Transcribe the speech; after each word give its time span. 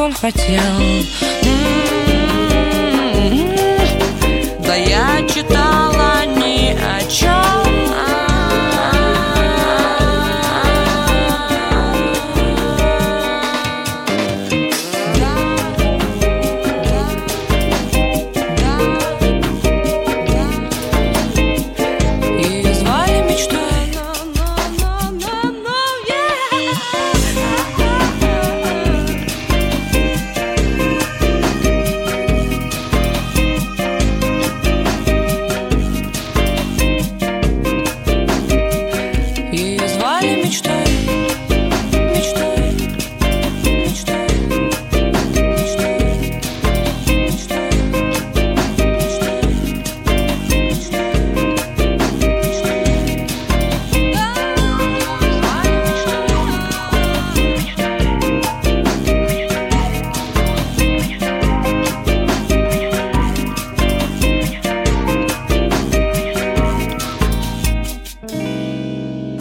Он 0.00 0.12
хотел. 0.12 0.60
Да 4.60 4.74
я 4.74 5.26
читала 5.28 5.65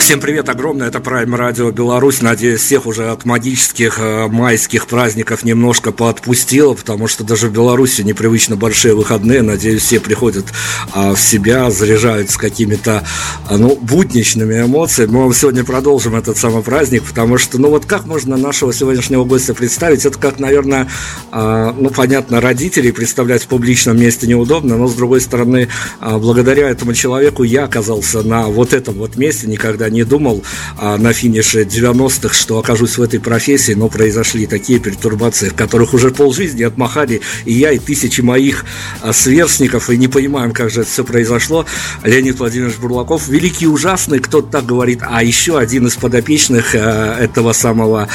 Всем 0.06 0.20
привет 0.20 0.50
огромное, 0.50 0.90
это 0.90 1.00
Prime 1.00 1.36
Radio 1.36 1.72
Беларусь. 1.72 2.22
Надеюсь, 2.22 2.62
всех 2.62 2.86
уже 2.86 3.10
от 3.10 3.26
магических 3.26 3.98
э, 3.98 4.28
майских 4.28 4.86
праздников 4.86 5.44
немножко 5.44 5.92
поотпустило, 5.92 6.76
потому 6.76 7.08
что 7.08 7.24
даже 7.24 7.48
в 7.48 7.52
Беларуси 7.52 8.04
непривычно 8.04 8.56
большие 8.56 8.94
выходные. 8.94 9.42
Надеюсь, 9.42 9.82
все 9.82 10.00
приходят 10.00 10.46
э, 10.94 11.14
в 11.14 11.18
себя, 11.20 11.72
заряжаются 11.72 12.38
какими-то 12.38 13.04
э, 13.50 13.58
ну, 13.58 13.76
будничными 13.82 14.62
эмоциями. 14.62 15.10
Мы 15.10 15.34
сегодня 15.34 15.64
продолжим 15.64 16.16
этот 16.16 16.38
самый 16.38 16.62
праздник, 16.62 17.02
потому 17.02 17.40
что, 17.40 17.58
ну 17.58 17.72
вот 17.72 17.88
как 17.88 18.06
можно 18.06 18.38
нашего 18.38 18.72
сегодняшнего 18.72 19.24
гостя 19.24 19.56
представить? 19.56 20.06
Это 20.06 20.20
как, 20.20 20.38
наверное, 20.38 20.88
э, 21.32 21.74
ну 21.80 21.90
понятно, 21.90 22.42
родителей 22.42 22.92
представлять 22.92 23.42
в 23.42 23.48
публичном 23.48 24.00
месте 24.00 24.28
неудобно, 24.28 24.78
но 24.78 24.88
с 24.88 24.94
другой 24.94 25.20
стороны, 25.20 25.68
благодаря 26.00 26.70
этому 26.70 26.94
человеку 26.94 27.42
я 27.42 27.64
оказался 27.64 28.22
на 28.22 28.46
вот 28.46 28.72
этом 28.72 28.94
вот 28.94 29.16
месте, 29.16 29.48
никогда 29.48 29.90
не 29.95 29.95
думал 30.04 30.44
а, 30.78 30.98
на 30.98 31.14
финише 31.14 31.64
90-х, 31.64 32.34
что 32.34 32.60
окажусь 32.60 32.98
в 32.98 33.02
этой 33.02 33.20
профессии, 33.20 33.74
но 33.74 33.88
произошли 33.88 34.46
такие 34.48 34.80
пертурбации, 34.80 35.50
в 35.50 35.56
которых 35.56 35.94
уже 35.94 36.12
полжизни 36.12 36.64
отмахали 36.64 37.22
и 37.46 37.54
я, 37.54 37.72
и 37.72 37.80
тысячи 37.80 38.22
моих 38.22 38.66
а, 39.02 39.14
сверстников, 39.14 39.90
и 39.90 39.98
не 39.98 40.08
понимаем, 40.08 40.52
как 40.52 40.70
же 40.70 40.82
это 40.82 40.90
все 40.90 41.04
произошло. 41.04 41.66
Леонид 42.04 42.40
Владимирович 42.40 42.78
Бурлаков, 42.78 43.28
великий 43.28 43.68
ужасный, 43.68 44.20
кто-то 44.20 44.52
так 44.52 44.66
говорит, 44.66 45.00
а 45.02 45.24
еще 45.24 45.58
один 45.58 45.88
из 45.88 45.96
подопечных 45.96 46.76
а, 46.76 47.18
этого 47.20 47.54
самого 47.54 48.10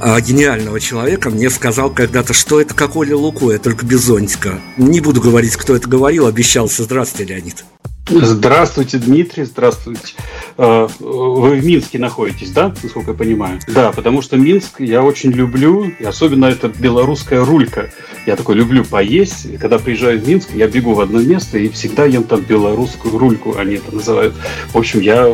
а, 0.00 0.18
гениального 0.20 0.80
человека 0.80 1.28
мне 1.28 1.50
сказал 1.50 1.90
когда-то, 1.90 2.32
что 2.32 2.60
это 2.60 2.74
как 2.74 2.96
Оля 2.96 3.16
Лукуя, 3.16 3.58
только 3.58 3.84
без 3.84 4.00
зонтика. 4.00 4.58
Не 4.78 5.00
буду 5.00 5.20
говорить, 5.20 5.56
кто 5.56 5.76
это 5.76 5.88
говорил, 5.88 6.26
обещался. 6.26 6.84
Здравствуйте, 6.84 7.34
Леонид. 7.34 7.64
Здравствуйте, 8.12 8.98
Дмитрий, 8.98 9.44
здравствуйте. 9.44 10.14
Э, 10.58 10.88
вы 10.98 11.60
в 11.60 11.64
Минске 11.64 12.00
находитесь, 12.00 12.50
да, 12.50 12.74
насколько 12.82 13.12
я 13.12 13.16
понимаю? 13.16 13.60
Да, 13.68 13.92
потому 13.92 14.20
что 14.20 14.36
Минск 14.36 14.80
я 14.80 15.04
очень 15.04 15.30
люблю, 15.30 15.84
и 15.84 16.02
особенно 16.04 16.46
это 16.46 16.68
белорусская 16.68 17.44
рулька. 17.44 17.90
Я 18.26 18.34
такой 18.34 18.56
люблю 18.56 18.84
поесть. 18.84 19.56
Когда 19.60 19.78
приезжаю 19.78 20.20
в 20.20 20.26
Минск, 20.26 20.50
я 20.54 20.66
бегу 20.66 20.94
в 20.94 21.00
одно 21.00 21.20
место 21.20 21.58
и 21.58 21.68
всегда 21.68 22.04
ем 22.04 22.24
там 22.24 22.40
белорусскую 22.40 23.16
рульку, 23.16 23.56
они 23.56 23.76
это 23.76 23.94
называют. 23.94 24.34
В 24.72 24.76
общем, 24.76 25.00
я 25.00 25.32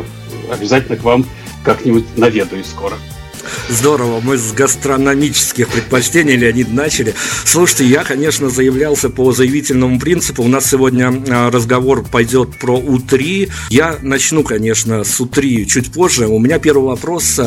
обязательно 0.51 0.97
к 0.97 1.03
вам 1.03 1.25
как-нибудь 1.63 2.05
наведаюсь 2.15 2.67
скоро. 2.67 2.93
Здорово, 3.69 4.21
мы 4.21 4.37
с 4.37 4.51
гастрономических 4.51 5.67
предпочтений, 5.69 6.35
Леонид, 6.35 6.71
начали. 6.71 7.13
Слушайте, 7.45 7.85
я, 7.85 8.03
конечно, 8.03 8.49
заявлялся 8.49 9.09
по 9.09 9.31
заявительному 9.31 9.99
принципу. 9.99 10.43
У 10.43 10.47
нас 10.47 10.69
сегодня 10.69 11.13
а, 11.29 11.51
разговор 11.51 12.03
пойдет 12.03 12.57
про 12.59 12.79
У3. 12.79 13.49
Я 13.69 13.97
начну, 14.01 14.43
конечно, 14.43 15.03
с 15.03 15.19
У3 15.19 15.65
чуть 15.65 15.91
позже. 15.91 16.27
У 16.27 16.39
меня 16.39 16.59
первый 16.59 16.85
вопрос. 16.85 17.39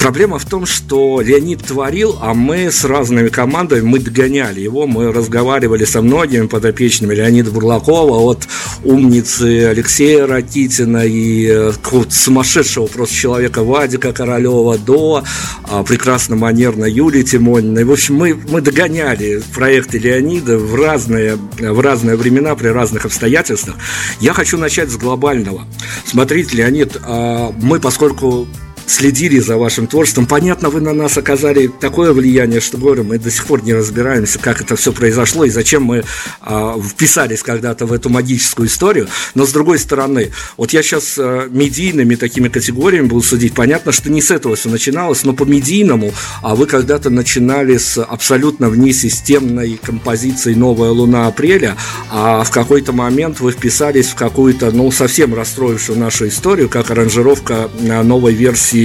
Проблема 0.00 0.38
в 0.38 0.46
том, 0.46 0.64
что 0.64 1.20
Леонид 1.20 1.62
творил, 1.62 2.16
а 2.22 2.32
мы 2.32 2.70
с 2.70 2.86
разными 2.86 3.28
командами, 3.28 3.82
мы 3.82 3.98
догоняли 3.98 4.58
его, 4.58 4.86
мы 4.86 5.12
разговаривали 5.12 5.84
со 5.84 6.00
многими 6.00 6.46
подопечными 6.46 7.14
Леонида 7.14 7.50
Бурлакова, 7.50 8.16
от 8.18 8.48
умницы 8.82 9.66
Алексея 9.66 10.26
Ракитина 10.26 11.04
и 11.04 11.46
э, 11.50 11.72
сумасшедшего 12.08 12.86
просто 12.86 13.14
человека 13.14 13.62
Вадика 13.62 14.14
Королева 14.14 14.78
до 14.78 15.22
а, 15.64 15.82
прекрасно 15.82 16.34
манерной 16.34 16.90
Юлии 16.90 17.22
Тимониной. 17.22 17.84
В 17.84 17.92
общем, 17.92 18.14
мы, 18.14 18.34
мы 18.34 18.62
догоняли 18.62 19.42
проекты 19.54 19.98
Леонида 19.98 20.56
в 20.56 20.74
разные, 20.76 21.36
в 21.58 21.78
разные 21.78 22.16
времена, 22.16 22.54
при 22.54 22.68
разных 22.68 23.04
обстоятельствах. 23.04 23.76
Я 24.18 24.32
хочу 24.32 24.56
начать 24.56 24.88
с 24.88 24.96
глобального. 24.96 25.66
Смотрите, 26.06 26.56
Леонид, 26.56 26.96
а, 27.02 27.52
мы, 27.60 27.80
поскольку 27.80 28.48
следили 28.90 29.38
за 29.38 29.56
вашим 29.56 29.86
творчеством. 29.86 30.26
Понятно, 30.26 30.68
вы 30.68 30.80
на 30.80 30.92
нас 30.92 31.16
оказали 31.16 31.68
такое 31.68 32.12
влияние, 32.12 32.60
что, 32.60 32.76
говорю, 32.76 33.04
мы 33.04 33.18
до 33.18 33.30
сих 33.30 33.46
пор 33.46 33.62
не 33.62 33.72
разбираемся, 33.72 34.38
как 34.38 34.60
это 34.60 34.76
все 34.76 34.92
произошло 34.92 35.44
и 35.44 35.50
зачем 35.50 35.84
мы 35.84 36.04
а, 36.40 36.78
вписались 36.80 37.42
когда-то 37.42 37.86
в 37.86 37.92
эту 37.92 38.08
магическую 38.08 38.68
историю. 38.68 39.08
Но, 39.34 39.46
с 39.46 39.52
другой 39.52 39.78
стороны, 39.78 40.32
вот 40.56 40.72
я 40.72 40.82
сейчас 40.82 41.16
а, 41.18 41.48
медийными 41.48 42.16
такими 42.16 42.48
категориями 42.48 43.06
буду 43.06 43.22
судить. 43.22 43.54
Понятно, 43.54 43.92
что 43.92 44.10
не 44.10 44.20
с 44.20 44.30
этого 44.30 44.56
все 44.56 44.68
начиналось, 44.68 45.24
но 45.24 45.32
по 45.32 45.44
медийному, 45.44 46.12
а 46.42 46.54
вы 46.54 46.66
когда-то 46.66 47.10
начинали 47.10 47.78
с 47.78 48.02
абсолютно 48.02 48.68
внесистемной 48.68 49.78
композиции 49.82 50.54
«Новая 50.54 50.90
луна 50.90 51.28
апреля», 51.28 51.76
а 52.10 52.42
в 52.42 52.50
какой-то 52.50 52.92
момент 52.92 53.40
вы 53.40 53.52
вписались 53.52 54.08
в 54.08 54.14
какую-то, 54.16 54.72
ну, 54.72 54.90
совсем 54.90 55.34
расстроившую 55.34 55.98
нашу 55.98 56.28
историю, 56.28 56.68
как 56.68 56.90
аранжировка 56.90 57.70
новой 57.80 58.34
версии 58.34 58.79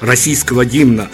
российского 0.00 0.64
гимна. 0.64 1.08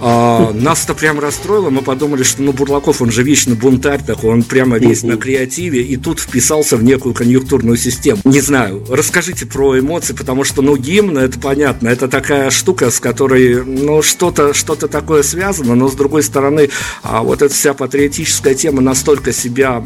А, 0.00 0.52
нас 0.52 0.84
это 0.84 0.94
прям 0.94 1.20
расстроило, 1.20 1.70
мы 1.70 1.82
подумали, 1.82 2.22
что 2.22 2.42
ну 2.42 2.52
Бурлаков, 2.52 3.02
он 3.02 3.10
же 3.10 3.22
вечно 3.22 3.54
бунтарь 3.54 4.02
такой, 4.02 4.30
он 4.30 4.42
прямо 4.42 4.78
весь 4.78 5.02
на 5.02 5.16
креативе, 5.16 5.82
и 5.82 5.96
тут 5.96 6.20
вписался 6.20 6.76
в 6.76 6.82
некую 6.82 7.14
конъюнктурную 7.14 7.76
систему. 7.76 8.20
Не 8.24 8.40
знаю, 8.40 8.84
расскажите 8.88 9.46
про 9.46 9.78
эмоции, 9.78 10.14
потому 10.14 10.44
что, 10.44 10.62
ну, 10.62 10.76
гимн, 10.76 11.18
это 11.18 11.38
понятно, 11.38 11.88
это 11.88 12.08
такая 12.08 12.50
штука, 12.50 12.90
с 12.90 13.00
которой, 13.00 13.62
ну, 13.64 14.02
что-то 14.02 14.54
что 14.54 14.74
такое 14.74 15.22
связано, 15.22 15.74
но, 15.74 15.88
с 15.88 15.94
другой 15.94 16.22
стороны, 16.22 16.70
а 17.02 17.22
вот 17.22 17.42
эта 17.42 17.52
вся 17.52 17.74
патриотическая 17.74 18.54
тема 18.54 18.80
настолько 18.80 19.32
себя 19.32 19.84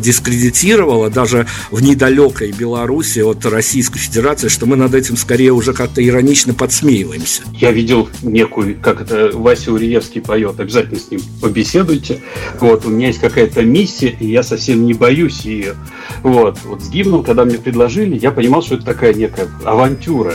дискредитировала, 0.00 1.08
даже 1.08 1.46
в 1.70 1.82
недалекой 1.82 2.52
Беларуси 2.52 3.20
от 3.20 3.46
Российской 3.46 3.98
Федерации, 3.98 4.48
что 4.48 4.66
мы 4.66 4.76
над 4.76 4.94
этим 4.94 5.16
скорее 5.16 5.52
уже 5.52 5.72
как-то 5.72 6.06
иронично 6.06 6.52
подсмеиваемся. 6.52 7.42
Я 7.52 7.70
видел 7.70 8.08
некую, 8.22 8.78
как 8.80 9.00
это 9.00 9.29
Вася 9.32 9.72
Уриевский 9.72 10.20
поет, 10.20 10.58
обязательно 10.60 10.98
с 10.98 11.10
ним 11.10 11.20
побеседуйте. 11.40 12.22
Вот, 12.60 12.84
у 12.84 12.90
меня 12.90 13.08
есть 13.08 13.20
какая-то 13.20 13.62
миссия, 13.62 14.14
и 14.18 14.26
я 14.26 14.42
совсем 14.42 14.84
не 14.84 14.94
боюсь 14.94 15.40
ее. 15.42 15.74
Вот, 16.22 16.58
вот 16.64 16.82
с 16.82 16.90
гимном, 16.90 17.22
когда 17.22 17.44
мне 17.44 17.58
предложили, 17.58 18.18
я 18.18 18.30
понимал, 18.30 18.62
что 18.62 18.76
это 18.76 18.84
такая 18.84 19.14
некая 19.14 19.48
авантюра. 19.64 20.34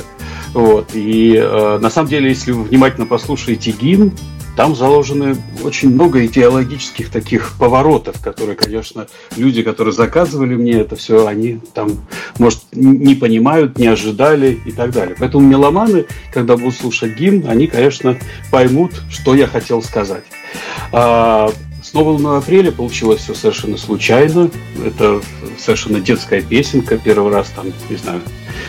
Вот, 0.53 0.91
и 0.93 1.35
э, 1.35 1.79
на 1.79 1.89
самом 1.89 2.09
деле, 2.09 2.29
если 2.29 2.51
вы 2.51 2.63
внимательно 2.63 3.05
послушаете 3.05 3.71
гимн, 3.71 4.13
там 4.55 4.75
заложены 4.75 5.37
очень 5.63 5.89
много 5.89 6.25
идеологических 6.25 7.09
таких 7.09 7.53
поворотов, 7.59 8.21
которые, 8.21 8.55
конечно, 8.55 9.07
люди, 9.35 9.61
которые 9.63 9.93
заказывали 9.93 10.55
мне 10.55 10.73
это 10.73 10.95
все, 10.95 11.27
они 11.27 11.59
там, 11.73 12.05
может, 12.39 12.59
не 12.71 13.15
понимают, 13.15 13.77
не 13.77 13.87
ожидали 13.87 14.59
и 14.65 14.71
так 14.71 14.91
далее. 14.91 15.15
Поэтому 15.19 15.47
меломаны, 15.47 16.05
когда 16.33 16.55
будут 16.57 16.75
слушать 16.75 17.17
гимн, 17.17 17.47
они, 17.47 17.67
конечно, 17.67 18.17
поймут, 18.51 18.91
что 19.09 19.35
я 19.35 19.47
хотел 19.47 19.81
сказать. 19.81 20.23
А, 20.91 21.51
с 21.83 21.93
нового 21.93 22.37
апреля 22.37 22.71
получилось 22.71 23.21
все 23.21 23.33
совершенно 23.33 23.77
случайно. 23.77 24.49
Это 24.83 25.21
совершенно 25.57 25.99
детская 25.99 26.41
песенка. 26.41 26.97
Первый 26.97 27.31
раз 27.31 27.51
там, 27.55 27.67
не 27.89 27.95
знаю, 27.95 28.21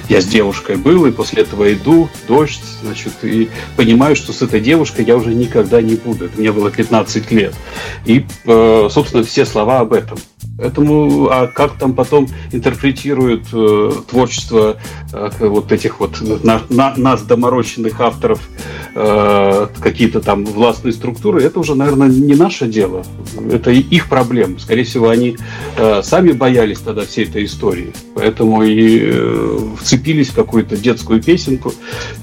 я 0.09 0.21
с 0.21 0.27
девушкой 0.27 0.77
был, 0.77 1.07
и 1.07 1.11
после 1.11 1.43
этого 1.43 1.73
иду, 1.73 2.09
дождь, 2.29 2.63
значит, 2.83 3.13
и 3.23 3.49
понимаю, 3.77 4.17
что 4.17 4.33
с 4.33 4.43
этой 4.43 4.61
девушкой 4.61 5.05
я 5.05 5.17
уже 5.17 5.35
никогда 5.35 5.81
не 5.83 5.97
буду. 5.97 6.27
Это 6.27 6.39
мне 6.39 6.53
было 6.53 6.71
15 6.71 7.31
лет. 7.31 7.55
И, 8.05 8.25
э, 8.45 8.89
собственно, 8.91 9.25
все 9.25 9.45
слова 9.47 9.81
об 9.81 9.93
этом. 9.93 10.19
Поэтому, 10.59 11.29
а 11.31 11.49
как 11.49 11.77
там 11.79 11.93
потом 11.93 12.29
интерпретируют 12.51 13.45
э, 13.53 13.93
творчество 14.09 14.79
э, 15.13 15.31
вот 15.41 15.71
этих 15.71 16.01
вот 16.01 16.21
на, 16.43 16.63
на, 16.71 16.95
нас 16.97 17.23
доморощенных 17.23 18.01
авторов 18.01 18.41
э, 18.95 19.67
какие-то 19.79 20.21
там 20.21 20.47
властные 20.47 20.93
структуры, 20.93 21.43
это 21.43 21.61
уже, 21.61 21.75
наверное, 21.75 22.09
не 22.09 22.35
наше 22.35 22.67
дело. 22.69 23.05
Это 23.51 23.71
их 23.71 24.09
проблема. 24.09 24.59
Скорее 24.59 24.85
всего, 24.85 25.11
они 25.11 25.37
э, 25.77 26.03
сами 26.03 26.33
боялись 26.33 26.79
тогда 26.79 27.05
всей 27.05 27.27
этой 27.27 27.45
истории. 27.45 27.93
Поэтому 28.15 28.63
и 28.63 29.01
э, 29.03 29.59
вцепились 29.87 30.31
в 30.31 30.35
какую-то 30.35 30.77
детскую 30.77 31.23
песенку 31.23 31.73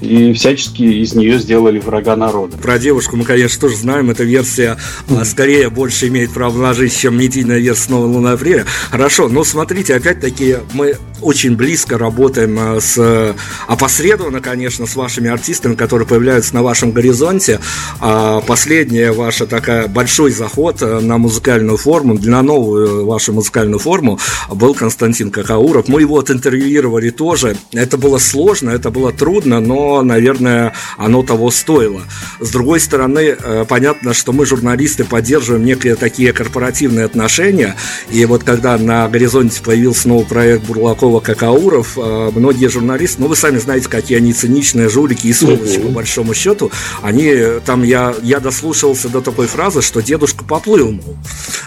и 0.02 0.34
всячески 0.34 0.82
из 0.82 1.14
нее 1.14 1.38
сделали 1.38 1.78
врага 1.78 2.14
народа. 2.14 2.58
Про 2.58 2.78
девушку 2.78 3.16
мы, 3.16 3.24
конечно, 3.24 3.58
тоже 3.60 3.76
знаем. 3.76 4.10
Эта 4.10 4.22
версия 4.24 4.76
mm-hmm. 5.08 5.24
скорее 5.24 5.70
больше 5.70 6.08
имеет 6.08 6.30
право 6.30 6.60
на 6.60 6.74
жизнь, 6.74 6.94
чем 6.94 7.16
медийная 7.16 7.58
версия 7.58 7.90
«Новой 7.90 8.08
луны 8.08 8.28
апреля». 8.28 8.66
Хорошо, 8.90 9.28
но 9.28 9.44
смотрите, 9.44 9.94
опять-таки 9.94 10.56
мы 10.74 10.96
очень 11.22 11.56
близко 11.56 11.96
работаем 11.96 12.58
э, 12.58 12.80
с 12.80 13.34
опосредованно, 13.66 14.40
конечно, 14.40 14.86
с 14.86 14.94
вашими 14.94 15.30
артистами, 15.30 15.74
которые 15.74 16.06
появляются 16.06 16.54
на 16.54 16.62
вашем 16.62 16.92
горизонте. 16.92 17.60
А 18.00 18.40
последняя 18.42 19.12
ваша 19.12 19.46
такая 19.46 19.88
большой 19.88 20.32
заход 20.32 20.82
э, 20.82 21.00
на 21.00 21.16
музыкальную 21.16 21.78
форму, 21.78 22.18
для 22.18 22.42
новую 22.42 23.06
вашу 23.06 23.32
музыкальную 23.32 23.78
форму 23.78 24.18
был 24.52 24.74
Константин 24.74 25.30
Какауров. 25.30 25.88
Мы 25.88 26.02
его 26.02 26.18
отинтервьюировали 26.18 27.10
тоже. 27.10 27.53
Это 27.72 27.98
было 27.98 28.18
сложно, 28.18 28.70
это 28.70 28.90
было 28.90 29.12
трудно, 29.12 29.60
но, 29.60 30.02
наверное, 30.02 30.74
оно 30.96 31.22
того 31.22 31.50
стоило. 31.50 32.02
С 32.40 32.50
другой 32.50 32.80
стороны, 32.80 33.36
э, 33.38 33.64
понятно, 33.68 34.14
что 34.14 34.32
мы, 34.32 34.46
журналисты, 34.46 35.04
поддерживаем 35.04 35.64
некие 35.64 35.96
такие 35.96 36.32
корпоративные 36.32 37.04
отношения. 37.04 37.76
И 38.10 38.24
вот 38.26 38.44
когда 38.44 38.78
на 38.78 39.08
горизонте 39.08 39.60
появился 39.62 40.08
новый 40.08 40.26
проект 40.26 40.64
Бурлакова 40.64 41.20
Какауров, 41.20 41.96
э, 41.96 42.30
многие 42.34 42.68
журналисты, 42.68 43.20
ну 43.22 43.28
вы 43.28 43.36
сами 43.36 43.58
знаете, 43.58 43.88
какие 43.88 44.18
они 44.18 44.32
циничные 44.32 44.88
жулики 44.88 45.26
и 45.26 45.32
сволочи, 45.32 45.80
по 45.80 45.88
большому 45.88 46.34
счету, 46.34 46.70
они, 47.02 47.34
там 47.64 47.82
я, 47.82 48.14
я 48.22 48.40
дослушался 48.40 49.08
до 49.08 49.20
такой 49.20 49.46
фразы, 49.46 49.82
что 49.82 50.00
дедушка 50.00 50.44
поплыл, 50.44 50.92
мол. 50.92 51.16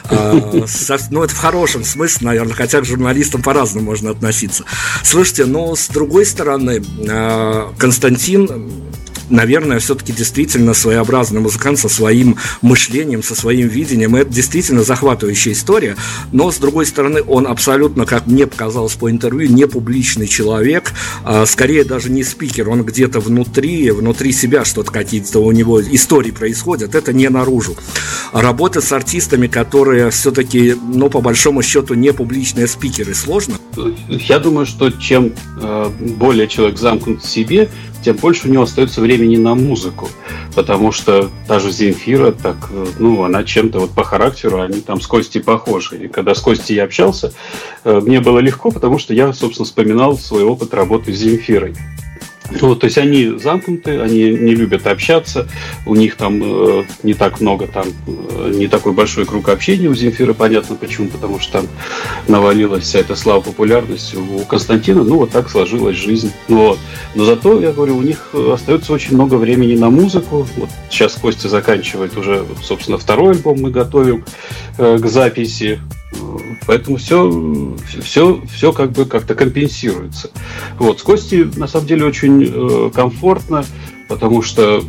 Ну, 1.10 1.24
это 1.24 1.34
в 1.34 1.38
хорошем 1.38 1.84
смысле, 1.84 2.28
наверное, 2.28 2.54
хотя 2.54 2.82
к 2.82 2.86
журналистам 2.86 3.42
по-разному 3.42 3.86
можно 3.86 4.12
относиться. 4.12 4.64
Слушайте, 5.04 5.46
но 5.46 5.76
с 5.78 5.88
другой 5.90 6.26
стороны, 6.26 6.82
э, 6.82 7.68
Константин 7.78 8.87
наверное, 9.30 9.80
все-таки 9.80 10.14
действительно 10.14 10.74
своеобразный 10.74 11.42
музыкант 11.42 11.80
со 11.80 11.90
своим 11.90 12.38
мышлением, 12.62 13.24
со 13.24 13.36
своим 13.36 13.68
видением. 13.68 14.18
И 14.18 14.22
это 14.22 14.32
действительно 14.32 14.84
захватывающая 14.84 15.54
история. 15.54 15.96
Но, 16.32 16.52
с 16.52 16.58
другой 16.58 16.86
стороны, 16.86 17.22
он 17.24 17.48
абсолютно, 17.48 18.06
как 18.06 18.28
мне 18.28 18.48
показалось 18.48 18.96
по 18.96 19.10
интервью, 19.10 19.52
не 19.52 19.68
публичный 19.68 20.28
человек, 20.28 20.94
а 21.24 21.46
скорее 21.46 21.84
даже 21.84 22.10
не 22.10 22.24
спикер. 22.24 22.70
Он 22.70 22.84
где-то 22.84 23.20
внутри, 23.20 23.92
внутри 23.92 24.32
себя 24.32 24.66
что-то 24.66 24.92
какие-то 24.92 25.40
у 25.40 25.52
него 25.52 25.82
истории 25.82 26.32
происходят. 26.32 26.96
Это 26.96 27.14
не 27.14 27.30
наружу. 27.30 27.76
Работа 28.34 28.82
с 28.82 28.92
артистами, 28.92 29.48
которые 29.48 30.10
все-таки, 30.12 30.76
ну, 30.94 31.10
по 31.10 31.22
большому 31.22 31.62
счету, 31.62 31.94
не 31.94 32.14
публичные 32.14 32.68
спикеры, 32.68 33.14
сложно? 33.14 33.56
Я 34.08 34.40
думаю, 34.40 34.66
что 34.66 34.90
чем 34.90 35.34
э, 35.62 35.92
более 36.18 36.48
человек 36.48 36.78
замкнут 36.78 37.24
в 37.24 37.30
себе, 37.30 37.70
тем 38.04 38.16
больше 38.18 38.48
у 38.48 38.52
него 38.52 38.64
остается 38.64 39.02
времени 39.02 39.38
на 39.38 39.56
музыку. 39.56 40.10
Потому 40.56 40.92
что 40.92 41.30
та 41.48 41.60
же 41.60 41.72
Земфира, 41.72 42.32
так, 42.32 42.58
ну, 43.00 43.24
она 43.24 43.44
чем-то 43.44 43.80
вот 43.80 43.92
по 43.92 44.04
характеру, 44.04 44.62
они 44.62 44.82
там 44.82 45.02
с 45.02 45.08
Костей 45.08 45.42
похожи. 45.42 46.06
И 46.06 46.08
когда 46.08 46.34
с 46.34 46.42
Костей 46.42 46.76
я 46.76 46.84
общался, 46.84 47.34
э, 47.84 48.00
мне 48.00 48.20
было 48.22 48.40
легко, 48.40 48.72
потому 48.72 48.98
что 48.98 49.14
я, 49.14 49.34
собственно, 49.34 49.66
вспоминал 49.66 50.18
свой 50.18 50.44
опыт 50.44 50.74
работы 50.74 51.14
с 51.14 51.18
Земфирой. 51.18 51.76
Вот, 52.50 52.80
то 52.80 52.86
есть 52.86 52.98
они 52.98 53.38
замкнуты, 53.38 54.00
они 54.00 54.32
не 54.32 54.56
любят 54.56 54.88
общаться, 54.88 55.48
у 55.86 55.96
них 55.96 56.16
там 56.16 56.42
э, 56.44 56.84
не 57.04 57.14
так 57.14 57.42
много, 57.42 57.68
там 57.68 57.88
э, 58.08 58.52
не 58.56 58.68
такой 58.68 58.94
большой 58.94 59.26
круг 59.26 59.50
общения 59.50 59.90
у 59.90 59.96
Земфира, 59.96 60.34
понятно 60.34 60.76
почему, 60.76 61.10
потому 61.10 61.40
что 61.40 61.54
там 61.54 61.68
навалилась 62.28 62.86
вся 62.86 63.00
эта 63.00 63.16
слава 63.16 63.42
популярности. 63.42 64.16
У 64.16 64.40
Константина, 64.46 65.04
ну 65.04 65.18
вот 65.18 65.32
так 65.32 65.50
сложилась 65.50 65.98
жизнь. 65.98 66.32
Вот. 66.48 66.80
Но 67.16 67.26
зато, 67.26 67.60
я 67.60 67.72
говорю, 67.72 67.98
у 67.98 68.02
них 68.02 68.34
остается 68.34 68.94
очень 68.94 69.16
много 69.16 69.36
времени 69.36 69.76
на 69.76 69.90
музыку. 69.90 70.48
Вот 70.56 70.70
сейчас 70.90 71.16
Костя 71.16 71.50
заканчивает 71.50 72.18
уже, 72.18 72.46
собственно, 72.64 72.98
второй 72.98 73.34
альбом 73.34 73.60
мы 73.62 73.72
готовим 73.72 74.24
э, 74.78 74.98
к 74.98 75.08
записи. 75.08 75.80
Поэтому 76.66 76.98
все, 76.98 77.76
все, 78.02 78.42
все 78.54 78.74
как 78.74 78.92
бы 78.92 79.06
как-то 79.06 79.36
компенсируется. 79.36 80.32
Вот. 80.78 81.00
С 81.00 81.04
Костей, 81.04 81.46
на 81.56 81.68
самом 81.68 81.88
деле, 81.88 82.06
очень 82.06 82.44
э, 82.44 82.92
комфортно. 82.94 83.66
потому 84.08 84.42
что 84.42 84.84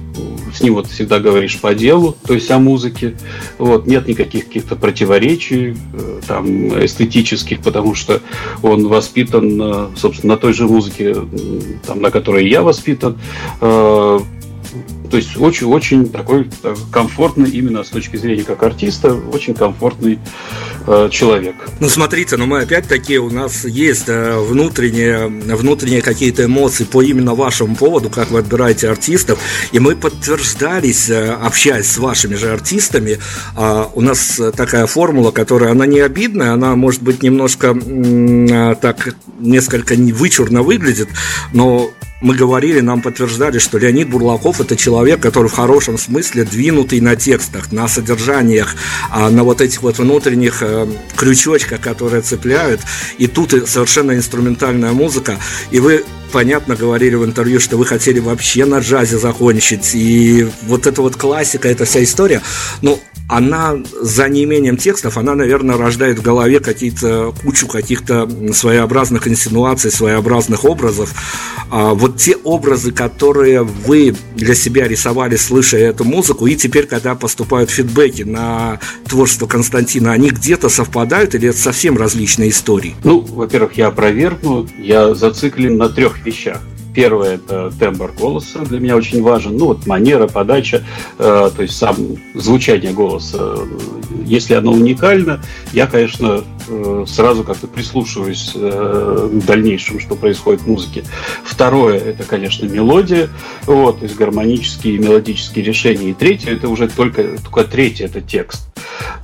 с 0.55 0.61
ним 0.61 0.75
вот 0.75 0.87
всегда 0.87 1.19
говоришь 1.19 1.61
по 1.61 1.75
делу, 1.75 2.17
то 2.27 2.35
есть 2.35 2.51
о 2.51 2.59
музыке. 2.59 3.17
Вот, 3.59 3.87
нет 3.87 4.07
никаких 4.07 4.47
каких-то 4.47 4.77
противоречий 4.77 5.77
э, 5.93 6.21
там, 6.27 6.47
эстетических, 6.85 7.61
потому 7.61 7.95
что 7.95 8.21
он 8.63 8.87
воспитан, 8.87 9.97
собственно, 9.97 10.35
на 10.35 10.39
той 10.39 10.53
же 10.53 10.67
музыке, 10.67 11.17
там, 11.87 12.01
на 12.01 12.11
которой 12.11 12.49
я 12.49 12.63
воспитан. 12.63 13.19
Э, 15.09 15.11
то 15.11 15.17
есть 15.17 15.37
очень-очень 15.37 16.09
такой 16.09 16.49
э, 16.63 16.75
комфортный 16.93 17.51
именно 17.51 17.85
с 17.85 17.89
точки 17.89 18.17
зрения 18.17 18.43
как 18.43 18.63
артиста, 18.63 19.15
очень 19.15 19.55
комфортный 19.55 20.19
э, 20.87 21.09
человек. 21.11 21.55
Ну 21.81 21.89
смотрите, 21.89 22.37
ну 22.37 22.47
мы 22.47 22.61
опять-таки 22.61 23.19
у 23.19 23.31
нас 23.31 23.65
есть 23.65 24.09
э, 24.09 24.39
внутренние, 24.39 25.29
внутренние 25.29 26.03
какие-то 26.03 26.45
эмоции 26.45 26.85
по 26.85 27.03
именно 27.03 27.35
вашему 27.35 27.77
поводу, 27.77 28.11
как 28.11 28.31
вы 28.31 28.41
отбираете 28.41 28.89
артистов, 28.89 29.39
и 29.73 29.79
мы 29.79 29.97
подтверждались, 29.97 31.09
э, 31.11 31.33
общаясь 31.33 31.87
с 31.87 31.99
вашими 31.99 32.35
же 32.35 32.53
артистами, 32.53 33.19
э, 33.57 33.85
у 33.95 34.01
нас 34.01 34.41
такая 34.57 34.87
формула, 34.87 35.31
которая, 35.31 35.73
она 35.73 35.87
не 35.87 36.01
обидная, 36.01 36.53
она 36.53 36.77
может 36.77 37.03
быть 37.03 37.23
немножко 37.23 37.69
э, 37.69 38.75
так, 38.81 39.15
несколько 39.41 39.95
вычурно 39.95 40.63
выглядит, 40.63 41.09
но 41.53 41.91
мы 42.21 42.35
говорили, 42.35 42.81
нам 42.81 43.01
подтверждали, 43.01 43.59
что 43.59 43.79
Леонид 43.79 44.09
Бурлаков 44.09 44.61
это 44.61 44.77
человек, 44.77 45.21
который 45.21 45.49
в 45.49 45.55
хорошем 45.55 45.99
смысле 45.99 46.45
двинутый 46.45 47.01
на 47.01 47.17
текстах, 47.17 47.71
на 47.73 47.87
содержаниях, 47.89 48.75
а 49.11 49.31
на 49.31 49.45
вот 49.45 49.61
этих 49.61 49.83
вот 49.83 49.99
внутренних 49.99 50.63
э, 50.63 50.89
крючочках, 51.17 51.81
которые 51.81 52.23
цепляют. 52.23 52.81
И 53.19 53.27
тут 53.27 53.51
совершенно 53.69 54.13
инструментальная 54.13 54.93
музыка. 54.93 55.39
И 55.71 55.79
вы 55.79 56.05
понятно 56.33 56.77
говорили 56.77 57.15
в 57.15 57.25
интервью, 57.25 57.61
что 57.61 57.77
вы 57.77 57.87
хотели 57.87 58.19
вообще 58.19 58.65
на 58.65 58.79
джазе 58.79 59.19
закончить. 59.19 59.95
И 59.95 60.47
вот 60.63 60.87
эта 60.87 61.03
вот 61.03 61.17
классика, 61.17 61.69
эта 61.69 61.85
вся 61.85 62.03
история. 62.03 62.43
Ну, 62.83 63.01
она 63.29 63.77
за 64.01 64.29
неимением 64.29 64.79
текстов, 64.79 65.19
она, 65.19 65.35
наверное, 65.35 65.77
рождает 65.77 66.19
в 66.19 66.23
голове 66.23 66.61
какие-то 66.61 67.35
кучу 67.43 67.67
каких-то 67.67 68.29
своеобразных 68.55 69.29
инсинуаций, 69.29 69.91
своеобразных 69.91 70.65
образов. 70.65 71.13
А 71.71 71.93
вот 71.93 72.17
те 72.17 72.37
образы, 72.37 72.91
которые 72.91 73.63
вы 73.63 74.17
для 74.35 74.55
себя 74.55 74.89
рисовали, 74.89 75.37
слыша 75.37 75.77
эту 75.77 76.05
музыку, 76.05 76.47
и 76.47 76.57
теперь, 76.57 76.87
когда 76.87 77.15
поступают 77.15 77.71
фидбэки 77.71 78.23
на 78.23 78.81
творчество 79.07 79.47
Константина, 79.47 80.13
они 80.13 80.31
где-то 80.31 80.71
совпадают 80.71 81.35
или 81.35 81.51
это 81.51 81.59
совсем 81.59 81.99
различные 81.99 82.49
истории? 82.49 82.97
Ну, 83.05 83.21
во-первых, 83.21 83.75
я 83.75 83.89
опровергну, 83.89 84.67
я 84.79 85.15
зациклен 85.15 85.77
на 85.77 85.91
трех 85.91 86.25
вещах. 86.25 86.63
Первое– 86.99 87.35
это 87.37 87.73
тембр 87.79 88.11
голоса, 88.11 88.59
для 88.65 88.81
меня 88.81 88.97
очень 88.97 89.23
важен. 89.23 89.57
Ну, 89.57 89.67
вот 89.67 89.87
манера, 89.87 90.27
подача, 90.27 90.83
э, 91.17 91.51
то 91.55 91.63
есть 91.63 91.77
сам 91.77 91.97
звучание 92.35 92.91
голоса. 92.93 93.55
Если 94.25 94.55
оно 94.55 94.73
уникально, 94.73 95.41
я, 95.73 95.87
конечно, 95.87 96.43
э, 96.69 97.05
сразу 97.07 97.45
как-то 97.45 97.69
прислушиваюсь 97.69 98.51
э, 98.57 99.31
к 99.33 99.47
дальнейшему, 99.47 100.01
что 100.01 100.17
происходит 100.17 100.63
в 100.63 100.67
музыке. 100.67 101.05
Второе– 101.45 101.99
это, 102.05 102.25
конечно, 102.25 102.67
мелодия, 102.67 103.29
вот, 103.67 104.01
то 104.01 104.05
есть 104.05 104.17
гармонические 104.17 104.97
и 104.97 104.99
мелодические 104.99 105.65
решения. 105.65 106.11
И 106.11 106.15
третье– 106.15 106.51
это 106.53 106.69
уже 106.69 106.89
только, 106.89 107.39
только 107.39 107.63
третье– 107.63 108.07
это 108.07 108.21
текст. 108.21 108.63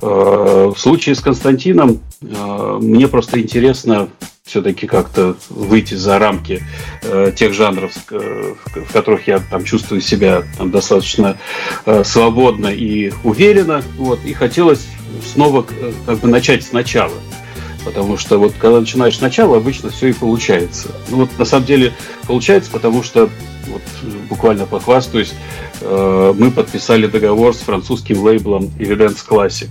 Э, 0.01 0.71
в 0.73 0.79
случае 0.79 1.13
с 1.15 1.19
Константином 1.19 1.99
э, 2.21 2.77
мне 2.81 3.09
просто 3.09 3.41
интересно 3.41 4.07
все-таки 4.45 4.85
как-то 4.85 5.35
выйти 5.49 5.95
за 5.95 6.19
рамки 6.19 6.63
э, 7.01 7.31
тех 7.35 7.53
жанров, 7.53 7.91
э, 8.11 8.53
в 8.75 8.93
которых 8.93 9.27
я 9.27 9.39
там 9.39 9.63
чувствую 9.63 10.01
себя 10.01 10.43
там, 10.57 10.69
достаточно 10.69 11.37
э, 11.85 12.03
свободно 12.03 12.67
и 12.67 13.11
уверенно. 13.23 13.81
Вот, 13.97 14.23
и 14.23 14.33
хотелось 14.33 14.85
снова 15.33 15.65
э, 15.67 15.93
как 16.05 16.19
бы 16.19 16.27
начать 16.27 16.63
сначала. 16.63 17.15
Потому 17.83 18.17
что 18.17 18.37
вот 18.37 18.53
когда 18.59 18.79
начинаешь 18.79 19.17
сначала, 19.17 19.57
обычно 19.57 19.89
все 19.89 20.07
и 20.07 20.13
получается. 20.13 20.89
Ну 21.09 21.17
вот 21.17 21.39
на 21.39 21.45
самом 21.45 21.65
деле 21.65 21.93
получается, 22.27 22.69
потому 22.69 23.01
что 23.01 23.31
вот 23.67 23.81
буквально 24.29 24.65
похвастаюсь, 24.65 25.33
э, 25.81 26.33
мы 26.37 26.51
подписали 26.51 27.07
договор 27.07 27.53
с 27.53 27.59
французским 27.59 28.21
лейблом 28.23 28.71
Evidence 28.79 29.17
Classic. 29.27 29.67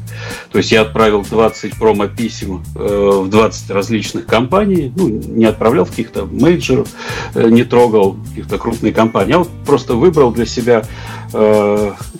То 0.50 0.58
есть 0.58 0.72
я 0.72 0.82
отправил 0.82 1.22
20 1.22 1.76
промо-писем 1.76 2.62
э, 2.76 3.10
в 3.22 3.28
20 3.28 3.70
различных 3.70 4.26
компаний, 4.26 4.92
ну, 4.96 5.08
не 5.08 5.44
отправлял 5.44 5.84
в 5.84 5.90
каких-то 5.90 6.26
мейджеров, 6.26 6.88
э, 7.34 7.48
не 7.48 7.64
трогал 7.64 8.16
каких-то 8.28 8.58
крупные 8.58 8.92
компании, 8.92 9.34
а 9.34 9.38
вот 9.38 9.50
просто 9.66 9.94
выбрал 9.94 10.32
для 10.32 10.46
себя 10.46 10.84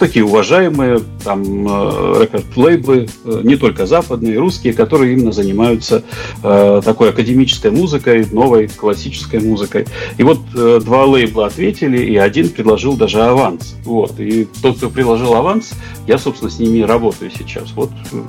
такие 0.00 0.24
уважаемые 0.24 1.00
там 1.22 1.42
рекорд-лейблы, 2.20 3.08
не 3.44 3.54
только 3.54 3.86
западные, 3.86 4.40
русские, 4.40 4.72
которые 4.72 5.12
именно 5.12 5.30
занимаются 5.30 6.02
такой 6.42 7.10
академической 7.10 7.70
музыкой, 7.70 8.26
новой 8.32 8.66
классической 8.66 9.38
музыкой. 9.38 9.86
И 10.18 10.24
вот 10.24 10.40
два 10.52 11.04
лейбла 11.04 11.46
ответили, 11.46 12.03
и 12.04 12.16
один 12.16 12.48
предложил 12.48 12.96
даже 12.96 13.22
аванс. 13.22 13.74
Вот. 13.84 14.18
И 14.20 14.44
тот, 14.62 14.76
кто 14.76 14.90
предложил 14.90 15.34
аванс, 15.34 15.72
я, 16.06 16.18
собственно, 16.18 16.50
с 16.50 16.58
ними 16.58 16.82
работаю 16.82 17.30
сейчас. 17.36 17.72
Вот, 17.72 17.90
э, 18.12 18.22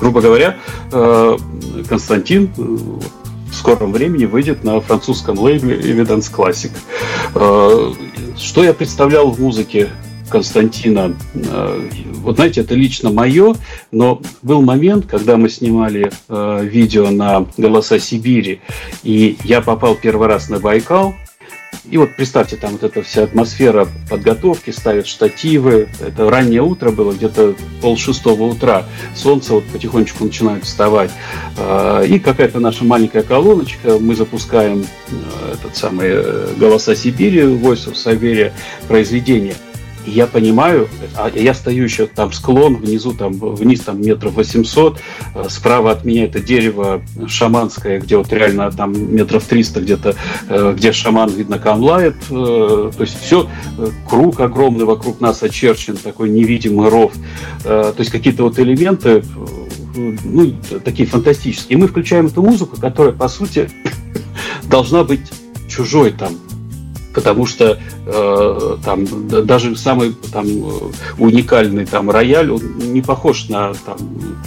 грубо 0.00 0.20
говоря, 0.20 0.56
э, 0.92 1.36
Константин 1.88 2.50
э, 2.56 2.62
в 2.62 3.54
скором 3.54 3.92
времени 3.92 4.24
выйдет 4.24 4.64
на 4.64 4.80
французском 4.80 5.38
лейбле 5.38 5.76
Evidence 5.76 6.30
Classic. 6.32 6.70
Что 8.36 8.64
я 8.64 8.74
представлял 8.74 9.30
в 9.30 9.40
музыке 9.40 9.88
Константина. 10.28 11.14
Вот 12.22 12.36
знаете, 12.36 12.60
это 12.62 12.74
лично 12.74 13.10
мое, 13.10 13.54
но 13.92 14.20
был 14.42 14.60
момент, 14.60 15.06
когда 15.06 15.36
мы 15.36 15.48
снимали 15.48 16.10
видео 16.28 17.10
на 17.10 17.46
«Голоса 17.56 17.98
Сибири», 17.98 18.60
и 19.04 19.38
я 19.44 19.62
попал 19.62 19.94
первый 19.94 20.26
раз 20.26 20.50
на 20.50 20.58
Байкал, 20.58 21.14
и 21.90 21.98
вот 21.98 22.16
представьте, 22.16 22.56
там 22.56 22.72
вот 22.72 22.82
эта 22.82 23.02
вся 23.02 23.24
атмосфера 23.24 23.88
подготовки, 24.08 24.70
ставят 24.70 25.06
штативы. 25.06 25.88
Это 26.00 26.28
раннее 26.28 26.62
утро 26.62 26.90
было, 26.90 27.12
где-то 27.12 27.54
пол 27.80 27.96
шестого 27.96 28.44
утра. 28.44 28.84
Солнце 29.14 29.54
вот 29.54 29.64
потихонечку 29.64 30.24
начинает 30.24 30.64
вставать. 30.64 31.10
А, 31.58 32.02
и 32.02 32.18
какая-то 32.18 32.60
наша 32.60 32.84
маленькая 32.84 33.22
колоночка. 33.22 33.98
Мы 33.98 34.14
запускаем 34.14 34.84
э, 35.08 35.54
этот 35.54 35.76
самый 35.76 36.08
э, 36.10 36.54
«Голоса 36.56 36.94
Сибири», 36.94 37.40
«Voice 37.40 37.90
of 37.90 37.94
Siberia» 37.94 38.52
произведение– 38.88 39.54
я 40.06 40.26
понимаю, 40.26 40.88
а 41.16 41.30
я 41.34 41.54
стою 41.54 41.84
еще 41.84 42.06
там 42.06 42.32
склон, 42.32 42.76
внизу 42.76 43.12
там, 43.12 43.32
вниз 43.32 43.80
там 43.80 44.00
метров 44.00 44.34
800, 44.34 45.00
э, 45.34 45.44
справа 45.48 45.90
от 45.90 46.04
меня 46.04 46.24
это 46.24 46.40
дерево 46.40 47.02
шаманское, 47.26 48.00
где 48.00 48.16
вот 48.16 48.32
реально 48.32 48.70
там 48.70 49.14
метров 49.14 49.44
300 49.44 49.80
где-то, 49.80 50.16
э, 50.48 50.74
где 50.76 50.92
шаман, 50.92 51.30
видно, 51.30 51.58
камлает, 51.58 52.16
э, 52.30 52.90
то 52.96 53.00
есть 53.02 53.20
все, 53.20 53.48
круг 54.08 54.40
огромный 54.40 54.84
вокруг 54.84 55.20
нас 55.20 55.42
очерчен, 55.42 55.96
такой 55.96 56.30
невидимый 56.30 56.88
ров, 56.88 57.12
то 57.62 57.94
есть 57.98 58.10
какие-то 58.10 58.44
вот 58.44 58.58
элементы, 58.58 59.24
ну, 59.96 60.54
такие 60.84 61.08
фантастические. 61.08 61.78
И 61.78 61.80
мы 61.80 61.88
включаем 61.88 62.26
эту 62.26 62.42
музыку, 62.42 62.78
которая, 62.80 63.12
по 63.12 63.28
сути, 63.28 63.70
должна 64.64 65.04
быть 65.04 65.32
чужой 65.68 66.12
там, 66.12 66.36
потому 67.16 67.46
что 67.46 67.78
э, 68.04 68.76
там 68.84 69.06
даже 69.26 69.74
самый 69.74 70.14
там 70.30 70.46
уникальный 71.16 71.86
там 71.86 72.10
рояль 72.10 72.50
он 72.50 72.60
не 72.78 73.00
похож 73.00 73.48
на 73.48 73.72
там, 73.72 73.96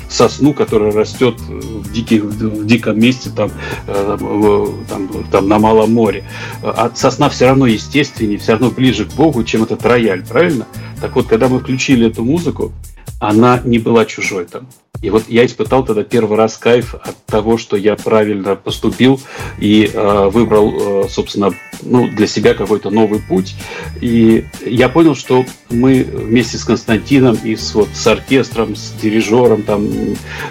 сосну, 0.07 0.53
которая 0.53 0.91
растет 0.91 1.39
в, 1.39 1.91
диких, 1.91 2.25
в 2.25 2.65
диком 2.67 2.99
месте 2.99 3.31
там, 3.35 3.49
э, 3.87 4.67
там, 4.87 5.09
там 5.31 5.49
на 5.49 5.57
Малом 5.57 5.91
море. 5.91 6.25
А 6.61 6.91
сосна 6.93 7.29
все 7.29 7.47
равно 7.47 7.65
естественнее, 7.65 8.37
все 8.37 8.51
равно 8.51 8.69
ближе 8.69 9.05
к 9.05 9.13
Богу, 9.13 9.43
чем 9.43 9.63
этот 9.63 9.83
рояль, 9.83 10.23
правильно? 10.23 10.67
Так 11.01 11.15
вот, 11.15 11.25
когда 11.25 11.47
мы 11.47 11.59
включили 11.59 12.05
эту 12.05 12.23
музыку, 12.23 12.71
она 13.19 13.59
не 13.65 13.79
была 13.79 14.05
чужой 14.05 14.45
там. 14.45 14.67
И 15.01 15.09
вот 15.09 15.29
я 15.29 15.45
испытал 15.45 15.85
тогда 15.85 16.03
первый 16.03 16.37
раз 16.37 16.57
кайф 16.57 16.93
от 16.95 17.25
того, 17.25 17.57
что 17.57 17.77
я 17.77 17.95
правильно 17.95 18.55
поступил 18.55 19.21
и 19.57 19.89
э, 19.93 20.29
выбрал, 20.29 21.05
э, 21.05 21.09
собственно, 21.09 21.53
ну, 21.83 22.07
для 22.09 22.27
себя 22.27 22.53
какой-то 22.53 22.89
новый 22.89 23.21
путь. 23.21 23.55
И 24.01 24.45
я 24.65 24.89
понял, 24.89 25.15
что 25.15 25.45
мы 25.69 26.03
вместе 26.03 26.57
с 26.57 26.65
Константином 26.65 27.37
и 27.43 27.55
с, 27.55 27.73
вот, 27.75 27.87
с 27.93 28.05
оркестром, 28.07 28.75
с 28.75 28.91
дирижером, 29.01 29.63
там, 29.63 29.87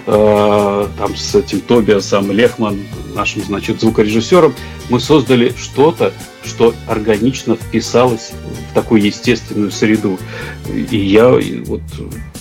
э, 0.07 0.87
там, 0.97 1.15
с 1.15 1.35
этим 1.35 1.61
Тобиасом 1.61 2.31
Лехман, 2.31 2.79
нашим, 3.13 3.43
значит, 3.43 3.79
звукорежиссером, 3.81 4.55
мы 4.89 4.99
создали 4.99 5.53
что-то, 5.55 6.11
что 6.43 6.73
органично 6.87 7.55
вписалось 7.55 8.31
в 8.71 8.73
такую 8.73 9.03
естественную 9.03 9.71
среду. 9.71 10.17
И 10.73 10.97
я 10.97 11.29
вот 11.65 11.81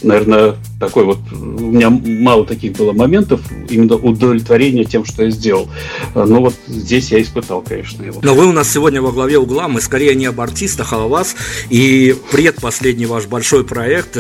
наверное, 0.03 0.57
такой 0.81 1.05
вот, 1.05 1.19
у 1.33 1.37
меня 1.37 1.91
мало 1.91 2.47
таких 2.47 2.73
было 2.73 2.93
моментов, 2.93 3.41
именно 3.69 3.97
удовлетворения 3.97 4.85
тем, 4.85 5.05
что 5.05 5.25
я 5.25 5.31
сделал. 5.31 5.69
Но 6.15 6.41
вот 6.41 6.55
здесь 6.67 7.11
я 7.11 7.21
испытал, 7.21 7.63
конечно, 7.63 8.03
его. 8.05 8.21
Но 8.23 8.35
вы 8.35 8.47
у 8.47 8.53
нас 8.53 8.71
сегодня 8.71 9.03
во 9.03 9.13
главе 9.13 9.39
угла, 9.39 9.69
мы 9.69 9.81
скорее 9.81 10.15
не 10.15 10.27
об 10.27 10.41
артистах, 10.41 10.93
а 10.93 11.05
о 11.05 11.09
вас. 11.09 11.35
И 11.71 12.17
предпоследний 12.31 13.07
ваш 13.07 13.27
большой 13.27 13.65
проект 13.65 14.19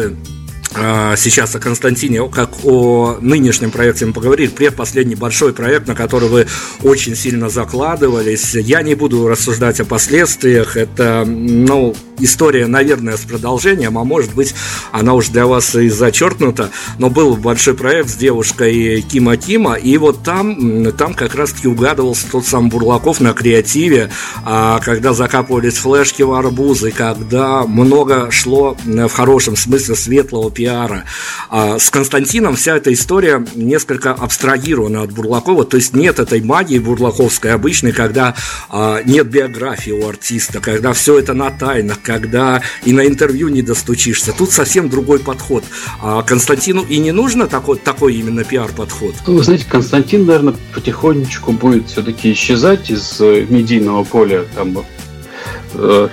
сейчас 0.70 1.54
о 1.54 1.58
Константине, 1.58 2.28
как 2.28 2.64
о 2.64 3.16
нынешнем 3.20 3.70
проекте 3.70 4.06
мы 4.06 4.12
поговорили, 4.12 4.48
предпоследний 4.48 5.14
большой 5.14 5.52
проект, 5.52 5.86
на 5.88 5.94
который 5.94 6.28
вы 6.28 6.46
очень 6.82 7.16
сильно 7.16 7.48
закладывались. 7.48 8.54
Я 8.54 8.82
не 8.82 8.94
буду 8.94 9.28
рассуждать 9.28 9.80
о 9.80 9.84
последствиях, 9.84 10.76
это, 10.76 11.24
ну, 11.26 11.96
история, 12.20 12.66
наверное, 12.66 13.16
с 13.16 13.20
продолжением, 13.20 13.96
а 13.98 14.04
может 14.04 14.34
быть, 14.34 14.54
она 14.92 15.14
уже 15.14 15.30
для 15.30 15.46
вас 15.46 15.74
и 15.74 15.88
зачеркнута, 15.88 16.70
но 16.98 17.10
был 17.10 17.36
большой 17.36 17.74
проект 17.74 18.10
с 18.10 18.14
девушкой 18.14 19.00
Кима 19.02 19.36
Кима, 19.36 19.74
и 19.74 19.96
вот 19.96 20.22
там, 20.22 20.92
там 20.92 21.14
как 21.14 21.34
раз-таки 21.34 21.68
угадывался 21.68 22.30
тот 22.30 22.46
сам 22.46 22.68
Бурлаков 22.68 23.20
на 23.20 23.32
креативе, 23.32 24.10
а 24.44 24.80
когда 24.80 25.12
закапывались 25.12 25.78
флешки 25.78 26.22
в 26.22 26.32
арбузы, 26.32 26.90
когда 26.90 27.64
много 27.64 28.30
шло 28.30 28.76
в 28.84 29.08
хорошем 29.08 29.56
смысле 29.56 29.94
светлого 29.94 30.50
пиара. 30.50 30.67
А 30.68 31.78
с 31.78 31.90
Константином 31.90 32.56
вся 32.56 32.76
эта 32.76 32.92
история 32.92 33.44
несколько 33.54 34.12
абстрагирована 34.12 35.02
от 35.02 35.12
Бурлакова, 35.12 35.64
то 35.64 35.76
есть 35.76 35.94
нет 35.94 36.18
этой 36.18 36.40
магии 36.40 36.78
бурлаковской 36.78 37.52
обычной, 37.52 37.92
когда 37.92 38.34
а, 38.68 39.02
нет 39.04 39.28
биографии 39.28 39.90
у 39.90 40.08
артиста, 40.08 40.60
когда 40.60 40.92
все 40.92 41.18
это 41.18 41.34
на 41.34 41.50
тайнах, 41.50 42.00
когда 42.02 42.62
и 42.84 42.92
на 42.92 43.06
интервью 43.06 43.48
не 43.48 43.62
достучишься. 43.62 44.32
Тут 44.32 44.50
совсем 44.50 44.88
другой 44.88 45.18
подход. 45.18 45.64
А 46.00 46.22
Константину 46.22 46.82
и 46.82 46.98
не 46.98 47.12
нужно 47.12 47.46
такой, 47.46 47.78
такой 47.78 48.14
именно 48.14 48.44
пиар-подход. 48.44 49.14
Ну, 49.26 49.34
вы 49.34 49.42
знаете, 49.42 49.66
Константин, 49.68 50.26
наверное, 50.26 50.54
потихонечку 50.74 51.52
будет 51.52 51.88
все-таки 51.88 52.32
исчезать 52.32 52.90
из 52.90 53.20
э, 53.20 53.46
медийного 53.48 54.04
поля. 54.04 54.44
Там 54.54 54.84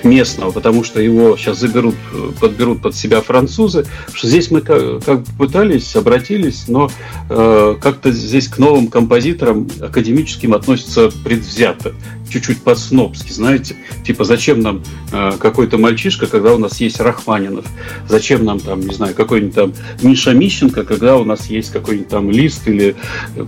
местного, 0.03 0.51
потому 0.51 0.83
что 0.83 1.01
его 1.01 1.37
сейчас 1.37 1.59
заберут, 1.59 1.95
подберут 2.39 2.81
под 2.81 2.95
себя 2.95 3.21
французы. 3.21 3.85
Что 4.13 4.27
здесь 4.27 4.51
мы 4.51 4.61
как, 4.61 5.03
как 5.03 5.23
пытались, 5.37 5.95
обратились, 5.95 6.65
но 6.67 6.89
э, 7.29 7.75
как-то 7.81 8.11
здесь 8.11 8.47
к 8.47 8.57
новым 8.57 8.87
композиторам 8.87 9.67
академическим 9.81 10.53
относятся 10.53 11.11
предвзято 11.23 11.93
чуть-чуть 12.29 12.61
по-снобски, 12.61 13.31
знаете, 13.31 13.75
типа 14.03 14.23
зачем 14.23 14.59
нам 14.59 14.83
э, 15.11 15.31
какой-то 15.39 15.77
мальчишка, 15.77 16.27
когда 16.27 16.53
у 16.53 16.57
нас 16.57 16.79
есть 16.79 16.99
Рахманинов, 16.99 17.65
зачем 18.07 18.43
нам 18.45 18.59
там, 18.59 18.81
не 18.81 18.93
знаю, 18.93 19.13
какой-нибудь 19.15 19.55
там 19.55 19.73
Миша 20.01 20.33
Мищенко, 20.33 20.83
когда 20.83 21.17
у 21.17 21.23
нас 21.23 21.47
есть 21.47 21.71
какой-нибудь 21.71 22.09
там 22.09 22.29
Лист 22.31 22.67
или, 22.67 22.95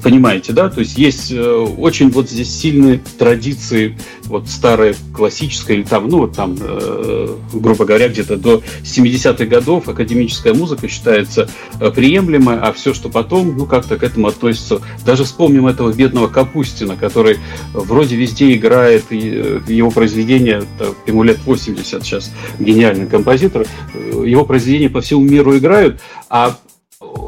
понимаете, 0.03 0.53
да, 0.53 0.69
то 0.69 0.79
есть 0.79 0.98
есть 0.98 1.31
э, 1.31 1.41
очень 1.41 2.10
вот 2.12 2.29
здесь 2.29 2.55
сильные 2.55 3.01
традиции, 3.17 3.98
вот 4.25 4.48
старая 4.48 4.96
классическая 5.13 5.75
или 5.75 5.84
там, 5.84 6.07
ну 6.07 6.19
вот 6.19 6.36
там, 6.36 6.55
э, 6.60 7.36
грубо 7.53 7.86
говоря, 7.86 8.10
где-то 8.10 8.38
до 8.38 8.62
70-х 8.84 9.46
годов 9.46 9.89
академическая 9.89 10.53
музыка 10.53 10.88
считается 10.88 11.50
э, 11.79 11.91
приемлемой, 11.91 12.60
а 12.60 12.72
все, 12.74 12.93
что 12.93 13.10
потом, 13.10 13.57
ну 13.57 13.65
как-то 13.65 13.98
к 13.98 14.03
этому 14.03 14.27
относится. 14.27 14.81
Даже 15.05 15.24
вспомним 15.24 15.67
этого 15.67 15.91
бедного 15.91 16.27
Капустина, 16.27 16.96
который 16.96 17.38
вроде 17.74 18.15
везде 18.15 18.53
играет 18.53 18.67
играет, 18.68 19.06
э, 19.12 19.60
его 19.68 19.92
произведения, 19.92 20.64
ему 21.06 21.24
лет 21.24 21.40
80 21.46 22.04
сейчас, 22.04 22.32
гениальный 22.60 23.08
композитор, 23.08 23.66
э, 23.94 24.24
его 24.26 24.46
произведения 24.46 24.90
по 24.90 25.02
всему 25.02 25.22
миру 25.22 25.58
играют, 25.58 26.02
а 26.30 26.58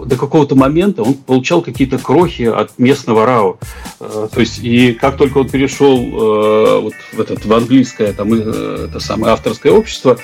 до 0.06 0.16
какого-то 0.16 0.56
момента 0.56 1.04
он 1.04 1.14
получал 1.14 1.62
какие-то 1.62 2.00
крохи 2.00 2.44
от 2.44 2.78
местного 2.80 3.26
РАО. 3.26 3.60
Э, 4.00 4.28
то 4.32 4.40
есть, 4.40 4.60
и 4.64 4.94
как 4.94 5.18
только 5.18 5.38
он 5.40 5.50
перешел 5.50 5.98
вот 6.82 6.94
в, 7.14 7.20
этот, 7.20 7.46
в 7.46 7.54
английское, 7.54 8.14
там, 8.14 8.34
это 8.34 9.00
самое 9.00 9.34
авторское 9.34 9.72
общество, 9.72 10.18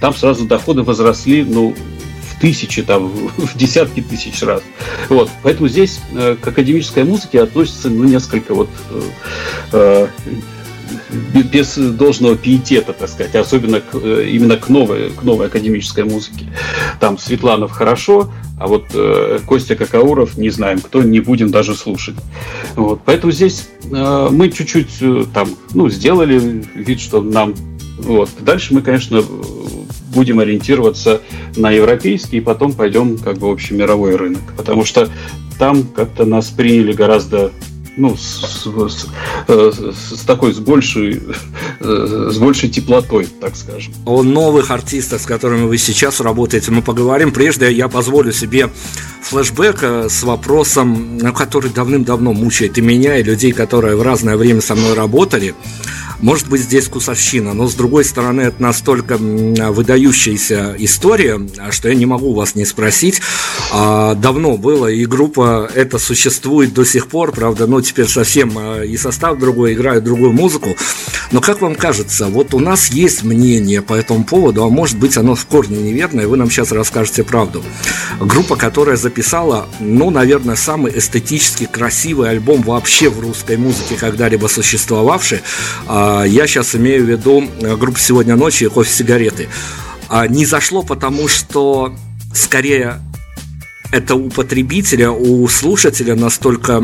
там 0.00 0.14
сразу 0.14 0.46
доходы 0.46 0.82
возросли, 0.82 1.44
ну, 1.44 1.74
тысячи, 2.40 2.82
там, 2.82 3.08
в 3.36 3.56
десятки 3.56 4.00
тысяч 4.00 4.42
раз. 4.42 4.62
Вот. 5.08 5.28
Поэтому 5.42 5.68
здесь 5.68 6.00
к 6.12 6.46
академической 6.46 7.04
музыке 7.04 7.42
относится 7.42 7.90
ну, 7.90 8.04
несколько 8.04 8.54
вот 8.54 8.68
без 11.10 11.76
должного 11.76 12.36
пиетета, 12.36 12.92
так 12.92 13.08
сказать, 13.08 13.34
особенно 13.34 13.80
к, 13.80 13.94
э, 13.94 14.28
именно 14.30 14.56
к 14.56 14.68
новой, 14.68 15.10
к 15.10 15.22
новой 15.22 15.46
академической 15.46 16.04
музыке. 16.04 16.46
Там 17.00 17.18
Светланов 17.18 17.72
хорошо, 17.72 18.30
а 18.58 18.66
вот 18.66 18.84
э, 18.94 19.40
Костя 19.46 19.76
Какауров 19.76 20.36
не 20.36 20.50
знаем, 20.50 20.80
кто, 20.80 21.02
не 21.02 21.20
будем 21.20 21.50
даже 21.50 21.74
слушать. 21.74 22.16
Вот. 22.76 23.00
Поэтому 23.04 23.32
здесь 23.32 23.68
э, 23.90 24.28
мы 24.30 24.50
чуть-чуть 24.50 24.90
э, 25.00 25.24
там, 25.32 25.50
ну, 25.74 25.88
сделали 25.88 26.62
вид, 26.74 27.00
что 27.00 27.20
нам 27.20 27.54
вот. 27.98 28.28
Дальше 28.40 28.74
мы, 28.74 28.82
конечно, 28.82 29.22
будем 30.14 30.40
ориентироваться 30.40 31.20
на 31.56 31.70
европейский, 31.70 32.38
и 32.38 32.40
потом 32.40 32.72
пойдем 32.72 33.18
как 33.18 33.38
бы 33.38 33.50
общемировой 33.50 34.16
рынок. 34.16 34.42
Потому 34.56 34.84
что 34.84 35.08
там 35.58 35.84
как-то 35.84 36.24
нас 36.24 36.48
приняли 36.48 36.92
гораздо 36.92 37.52
ну, 37.96 38.16
с, 38.16 38.64
с, 38.64 39.06
э, 39.48 39.72
с, 39.72 40.20
с 40.20 40.20
такой, 40.22 40.52
с 40.52 40.58
большей, 40.58 41.22
э, 41.80 42.28
с 42.32 42.38
большей 42.38 42.68
теплотой, 42.68 43.26
так 43.40 43.56
скажем. 43.56 43.92
О 44.04 44.22
новых 44.22 44.70
артистах, 44.70 45.20
с 45.20 45.26
которыми 45.26 45.66
вы 45.66 45.78
сейчас 45.78 46.20
работаете, 46.20 46.70
мы 46.70 46.82
поговорим. 46.82 47.32
Прежде 47.32 47.72
я 47.72 47.88
позволю 47.88 48.32
себе 48.32 48.70
флешбэк 49.22 49.78
э, 49.82 50.08
с 50.08 50.22
вопросом, 50.22 51.20
который 51.34 51.70
давным-давно 51.70 52.32
мучает 52.32 52.78
и 52.78 52.80
меня, 52.80 53.18
и 53.18 53.22
людей, 53.22 53.52
которые 53.52 53.96
в 53.96 54.02
разное 54.02 54.36
время 54.36 54.60
со 54.60 54.74
мной 54.74 54.94
работали. 54.94 55.54
Может 56.20 56.48
быть, 56.48 56.62
здесь 56.62 56.86
вкусовщина, 56.86 57.54
но 57.54 57.66
с 57.66 57.74
другой 57.74 58.04
стороны, 58.04 58.42
это 58.42 58.62
настолько 58.62 59.16
выдающаяся 59.18 60.74
история, 60.78 61.40
что 61.70 61.88
я 61.88 61.94
не 61.94 62.06
могу 62.06 62.34
вас 62.34 62.54
не 62.54 62.64
спросить. 62.64 63.20
А, 63.72 64.14
давно 64.14 64.56
было, 64.56 64.86
и 64.86 65.04
группа 65.06 65.68
это 65.74 65.98
существует 65.98 66.72
до 66.72 66.84
сих 66.84 67.08
пор, 67.08 67.32
правда, 67.32 67.66
но 67.66 67.80
теперь 67.80 68.06
совсем 68.06 68.52
а, 68.56 68.82
и 68.82 68.96
состав 68.96 69.38
другой, 69.38 69.74
играет 69.74 70.04
другую 70.04 70.32
музыку. 70.32 70.76
Но 71.32 71.40
как 71.40 71.60
вам 71.60 71.74
кажется, 71.74 72.26
вот 72.26 72.54
у 72.54 72.60
нас 72.60 72.88
есть 72.88 73.24
мнение 73.24 73.82
по 73.82 73.94
этому 73.94 74.24
поводу, 74.24 74.62
а 74.64 74.68
может 74.68 74.98
быть, 74.98 75.16
оно 75.16 75.34
в 75.34 75.44
корне 75.46 75.78
неверное, 75.78 76.28
вы 76.28 76.36
нам 76.36 76.50
сейчас 76.50 76.70
расскажете 76.70 77.24
правду. 77.24 77.62
Группа, 78.20 78.56
которая 78.56 78.96
записала, 78.96 79.66
ну, 79.80 80.10
наверное, 80.10 80.56
самый 80.56 80.96
эстетически 80.96 81.66
красивый 81.66 82.30
альбом 82.30 82.62
вообще 82.62 83.08
в 83.08 83.18
русской 83.20 83.56
музыке, 83.56 83.96
когда-либо 83.96 84.46
существовавший, 84.46 85.40
а, 85.86 86.03
а, 86.03 86.03
я 86.26 86.46
сейчас 86.46 86.74
имею 86.74 87.04
в 87.04 87.08
виду 87.08 87.44
э, 87.60 87.76
группу 87.76 87.98
«Сегодня 87.98 88.36
ночью» 88.36 88.68
и 88.68 88.70
«Кофе 88.72 88.90
сигареты». 88.90 89.48
А, 90.08 90.26
не 90.26 90.44
зашло, 90.44 90.82
потому 90.82 91.28
что 91.28 91.94
скорее 92.34 93.00
это 93.94 94.16
у 94.16 94.28
потребителя, 94.28 95.12
у 95.12 95.46
слушателя 95.46 96.16
настолько 96.16 96.82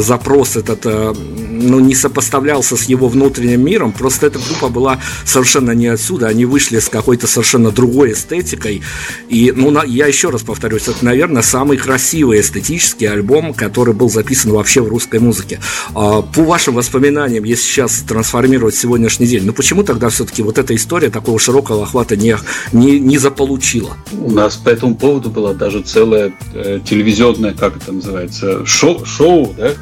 запрос 0.00 0.56
этот 0.56 0.86
э, 0.86 1.12
ну, 1.14 1.80
не 1.80 1.94
сопоставлялся 1.94 2.76
с 2.76 2.84
его 2.84 3.08
внутренним 3.08 3.62
миром. 3.62 3.92
Просто 3.92 4.26
эта 4.26 4.38
группа 4.38 4.68
была 4.68 4.98
совершенно 5.26 5.72
не 5.72 5.88
отсюда. 5.88 6.28
Они 6.28 6.46
вышли 6.46 6.78
с 6.78 6.88
какой-то 6.88 7.26
совершенно 7.26 7.70
другой 7.70 8.12
эстетикой. 8.12 8.80
И, 9.28 9.52
ну, 9.54 9.82
я 9.84 10.06
еще 10.06 10.30
раз 10.30 10.42
повторюсь, 10.42 10.88
это, 10.88 11.04
наверное, 11.04 11.42
самый 11.42 11.76
красивый 11.76 12.40
эстетический 12.40 13.06
альбом, 13.06 13.52
который 13.52 13.92
был 13.92 14.08
записан 14.08 14.52
вообще 14.52 14.80
в 14.80 14.88
русской 14.88 15.20
музыке. 15.20 15.60
А, 15.94 16.22
по 16.22 16.42
вашим 16.42 16.74
воспоминаниям, 16.74 17.44
если 17.44 17.64
сейчас 17.64 18.02
трансформировать 18.08 18.74
сегодняшний 18.74 19.26
день, 19.26 19.44
ну 19.44 19.52
почему 19.52 19.82
тогда 19.82 20.08
все-таки 20.08 20.42
вот 20.42 20.56
эта 20.56 20.74
история 20.74 21.10
такого 21.10 21.38
широкого 21.38 21.82
охвата 21.82 22.16
не, 22.16 22.36
не, 22.72 22.98
не 22.98 23.18
заполучила? 23.18 23.96
У 24.18 24.30
нас 24.30 24.56
по 24.56 24.70
этому 24.70 24.94
поводу 24.94 25.30
была 25.30 25.52
даже 25.52 25.82
целая 25.82 26.32
телевизионное, 26.52 27.52
как 27.52 27.76
это 27.76 27.92
называется, 27.92 28.64
шоу, 28.66 29.04
шоу 29.04 29.54
да, 29.56 29.72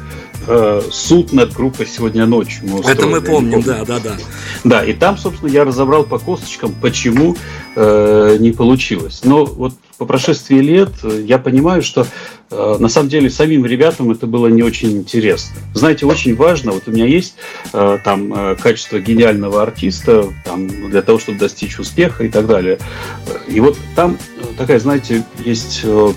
э, 0.47 0.81
суд 0.91 1.33
над 1.33 1.53
группой 1.53 1.85
сегодня 1.85 2.25
ночью. 2.25 2.63
Мы 2.67 2.79
устроили, 2.79 2.99
это 2.99 3.07
мы 3.07 3.21
помним, 3.21 3.61
да, 3.61 3.83
да, 3.85 3.99
да. 3.99 4.17
Да, 4.63 4.83
и 4.83 4.93
там, 4.93 5.17
собственно, 5.17 5.49
я 5.49 5.63
разобрал 5.63 6.03
по 6.03 6.19
косточкам, 6.19 6.73
почему 6.81 7.35
э, 7.75 8.37
не 8.39 8.51
получилось. 8.51 9.21
Но 9.23 9.45
вот 9.45 9.73
по 9.97 10.05
прошествии 10.05 10.59
лет 10.59 10.91
э, 11.03 11.23
я 11.25 11.37
понимаю, 11.37 11.81
что 11.81 12.01
э, 12.01 12.05
на 12.51 12.89
самом 12.89 13.09
деле 13.09 13.29
самим 13.29 13.65
ребятам 13.65 14.11
это 14.11 14.27
было 14.27 14.47
не 14.47 14.63
очень 14.63 14.97
интересно. 14.97 15.55
Знаете, 15.73 16.05
очень 16.05 16.35
важно, 16.35 16.71
вот 16.71 16.83
у 16.87 16.91
меня 16.91 17.05
есть 17.05 17.35
э, 17.73 17.97
там 18.03 18.33
э, 18.33 18.55
качество 18.55 18.99
гениального 18.99 19.63
артиста 19.63 20.31
там, 20.43 20.89
для 20.89 21.01
того, 21.01 21.19
чтобы 21.19 21.39
достичь 21.39 21.79
успеха 21.79 22.23
и 22.23 22.29
так 22.29 22.47
далее. 22.47 22.77
И 23.47 23.59
вот 23.59 23.77
там 23.95 24.17
такая, 24.57 24.79
знаете, 24.79 25.23
есть 25.43 25.81
э, 25.83 26.13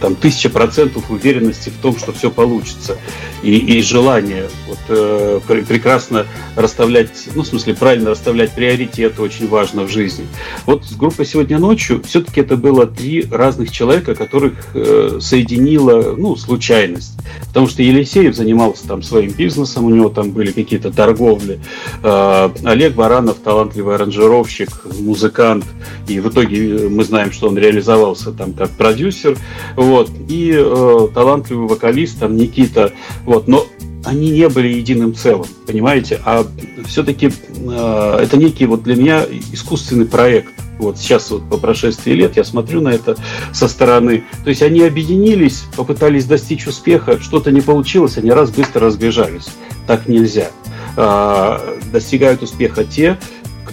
там 0.00 0.14
тысяча 0.14 0.50
процентов 0.50 1.10
уверенности 1.10 1.70
в 1.70 1.80
том, 1.80 1.96
что 1.98 2.12
все 2.12 2.30
получится. 2.30 2.98
И, 3.42 3.56
и 3.56 3.82
желание 3.82 4.48
вот, 4.68 4.78
э, 4.88 5.40
прекрасно 5.66 6.26
расставлять, 6.56 7.10
ну, 7.34 7.42
в 7.42 7.46
смысле, 7.46 7.74
правильно 7.74 8.10
расставлять 8.10 8.52
приоритеты 8.52 9.20
очень 9.20 9.48
важно 9.48 9.82
в 9.82 9.90
жизни. 9.90 10.26
Вот 10.66 10.84
с 10.84 10.94
группой 10.94 11.26
сегодня 11.26 11.58
ночью 11.58 12.02
все-таки 12.04 12.40
это 12.40 12.56
было 12.56 12.86
три 12.86 13.26
разных 13.30 13.70
человека, 13.70 14.14
которых 14.14 14.54
э, 14.74 15.18
соединила, 15.62 16.14
ну, 16.16 16.36
случайность. 16.36 17.12
Потому 17.48 17.68
что 17.68 17.82
Елисеев 17.82 18.34
занимался 18.34 18.86
там 18.88 19.02
своим 19.02 19.32
бизнесом, 19.32 19.84
у 19.84 19.90
него 19.90 20.08
там 20.08 20.30
были 20.30 20.50
какие-то 20.50 20.90
торговли. 20.90 21.60
Э, 22.02 22.50
Олег 22.64 22.94
Баранов, 22.94 23.38
талантливый 23.38 23.94
аранжировщик, 23.94 24.70
музыкант, 25.00 25.64
и 26.08 26.20
в 26.20 26.28
итоге 26.28 26.88
мы 26.88 27.04
знаем, 27.04 27.32
что 27.32 27.48
он 27.48 27.58
реализовался 27.58 28.32
там 28.32 28.52
как 28.52 28.70
продюсер. 28.70 29.36
Вот. 29.76 30.10
И 30.28 30.52
э, 30.54 31.08
талантливый 31.14 31.68
вокалист, 31.68 32.20
там 32.20 32.36
Никита. 32.36 32.92
Вот. 33.24 33.48
Но 33.48 33.66
они 34.04 34.30
не 34.30 34.48
были 34.48 34.68
единым 34.68 35.14
целым, 35.14 35.46
понимаете? 35.66 36.20
А 36.24 36.46
все-таки 36.86 37.30
э, 37.30 38.18
это 38.20 38.36
некий 38.36 38.66
вот 38.66 38.82
для 38.82 38.96
меня 38.96 39.24
искусственный 39.52 40.06
проект. 40.06 40.52
Вот 40.78 40.98
сейчас 40.98 41.30
вот 41.30 41.48
по 41.48 41.58
прошествии 41.58 42.12
лет 42.12 42.36
я 42.36 42.44
смотрю 42.44 42.80
на 42.80 42.88
это 42.88 43.16
со 43.52 43.68
стороны. 43.68 44.24
То 44.42 44.50
есть 44.50 44.62
они 44.62 44.82
объединились, 44.82 45.64
попытались 45.76 46.24
достичь 46.24 46.66
успеха, 46.66 47.20
что-то 47.20 47.52
не 47.52 47.60
получилось, 47.60 48.18
они 48.18 48.30
раз 48.30 48.50
быстро 48.50 48.86
разбежались. 48.86 49.46
Так 49.86 50.08
нельзя. 50.08 50.50
Э, 50.96 51.78
достигают 51.92 52.42
успеха 52.42 52.84
те, 52.84 53.18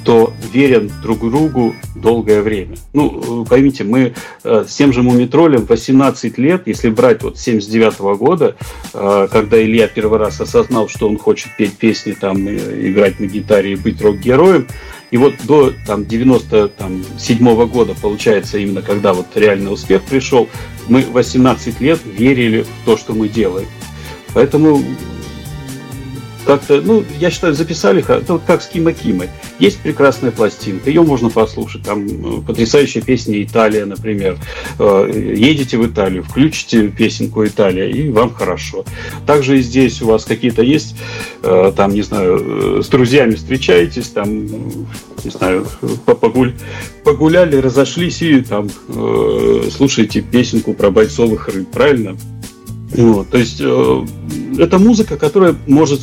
кто 0.09 0.33
верен 0.51 0.91
друг 1.03 1.19
другу 1.19 1.75
долгое 1.93 2.41
время. 2.41 2.77
Ну, 2.93 3.45
поймите, 3.47 3.83
мы 3.83 4.15
э, 4.43 4.65
с 4.67 4.73
тем 4.73 4.91
же 4.91 5.03
Мумитролем 5.03 5.65
18 5.65 6.35
лет, 6.39 6.63
если 6.65 6.89
брать 6.89 7.21
вот 7.21 7.37
79 7.37 7.99
-го 7.99 8.17
года, 8.17 8.55
э, 8.91 9.27
когда 9.31 9.63
Илья 9.63 9.87
первый 9.87 10.17
раз 10.17 10.41
осознал, 10.41 10.89
что 10.89 11.07
он 11.07 11.19
хочет 11.19 11.55
петь 11.59 11.77
песни, 11.77 12.13
там, 12.13 12.49
играть 12.49 13.19
на 13.19 13.27
гитаре 13.27 13.73
и 13.73 13.75
быть 13.75 14.01
рок-героем, 14.01 14.65
и 15.11 15.17
вот 15.17 15.35
до 15.43 15.73
там, 15.85 16.07
97 16.07 17.47
-го 17.47 17.67
года, 17.67 17.93
получается, 17.93 18.57
именно 18.57 18.81
когда 18.81 19.13
вот 19.13 19.27
реальный 19.35 19.71
успех 19.71 20.01
пришел, 20.01 20.49
мы 20.87 21.03
18 21.03 21.79
лет 21.81 21.99
верили 22.03 22.63
в 22.63 22.85
то, 22.85 22.97
что 22.97 23.13
мы 23.13 23.27
делаем. 23.27 23.67
Поэтому 24.33 24.81
как-то, 26.49 26.81
ну, 26.81 27.03
я 27.19 27.29
считаю, 27.29 27.53
записали, 27.53 28.03
вот 28.27 28.41
как 28.47 28.63
с 28.63 28.65
Кима 28.65 28.91
Кимой. 28.91 29.29
Есть 29.59 29.77
прекрасная 29.81 30.31
пластинка, 30.31 30.89
ее 30.89 31.03
можно 31.03 31.29
послушать, 31.29 31.83
там 31.83 32.07
э, 32.07 32.41
потрясающая 32.41 33.03
песня 33.03 33.43
«Италия», 33.43 33.85
например. 33.85 34.35
Э, 34.79 35.07
едете 35.35 35.77
в 35.77 35.85
Италию, 35.85 36.23
включите 36.23 36.87
песенку 36.87 37.45
«Италия», 37.45 37.87
и 37.87 38.09
вам 38.09 38.33
хорошо. 38.33 38.83
Также 39.27 39.59
и 39.59 39.61
здесь 39.61 40.01
у 40.01 40.07
вас 40.07 40.25
какие-то 40.25 40.63
есть, 40.63 40.95
э, 41.43 41.71
там, 41.75 41.93
не 41.93 42.01
знаю, 42.01 42.81
с 42.81 42.87
друзьями 42.87 43.35
встречаетесь, 43.35 44.07
там, 44.07 44.47
не 44.47 45.29
знаю, 45.29 45.67
погуль, 46.07 46.55
погуляли, 47.03 47.57
разошлись 47.57 48.23
и 48.23 48.41
там 48.41 48.69
слушаете 49.69 50.21
песенку 50.21 50.73
про 50.73 50.89
бойцовых 50.89 51.47
рыб, 51.49 51.69
правильно? 51.69 52.17
Вот, 52.91 53.29
то 53.29 53.37
есть 53.37 53.61
э, 53.61 54.05
это 54.57 54.79
музыка, 54.79 55.17
которая 55.17 55.55
может, 55.67 56.01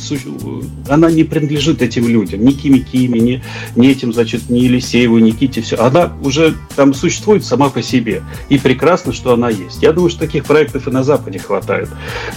она 0.87 1.11
не 1.11 1.23
принадлежит 1.23 1.81
этим 1.81 2.07
людям, 2.07 2.43
ни 2.43 2.51
Кими 2.51 2.79
Кими, 2.79 3.19
ни, 3.19 3.43
ни 3.75 3.89
этим, 3.89 4.13
значит, 4.13 4.49
ни 4.49 4.59
Елисееву, 4.59 5.19
ни 5.19 5.31
Ките, 5.31 5.61
все. 5.61 5.77
Она 5.77 6.13
уже 6.23 6.55
там 6.75 6.93
существует 6.93 7.45
сама 7.45 7.69
по 7.69 7.81
себе. 7.81 8.23
И 8.49 8.57
прекрасно, 8.57 9.13
что 9.13 9.33
она 9.33 9.49
есть. 9.49 9.81
Я 9.81 9.93
думаю, 9.93 10.09
что 10.09 10.21
таких 10.21 10.45
проектов 10.45 10.87
и 10.87 10.91
на 10.91 11.03
Западе 11.03 11.39
хватает, 11.39 11.89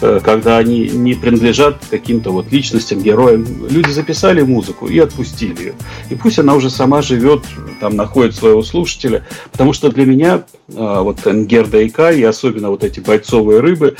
э, 0.03 0.21
когда 0.23 0.59
они 0.59 0.89
не 0.89 1.15
принадлежат 1.15 1.79
каким-то 1.91 2.31
вот 2.31 2.51
личностям, 2.53 3.01
героям. 3.01 3.47
Люди 3.69 3.91
записали 3.91 4.43
музыку 4.43 4.87
и 4.87 4.99
отпустили 4.99 5.61
ее. 5.61 5.75
И 6.11 6.15
пусть 6.15 6.39
она 6.39 6.55
уже 6.55 6.71
сама 6.71 7.03
живет, 7.03 7.45
там 7.81 7.97
находит 7.97 8.35
своего 8.35 8.63
слушателя, 8.63 9.27
потому 9.53 9.73
что 9.73 9.91
для 9.91 10.05
меня 10.05 10.43
э, 10.69 10.73
вот 10.75 11.27
Энгерда 11.27 11.81
и 11.81 11.89
Кай, 11.89 12.19
и 12.19 12.25
особенно 12.25 12.71
вот 12.71 12.85
эти 12.85 13.01
бойцовые 13.01 13.61
рыбы, 13.61 13.97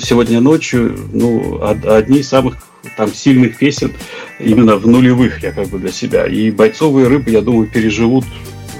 сегодня 0.00 0.40
ночью 0.40 0.96
ну, 1.12 1.62
одни 1.62 2.18
из 2.18 2.28
самых 2.28 2.56
там 2.96 3.12
сильных 3.12 3.58
песен 3.58 3.92
именно 4.38 4.76
в 4.76 4.86
нулевых 4.86 5.42
я 5.42 5.52
как 5.52 5.68
бы 5.68 5.78
для 5.78 5.92
себя. 5.92 6.26
И 6.26 6.50
бойцовые 6.50 7.08
рыбы, 7.08 7.30
я 7.30 7.40
думаю, 7.40 7.66
переживут 7.66 8.24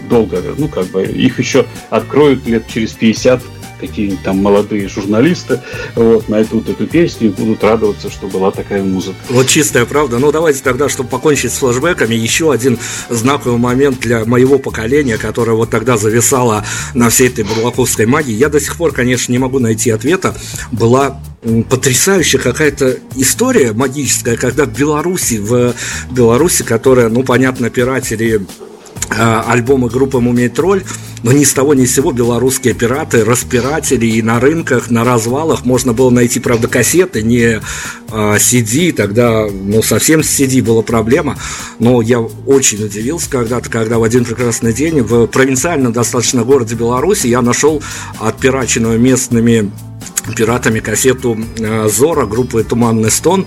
долго. 0.08 0.42
Ну, 0.56 0.68
как 0.68 0.86
бы 0.86 1.04
их 1.04 1.38
еще 1.38 1.66
откроют 1.90 2.46
лет 2.46 2.64
через 2.68 2.92
50 2.92 3.42
какие-нибудь 3.80 4.22
там 4.22 4.38
молодые 4.38 4.88
журналисты 4.88 5.60
вот, 5.94 6.28
найдут 6.28 6.68
эту 6.68 6.86
песню 6.86 7.28
и 7.28 7.30
будут 7.30 7.62
радоваться, 7.62 8.10
что 8.10 8.26
была 8.26 8.50
такая 8.50 8.82
музыка. 8.82 9.16
Вот 9.28 9.48
чистая 9.48 9.84
правда. 9.84 10.18
Ну, 10.18 10.32
давайте 10.32 10.62
тогда, 10.62 10.88
чтобы 10.88 11.08
покончить 11.08 11.52
с 11.52 11.58
флэшбэками, 11.58 12.14
еще 12.14 12.52
один 12.52 12.78
знаковый 13.08 13.58
момент 13.58 14.00
для 14.00 14.24
моего 14.24 14.58
поколения, 14.58 15.18
которое 15.18 15.52
вот 15.52 15.70
тогда 15.70 15.96
зависало 15.96 16.64
на 16.94 17.10
всей 17.10 17.28
этой 17.28 17.44
бурлаковской 17.44 18.06
магии. 18.06 18.34
Я 18.34 18.48
до 18.48 18.60
сих 18.60 18.76
пор, 18.76 18.92
конечно, 18.92 19.32
не 19.32 19.38
могу 19.38 19.58
найти 19.58 19.90
ответа. 19.90 20.34
Была 20.72 21.20
потрясающая 21.68 22.40
какая-то 22.40 22.98
история 23.16 23.72
магическая, 23.72 24.36
когда 24.36 24.64
в 24.64 24.76
Беларуси, 24.76 25.34
в 25.34 25.74
Беларуси, 26.10 26.62
которая, 26.62 27.08
ну, 27.08 27.22
понятно, 27.22 27.70
пиратели 27.70 28.46
альбомы 29.10 29.88
группы 29.88 30.20
«Мумий 30.20 30.48
Тролль», 30.48 30.82
но 31.24 31.32
ни 31.32 31.42
с 31.42 31.54
того 31.54 31.72
ни 31.72 31.86
с 31.86 31.94
сего 31.94 32.12
белорусские 32.12 32.74
пираты, 32.74 33.24
распиратели 33.24 34.06
и 34.06 34.20
на 34.20 34.40
рынках, 34.40 34.90
на 34.90 35.04
развалах 35.04 35.64
можно 35.64 35.94
было 35.94 36.10
найти, 36.10 36.38
правда, 36.38 36.68
кассеты, 36.68 37.22
не 37.22 37.60
а, 38.10 38.36
CD, 38.36 38.92
тогда, 38.92 39.46
ну, 39.50 39.82
совсем 39.82 40.22
с 40.22 40.38
CD 40.38 40.62
была 40.62 40.82
проблема, 40.82 41.38
но 41.78 42.02
я 42.02 42.20
очень 42.20 42.84
удивился 42.84 43.30
когда-то, 43.30 43.70
когда 43.70 43.98
в 43.98 44.02
один 44.02 44.26
прекрасный 44.26 44.74
день 44.74 45.00
в 45.00 45.26
провинциальном 45.26 45.94
достаточно 45.94 46.44
городе 46.44 46.74
Беларуси 46.74 47.26
я 47.26 47.40
нашел 47.40 47.82
отпираченную 48.20 49.00
местными 49.00 49.70
пиратами 50.36 50.80
кассету 50.80 51.38
э, 51.58 51.88
Зора 51.88 52.26
группы 52.26 52.64
Туманный 52.64 53.10
Стон. 53.10 53.46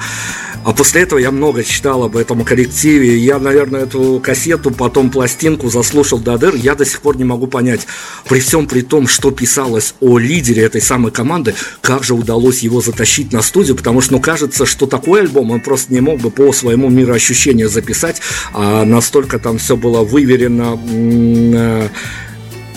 А 0.63 0.73
после 0.73 1.03
этого 1.03 1.17
я 1.17 1.31
много 1.31 1.63
читал 1.63 2.03
об 2.03 2.17
этом 2.17 2.43
коллективе. 2.43 3.17
Я, 3.17 3.39
наверное, 3.39 3.83
эту 3.83 4.19
кассету, 4.21 4.71
потом 4.71 5.09
пластинку 5.09 5.69
заслушал 5.69 6.19
до 6.19 6.37
дыр. 6.37 6.55
Я 6.55 6.75
до 6.75 6.83
сих 6.83 6.99
пор 7.01 7.15
не 7.15 7.23
могу 7.23 7.47
понять, 7.47 7.87
при 8.27 8.41
всем 8.41 8.67
при 8.67 8.81
том, 8.81 9.07
что 9.07 9.31
писалось 9.31 9.93
о 10.01 10.17
лидере 10.17 10.63
этой 10.63 10.81
самой 10.81 11.11
команды, 11.11 11.55
как 11.79 12.03
же 12.03 12.15
удалось 12.15 12.59
его 12.59 12.81
затащить 12.81 13.31
на 13.31 13.41
студию, 13.41 13.77
потому 13.77 14.01
что, 14.01 14.13
ну, 14.13 14.19
кажется, 14.19 14.65
что 14.65 14.87
такой 14.87 15.21
альбом 15.21 15.51
он 15.51 15.61
просто 15.61 15.93
не 15.93 16.01
мог 16.01 16.19
бы 16.19 16.31
по 16.31 16.51
своему 16.51 16.89
мироощущению 16.89 17.69
записать, 17.69 18.21
а 18.53 18.83
настолько 18.83 19.39
там 19.39 19.59
все 19.59 19.77
было 19.77 20.03
выверено 20.03 20.77
э, 20.89 21.87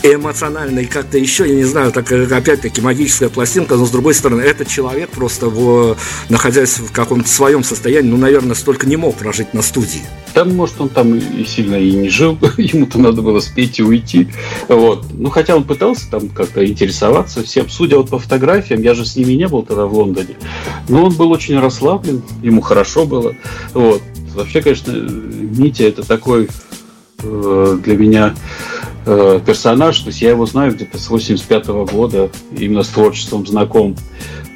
эмоционально 0.03 0.81
и 0.81 0.87
как-то 0.87 1.19
еще, 1.19 1.49
я 1.49 1.55
не 1.55 1.65
знаю, 1.65 1.93
так 1.93 2.11
опять-таки 2.11 2.81
магическая 2.81 3.29
пластинка, 3.29 3.77
но 3.77 3.87
с 3.87 3.91
другой 3.91 4.15
стороны, 4.15 4.41
этот 4.41 4.69
человек 4.69 5.11
просто, 5.11 5.49
в, 5.49 5.97
находясь 6.29 6.79
в 6.79 6.93
каком-то 6.93 7.29
своем 7.29 7.63
состоянии, 7.65 8.09
ну, 8.09 8.17
наверное, 8.17 8.55
столько 8.55 8.87
не 8.87 8.97
мог 8.97 9.17
прожить 9.17 9.55
на 9.55 9.63
студии. 9.63 10.03
Там, 10.33 10.55
может, 10.55 10.81
он 10.81 10.89
там 10.89 11.17
и 11.17 11.45
сильно 11.45 11.77
и 11.77 11.93
не 11.93 12.09
жил, 12.09 12.39
ему-то 12.57 12.99
надо 12.99 13.23
было 13.23 13.41
спеть 13.41 13.79
и 13.79 13.83
уйти. 13.83 14.29
Вот. 14.69 15.07
Ну, 15.13 15.31
хотя 15.31 15.57
он 15.57 15.65
пытался 15.65 16.11
там 16.11 16.29
как-то 16.29 16.65
интересоваться 16.65 17.43
всем. 17.43 17.69
Судя 17.69 17.99
вот 17.99 18.11
по 18.11 18.19
фотографиям, 18.19 18.83
я 18.83 18.95
же 18.95 19.05
с 19.05 19.17
ними 19.17 19.33
не 19.35 19.49
был 19.49 19.63
тогда 19.63 19.87
в 19.87 19.95
Лондоне, 19.95 20.37
но 20.89 21.07
он 21.07 21.15
был 21.15 21.31
очень 21.31 21.59
расслаблен, 21.59 22.23
ему 22.43 22.61
хорошо 22.61 23.07
было. 23.07 23.35
Вот. 23.75 24.03
Вообще, 24.35 24.63
конечно, 24.63 24.93
Митя 24.93 25.85
это 25.85 26.07
такой 26.07 26.49
э, 27.23 27.79
для 27.83 27.97
меня 27.97 28.35
э, 29.07 29.41
персонаж, 29.45 29.99
то 30.01 30.09
есть 30.09 30.23
я 30.23 30.31
его 30.31 30.47
знаю 30.47 30.73
где-то 30.73 30.99
с 30.99 31.11
85 31.11 31.67
-го 31.69 31.91
года, 31.91 32.31
именно 32.57 32.83
с 32.83 32.89
творчеством 32.89 33.47
знаком. 33.47 33.97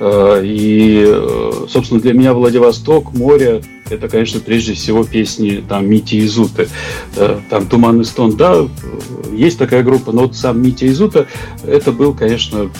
Э, 0.00 0.42
и, 0.44 1.04
э, 1.06 1.66
собственно, 1.68 2.00
для 2.00 2.12
меня 2.12 2.34
Владивосток, 2.34 3.12
море, 3.14 3.62
это, 3.90 4.08
конечно, 4.08 4.40
прежде 4.40 4.74
всего 4.74 5.04
песни 5.04 5.62
там 5.66 5.88
Мити 5.88 6.24
Изуты. 6.24 6.68
Э, 7.16 7.38
там 7.48 7.66
Туманный 7.66 8.04
стон, 8.04 8.36
да, 8.36 8.66
есть 9.32 9.58
такая 9.58 9.82
группа, 9.82 10.12
но 10.12 10.22
вот 10.22 10.36
сам 10.36 10.62
Митя 10.62 10.86
Изута, 10.88 11.26
это 11.66 11.92
был, 11.92 12.14
конечно, 12.14 12.70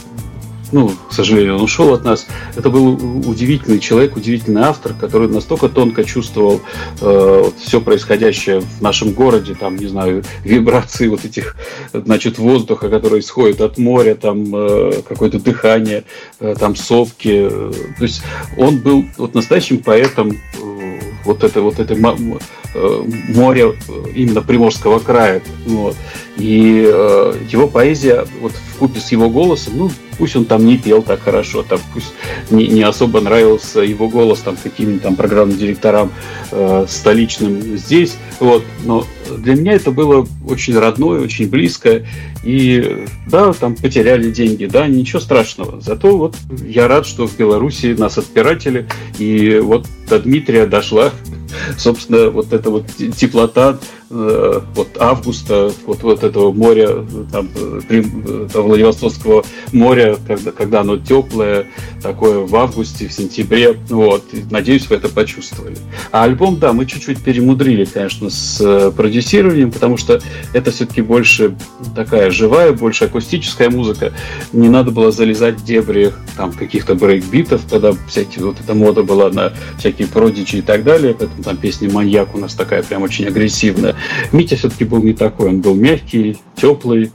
ну, 0.75 0.91
к 1.09 1.13
сожалению, 1.13 1.55
он 1.55 1.63
ушел 1.63 1.95
от 1.95 2.05
нас. 2.05 2.27
Это 2.57 2.69
был 2.69 2.95
удивительный 3.29 3.79
человек, 3.79 4.17
удивительный 4.17 4.63
автор, 4.63 4.93
который 4.93 5.29
настолько 5.29 5.69
тонко 5.69 6.03
чувствовал 6.03 6.61
э, 7.01 7.43
вот, 7.45 7.55
все 7.61 7.81
происходящее 7.81 8.61
в 8.61 8.83
нашем 8.83 9.13
городе, 9.13 9.55
там, 9.55 9.77
не 9.77 9.87
знаю, 9.87 10.25
вибрации 10.43 11.07
вот 11.07 11.25
этих, 11.25 11.55
значит, 11.93 12.39
воздуха, 12.39 12.89
который 12.89 13.21
исходит 13.21 13.61
от 13.61 13.79
моря, 13.79 14.17
там, 14.17 14.53
э, 14.53 15.03
какое-то 15.09 15.39
дыхание, 15.39 16.03
э, 16.41 16.57
там, 16.59 16.75
сопки. 16.75 17.49
То 17.97 18.03
есть 18.03 18.23
он 18.59 18.79
был 18.79 19.05
вот 19.17 19.33
настоящим 19.33 19.79
поэтом 19.79 20.33
э, 20.33 21.01
вот 21.25 21.45
этой 21.45 21.63
вот 21.63 21.79
этой 21.79 21.97
моря 21.97 23.73
именно 24.13 24.43
Приморского 24.43 24.99
края. 24.99 25.41
Вот. 25.67 25.95
И 26.37 26.93
его 27.49 27.69
поэзия 27.69 28.27
вот 28.41 28.53
в 28.53 28.79
купе 28.79 28.99
с 28.99 29.13
его 29.13 29.31
голосом, 29.31 29.75
ну, 29.77 29.91
пусть 30.17 30.37
он 30.37 30.45
там 30.45 30.65
не 30.67 30.79
пел 30.79 31.03
так 31.03 31.23
хорошо, 31.23 31.63
там 31.63 31.81
пусть 31.93 32.13
не, 32.51 32.67
не 32.69 32.83
особо 32.83 33.21
нравился 33.21 33.81
его 33.81 34.09
голос 34.09 34.41
там 34.41 34.57
каким-нибудь 34.63 35.03
там 35.03 35.17
программным 35.17 35.59
директорам 35.59 36.13
э, 36.51 36.87
столичным 36.89 37.77
здесь, 37.77 38.17
вот, 38.41 38.65
но 38.85 39.07
для 39.39 39.55
меня 39.55 39.73
это 39.73 39.91
было 39.91 40.27
очень 40.47 40.79
родное, 40.79 41.21
очень 41.21 41.49
близко, 41.49 42.05
и 42.43 43.07
да, 43.27 43.53
там 43.53 43.75
потеряли 43.75 44.31
деньги, 44.31 44.67
да, 44.67 44.87
ничего 44.87 45.21
страшного, 45.21 45.81
зато 45.81 46.17
вот 46.17 46.37
я 46.65 46.89
рад, 46.89 47.07
что 47.07 47.27
в 47.27 47.37
Беларуси 47.37 47.95
нас 47.99 48.19
отпиратели, 48.19 48.87
и 49.19 49.59
вот 49.59 49.87
до 50.09 50.19
Дмитрия 50.19 50.67
дошла 50.67 51.13
собственно, 51.79 52.31
вот 52.31 52.53
эта 52.53 52.71
вот 52.71 52.87
теплота 53.17 53.79
э, 54.15 54.61
вот 54.75 54.97
августа, 54.99 55.73
вот, 55.87 56.03
вот 56.03 56.23
этого 56.23 56.53
моря, 56.53 57.05
там, 57.33 57.49
там, 58.53 58.63
Владивостокского 58.63 59.45
моря, 59.73 60.17
когда, 60.27 60.53
когда 60.53 60.81
оно 60.81 60.97
теплое, 60.97 61.67
такое 62.03 62.41
в 62.41 62.55
августе, 62.57 63.09
в 63.09 63.13
сентябре, 63.13 63.77
вот, 63.89 64.25
надеюсь, 64.51 64.89
вы 64.89 64.97
это 64.97 65.09
почувствовали. 65.09 65.77
А 66.11 66.25
альбом, 66.25 66.59
да, 66.59 66.73
мы 66.73 66.87
чуть-чуть 66.87 67.23
перемудрили, 67.23 67.85
конечно, 67.85 68.31
с 68.31 68.61
э, 68.61 68.91
продюсированием, 68.91 69.73
потому 69.73 69.97
что 69.97 70.21
это 70.53 70.71
все-таки 70.71 71.03
больше 71.03 71.57
такая 71.95 72.31
живая, 72.31 72.73
больше 72.73 73.05
акустическая 73.05 73.71
музыка, 73.71 74.13
не 74.53 74.69
надо 74.69 74.91
было 74.91 75.11
залезать 75.11 75.61
в 75.61 75.65
дебри 75.65 76.13
там 76.37 76.53
каких-то 76.53 76.95
брейкбитов, 76.95 77.63
когда 77.69 77.93
всякие, 78.09 78.45
вот 78.47 78.57
эта 78.61 78.75
мода 78.75 79.03
была 79.03 79.31
на 79.31 79.53
всякие 79.79 80.09
продичи 80.09 80.57
и 80.57 80.63
так 80.63 80.85
далее, 80.85 81.15
поэтому 81.19 81.43
там 81.43 81.57
песня 81.57 81.91
«Маньяк» 81.91 82.35
у 82.35 82.39
нас 82.39 82.55
такая 82.55 82.83
прям 82.83 83.03
очень 83.03 83.27
агрессивная. 83.27 83.97
Митя 84.33 84.57
все-таки 84.57 84.85
был 84.85 85.03
не 85.03 85.13
такой, 85.13 85.49
он 85.49 85.61
был 85.61 85.75
мягкий, 85.75 86.39
теплый, 86.57 87.13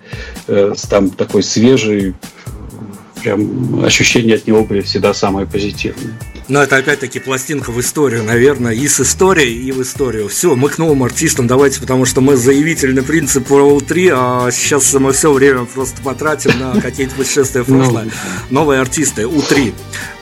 э, 0.48 0.74
там 0.90 1.10
такой 1.10 1.44
свежий, 1.44 2.16
прям 3.22 3.84
ощущения 3.84 4.36
от 4.36 4.48
него 4.48 4.64
были 4.64 4.82
всегда 4.82 5.14
самые 5.14 5.46
позитивные. 5.46 6.14
Но 6.50 6.64
это 6.64 6.78
опять-таки 6.78 7.20
пластинка 7.20 7.72
в 7.72 7.80
историю, 7.80 8.24
наверное, 8.24 8.74
и 8.74 8.88
с 8.88 9.00
историей, 9.00 9.68
и 9.68 9.72
в 9.72 9.84
историю. 9.84 10.28
Все, 10.30 10.56
мы 10.56 10.70
к 10.70 10.80
новым 10.80 11.04
артистам 11.04 11.46
давайте, 11.46 11.80
потому 11.80 12.06
что 12.06 12.22
мы 12.22 12.36
заявительный 12.38 13.04
принцип 13.04 13.46
про 13.46 13.78
У3, 13.78 14.12
а 14.12 14.52
сейчас 14.52 14.92
мы 14.96 15.14
все 15.14 15.32
время 15.32 15.66
просто 15.66 16.02
потратим 16.02 16.60
на 16.60 16.82
какие-то 16.82 17.14
путешествия 17.14 17.62
в 17.62 17.68
прошлое. 17.68 18.06
Ну. 18.06 18.12
Новые 18.50 18.82
артисты, 18.82 19.24
У3. 19.24 19.74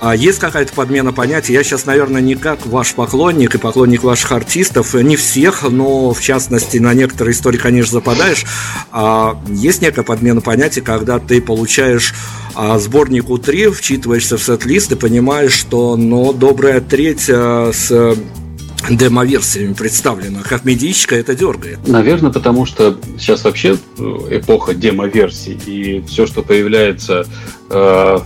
А 0.01 0.15
есть 0.17 0.39
какая-то 0.39 0.73
подмена 0.73 1.13
понятий? 1.13 1.53
Я 1.53 1.63
сейчас, 1.63 1.85
наверное, 1.85 2.21
не 2.21 2.35
как 2.35 2.65
ваш 2.65 2.93
поклонник 2.93 3.55
и 3.55 3.57
поклонник 3.57 4.03
ваших 4.03 4.33
артистов, 4.33 4.95
не 4.95 5.15
всех, 5.15 5.63
но 5.63 6.13
в 6.13 6.21
частности 6.21 6.77
на 6.77 6.93
некоторые 6.93 7.33
истории, 7.33 7.57
конечно, 7.57 7.93
западаешь. 7.93 8.43
А 8.91 9.41
есть 9.47 9.81
некая 9.81 10.03
подмена 10.03 10.41
понятий, 10.41 10.81
когда 10.81 11.19
ты 11.19 11.41
получаешь 11.41 12.13
а, 12.53 12.79
сборник 12.79 13.25
У3, 13.25 13.71
вчитываешься 13.71 14.37
в 14.37 14.43
сет-лист 14.43 14.91
и 14.91 14.95
понимаешь, 14.95 15.53
что 15.53 15.95
ну, 15.95 16.16
добрая 16.34 16.82
треть 16.82 17.30
а, 17.30 17.71
с 17.73 18.17
демо-версиями 18.89 19.73
представлена. 19.73 20.41
Как 20.43 20.63
медичка 20.63 21.15
это 21.15 21.36
дергает. 21.36 21.88
Наверное, 21.88 22.32
потому 22.32 22.65
что 22.65 22.97
сейчас 23.17 23.43
вообще 23.43 23.77
э, 23.97 24.03
эпоха 24.32 24.73
демо-версий, 24.73 25.60
и 25.65 26.01
все, 26.08 26.25
что 26.25 26.41
появляется 26.41 27.25
э, 27.69 28.19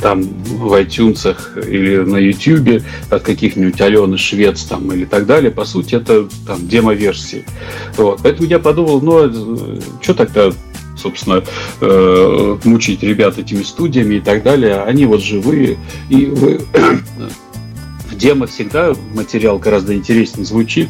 там 0.00 0.22
в 0.22 0.72
iTunes 0.74 1.36
или 1.68 1.96
на 1.98 2.16
YouTube 2.16 2.84
от 3.10 3.22
каких-нибудь 3.22 3.80
Алены 3.80 4.18
Швец 4.18 4.62
там 4.64 4.92
или 4.92 5.04
так 5.04 5.26
далее, 5.26 5.50
по 5.50 5.64
сути, 5.64 5.96
это 5.96 6.28
там 6.46 6.68
демо-версии. 6.68 7.44
Вот. 7.96 8.20
Поэтому 8.22 8.48
я 8.48 8.58
подумал, 8.58 9.00
ну, 9.00 9.26
э, 9.26 9.80
что 10.00 10.14
тогда 10.14 10.52
собственно, 10.98 11.42
э, 11.80 12.58
мучить 12.64 13.02
ребят 13.02 13.38
этими 13.38 13.62
студиями 13.62 14.16
и 14.16 14.20
так 14.20 14.42
далее. 14.42 14.82
Они 14.82 15.06
вот 15.06 15.22
живые, 15.22 15.78
и 16.08 16.26
вы 16.26 16.60
демо 18.18 18.46
всегда 18.46 18.94
материал 19.14 19.58
гораздо 19.58 19.94
интереснее 19.94 20.44
звучит, 20.44 20.88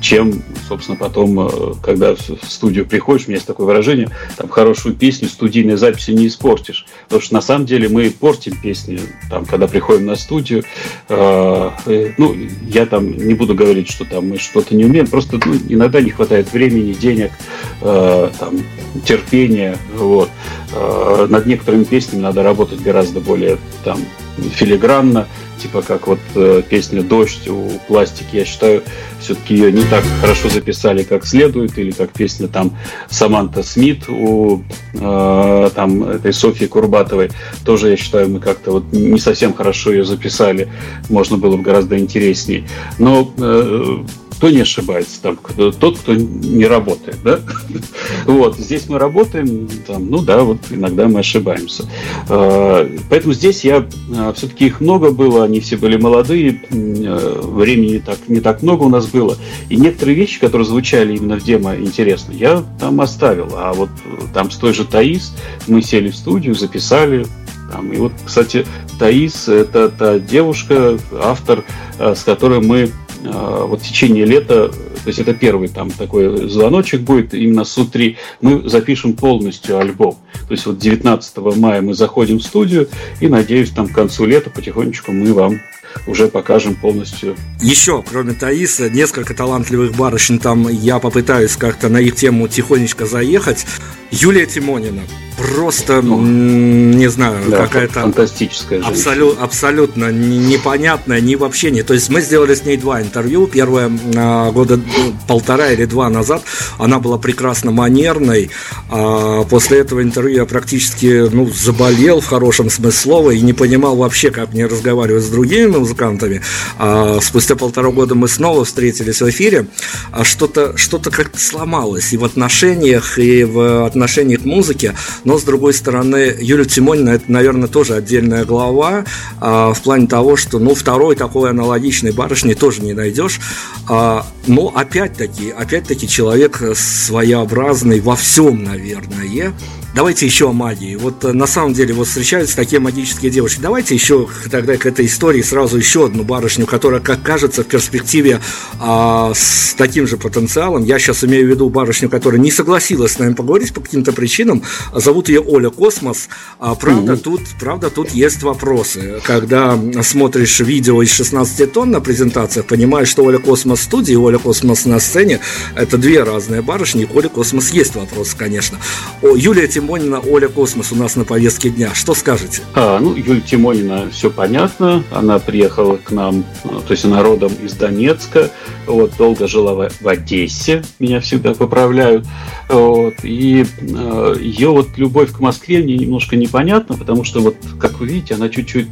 чем, 0.00 0.42
собственно, 0.68 0.96
потом, 0.96 1.40
э, 1.40 1.74
когда 1.82 2.14
в 2.14 2.48
студию 2.48 2.86
приходишь, 2.86 3.26
у 3.26 3.30
меня 3.30 3.36
есть 3.36 3.46
такое 3.46 3.66
выражение, 3.66 4.10
там 4.36 4.48
хорошую 4.48 4.94
песню 4.94 5.28
студийной 5.28 5.76
записи 5.76 6.10
не 6.10 6.26
испортишь. 6.26 6.86
Потому 7.04 7.22
что 7.22 7.34
на 7.34 7.40
самом 7.40 7.66
деле 7.66 7.88
мы 7.88 8.10
портим 8.10 8.56
песни, 8.60 9.00
там, 9.30 9.44
когда 9.44 9.66
приходим 9.66 10.06
на 10.06 10.16
студию. 10.16 10.64
Э, 11.08 11.70
э, 11.86 12.12
ну, 12.18 12.36
я 12.68 12.86
там 12.86 13.16
не 13.16 13.34
буду 13.34 13.54
говорить, 13.54 13.90
что 13.90 14.04
там 14.04 14.28
мы 14.28 14.38
что-то 14.38 14.74
не 14.76 14.84
умеем, 14.84 15.06
просто 15.06 15.40
ну, 15.44 15.54
иногда 15.68 16.00
не 16.00 16.10
хватает 16.10 16.52
времени, 16.52 16.92
денег, 16.92 17.32
э, 17.80 18.30
там, 18.38 18.58
терпения. 19.04 19.78
Вот. 19.94 20.30
Э, 20.72 21.26
над 21.28 21.46
некоторыми 21.46 21.84
песнями 21.84 22.22
надо 22.22 22.42
работать 22.42 22.80
гораздо 22.82 23.20
более 23.20 23.58
там, 23.84 23.98
филигранно, 24.36 25.26
типа 25.60 25.82
как 25.82 26.06
вот 26.06 26.18
э, 26.34 26.62
песня 26.68 27.02
«Дождь» 27.02 27.48
у 27.48 27.70
пластики, 27.88 28.36
я 28.36 28.44
считаю, 28.44 28.82
все-таки 29.20 29.54
ее 29.54 29.72
не 29.72 29.82
так 29.84 30.04
хорошо 30.20 30.48
записали, 30.48 31.02
как 31.02 31.26
следует, 31.26 31.78
или 31.78 31.90
как 31.90 32.10
песня 32.10 32.48
там 32.48 32.76
Саманта 33.08 33.62
Смит 33.62 34.08
у 34.08 34.62
э, 34.94 35.70
там 35.74 36.04
этой 36.04 36.32
Софьи 36.32 36.66
Курбатовой, 36.66 37.30
тоже, 37.64 37.90
я 37.90 37.96
считаю, 37.96 38.28
мы 38.28 38.40
как-то 38.40 38.72
вот 38.72 38.92
не 38.92 39.18
совсем 39.18 39.54
хорошо 39.54 39.92
ее 39.92 40.04
записали, 40.04 40.68
можно 41.08 41.36
было 41.36 41.56
бы 41.56 41.62
гораздо 41.62 41.98
интереснее. 41.98 42.68
Но 42.98 43.32
э, 43.38 44.04
кто 44.36 44.50
не 44.50 44.60
ошибается, 44.60 45.22
там, 45.22 45.38
тот, 45.72 45.98
кто 45.98 46.14
не 46.14 46.66
работает, 46.66 47.18
да? 47.24 47.40
Вот, 48.26 48.56
здесь 48.58 48.88
мы 48.88 48.98
работаем, 48.98 49.68
там, 49.86 50.10
ну 50.10 50.20
да, 50.20 50.42
вот 50.42 50.58
иногда 50.70 51.08
мы 51.08 51.20
ошибаемся. 51.20 51.84
А, 52.28 52.88
поэтому 53.08 53.32
здесь 53.32 53.64
я, 53.64 53.86
а, 54.14 54.32
все-таки 54.34 54.66
их 54.66 54.80
много 54.80 55.10
было, 55.10 55.44
они 55.44 55.60
все 55.60 55.76
были 55.76 55.96
молодые, 55.96 56.60
а, 56.70 57.40
времени 57.42 57.92
не 57.92 57.98
так, 57.98 58.18
не 58.28 58.40
так 58.40 58.62
много 58.62 58.84
у 58.84 58.88
нас 58.88 59.06
было, 59.06 59.36
и 59.70 59.76
некоторые 59.76 60.16
вещи, 60.16 60.38
которые 60.38 60.66
звучали 60.66 61.16
именно 61.16 61.38
в 61.38 61.44
демо 61.44 61.74
интересно, 61.76 62.32
я 62.32 62.62
там 62.78 63.00
оставил, 63.00 63.50
а 63.54 63.72
вот 63.72 63.88
там 64.34 64.50
с 64.50 64.56
той 64.56 64.74
же 64.74 64.84
Таис 64.84 65.34
мы 65.66 65.80
сели 65.80 66.10
в 66.10 66.16
студию, 66.16 66.54
записали, 66.54 67.26
там, 67.72 67.90
и 67.92 67.96
вот, 67.96 68.12
кстати, 68.24 68.66
Таис– 68.98 69.48
это 69.48 69.88
та 69.88 70.18
девушка, 70.18 70.98
автор, 71.20 71.64
с 71.98 72.22
которой 72.22 72.60
мы 72.60 72.92
вот 73.26 73.82
в 73.82 73.86
течение 73.86 74.24
лета, 74.24 74.68
то 74.68 75.06
есть 75.06 75.18
это 75.18 75.34
первый 75.34 75.68
там 75.68 75.90
такой 75.90 76.48
звоночек 76.48 77.00
будет, 77.02 77.34
именно 77.34 77.64
с 77.64 77.76
утри 77.78 78.16
мы 78.40 78.68
запишем 78.68 79.14
полностью 79.14 79.78
альбом. 79.78 80.16
То 80.48 80.52
есть 80.52 80.66
вот 80.66 80.78
19 80.78 81.36
мая 81.56 81.80
мы 81.82 81.94
заходим 81.94 82.38
в 82.38 82.42
студию 82.42 82.88
и, 83.20 83.28
надеюсь, 83.28 83.70
там 83.70 83.88
к 83.88 83.92
концу 83.92 84.26
лета 84.26 84.50
потихонечку 84.50 85.12
мы 85.12 85.32
вам 85.32 85.60
уже 86.06 86.28
покажем 86.28 86.74
полностью. 86.74 87.36
Еще, 87.60 88.02
кроме 88.08 88.34
Таиса, 88.34 88.90
несколько 88.90 89.34
талантливых 89.34 89.96
барышень 89.96 90.38
там 90.38 90.68
я 90.68 90.98
попытаюсь 90.98 91.56
как-то 91.56 91.88
на 91.88 91.98
их 91.98 92.16
тему 92.16 92.48
тихонечко 92.48 93.06
заехать. 93.06 93.66
Юлия 94.10 94.46
Тимонина. 94.46 95.02
Просто, 95.36 96.00
ну, 96.02 96.20
не 96.20 97.08
знаю, 97.08 97.36
да, 97.50 97.58
какая-то... 97.58 98.00
Фантастическая 98.00 98.80
абсолю, 98.80 99.36
Абсолютно 99.38 100.10
непонятная, 100.10 101.20
не 101.20 101.36
вообще 101.36 101.70
не. 101.70 101.82
То 101.82 101.94
есть 101.94 102.08
мы 102.08 102.20
сделали 102.20 102.54
с 102.54 102.64
ней 102.64 102.76
два 102.76 103.02
интервью. 103.02 103.46
Первое 103.46 103.90
а, 104.16 104.50
года 104.50 104.76
ну, 104.76 105.14
полтора 105.28 105.72
или 105.72 105.84
два 105.84 106.08
назад. 106.08 106.42
Она 106.78 106.98
была 106.98 107.18
прекрасно 107.18 107.70
манерной. 107.70 108.50
А 108.90 109.44
после 109.44 109.78
этого 109.78 110.02
интервью 110.02 110.36
я 110.38 110.46
практически 110.46 111.28
ну, 111.30 111.50
заболел 111.50 112.20
в 112.20 112.26
хорошем 112.26 112.70
смысле 112.70 112.92
слова 112.92 113.30
и 113.30 113.40
не 113.40 113.52
понимал 113.52 113.96
вообще, 113.96 114.30
как 114.30 114.52
мне 114.52 114.66
разговаривать 114.66 115.24
с 115.24 115.28
другими 115.28 115.66
музыкантами. 115.66 116.42
А 116.78 117.18
спустя 117.20 117.56
полтора 117.56 117.90
года 117.90 118.14
мы 118.14 118.28
снова 118.28 118.64
встретились 118.64 119.20
в 119.20 119.28
эфире. 119.30 119.66
А 120.12 120.24
что-то 120.24 120.76
что 120.76 120.98
как-то 120.98 121.38
сломалось 121.38 122.12
и 122.12 122.16
в 122.16 122.24
отношениях, 122.24 123.18
и 123.18 123.44
в 123.44 123.86
отношении 123.86 124.36
к 124.36 124.44
музыке, 124.44 124.94
но 125.26 125.38
с 125.38 125.42
другой 125.42 125.74
стороны, 125.74 126.36
Юлия 126.38 126.64
Тимонина 126.64 127.10
это, 127.10 127.24
наверное, 127.26 127.68
тоже 127.68 127.94
отдельная 127.94 128.44
глава 128.44 129.04
а, 129.40 129.74
в 129.74 129.82
плане 129.82 130.06
того, 130.06 130.36
что, 130.36 130.60
ну, 130.60 130.76
второй 130.76 131.16
такой 131.16 131.50
аналогичной 131.50 132.12
барышни 132.12 132.54
тоже 132.54 132.80
не 132.80 132.92
найдешь. 132.92 133.40
А, 133.88 134.24
но 134.46 134.72
опять-таки, 134.74 135.50
опять-таки 135.50 136.08
человек 136.08 136.62
своеобразный 136.76 138.00
во 138.00 138.14
всем, 138.14 138.62
наверное. 138.62 139.52
Давайте 139.96 140.26
еще 140.26 140.50
о 140.50 140.52
магии. 140.52 140.94
Вот 140.94 141.24
э, 141.24 141.32
на 141.32 141.46
самом 141.46 141.72
деле 141.72 141.94
вот 141.94 142.06
встречаются 142.06 142.54
такие 142.54 142.80
магические 142.80 143.30
девушки. 143.30 143.60
Давайте 143.62 143.94
еще 143.94 144.28
тогда 144.50 144.76
к 144.76 144.84
этой 144.84 145.06
истории 145.06 145.40
сразу 145.40 145.78
еще 145.78 146.04
одну 146.04 146.22
барышню, 146.22 146.66
которая, 146.66 147.00
как 147.00 147.22
кажется, 147.22 147.64
в 147.64 147.66
перспективе 147.66 148.42
а, 148.78 149.32
с 149.34 149.74
таким 149.74 150.06
же 150.06 150.18
потенциалом. 150.18 150.84
Я 150.84 150.98
сейчас 150.98 151.24
имею 151.24 151.46
в 151.46 151.48
виду 151.48 151.70
барышню, 151.70 152.10
которая 152.10 152.38
не 152.38 152.50
согласилась 152.50 153.12
с 153.12 153.18
нами 153.18 153.32
поговорить 153.32 153.72
по 153.72 153.80
каким-то 153.80 154.12
причинам. 154.12 154.62
Зовут 154.92 155.30
ее 155.30 155.40
Оля 155.40 155.70
Космос. 155.70 156.28
А 156.58 156.74
правда, 156.74 157.14
mm-hmm. 157.14 157.22
тут, 157.22 157.40
правда, 157.58 157.88
тут 157.88 158.10
есть 158.10 158.42
вопросы. 158.42 159.22
Когда 159.24 159.78
смотришь 160.02 160.60
видео 160.60 161.00
из 161.02 161.10
16 161.10 161.72
тонн 161.72 161.92
на 161.92 162.02
презентациях, 162.02 162.66
понимаешь, 162.66 163.08
что 163.08 163.24
Оля 163.24 163.38
Космос 163.38 163.80
в 163.80 163.84
студии 163.84 164.14
Оля 164.14 164.36
Космос 164.36 164.84
на 164.84 165.00
сцене– 165.00 165.40
это 165.74 165.96
две 165.96 166.22
разные 166.22 166.60
барышни. 166.60 167.04
И 167.04 167.08
Оля 167.14 167.30
Космос 167.30 167.70
есть 167.70 167.94
вопросы, 167.94 168.36
конечно. 168.36 168.78
О, 169.22 169.34
Юлия 169.34 169.66
Тимонина, 169.86 170.18
Оля 170.18 170.48
Космос 170.48 170.90
у 170.90 170.96
нас 170.96 171.14
на 171.14 171.24
повестке 171.24 171.70
дня. 171.70 171.94
Что 171.94 172.12
скажете? 172.12 172.62
А, 172.74 172.98
ну, 172.98 173.14
Юлия 173.14 173.40
Тимонина, 173.40 174.10
все 174.10 174.32
понятно. 174.32 175.04
Она 175.12 175.38
приехала 175.38 175.96
к 175.96 176.10
нам, 176.10 176.42
то 176.64 176.90
есть 176.90 177.04
она 177.04 177.22
родом 177.22 177.52
из 177.62 177.74
Донецка. 177.74 178.50
Вот, 178.88 179.12
долго 179.16 179.46
жила 179.46 179.74
в, 179.74 179.88
в 180.00 180.08
Одессе, 180.08 180.82
меня 180.98 181.20
всегда 181.20 181.54
поправляют. 181.54 182.26
Вот, 182.68 183.14
и 183.22 183.64
э, 183.80 184.36
ее 184.40 184.70
вот 184.70 184.88
любовь 184.96 185.30
к 185.30 185.38
Москве 185.38 185.78
мне 185.78 185.96
немножко 185.96 186.34
непонятна, 186.34 186.96
потому 186.96 187.22
что 187.22 187.38
вот, 187.38 187.54
как 187.78 188.00
вы 188.00 188.08
видите, 188.08 188.34
она 188.34 188.48
чуть-чуть, 188.48 188.88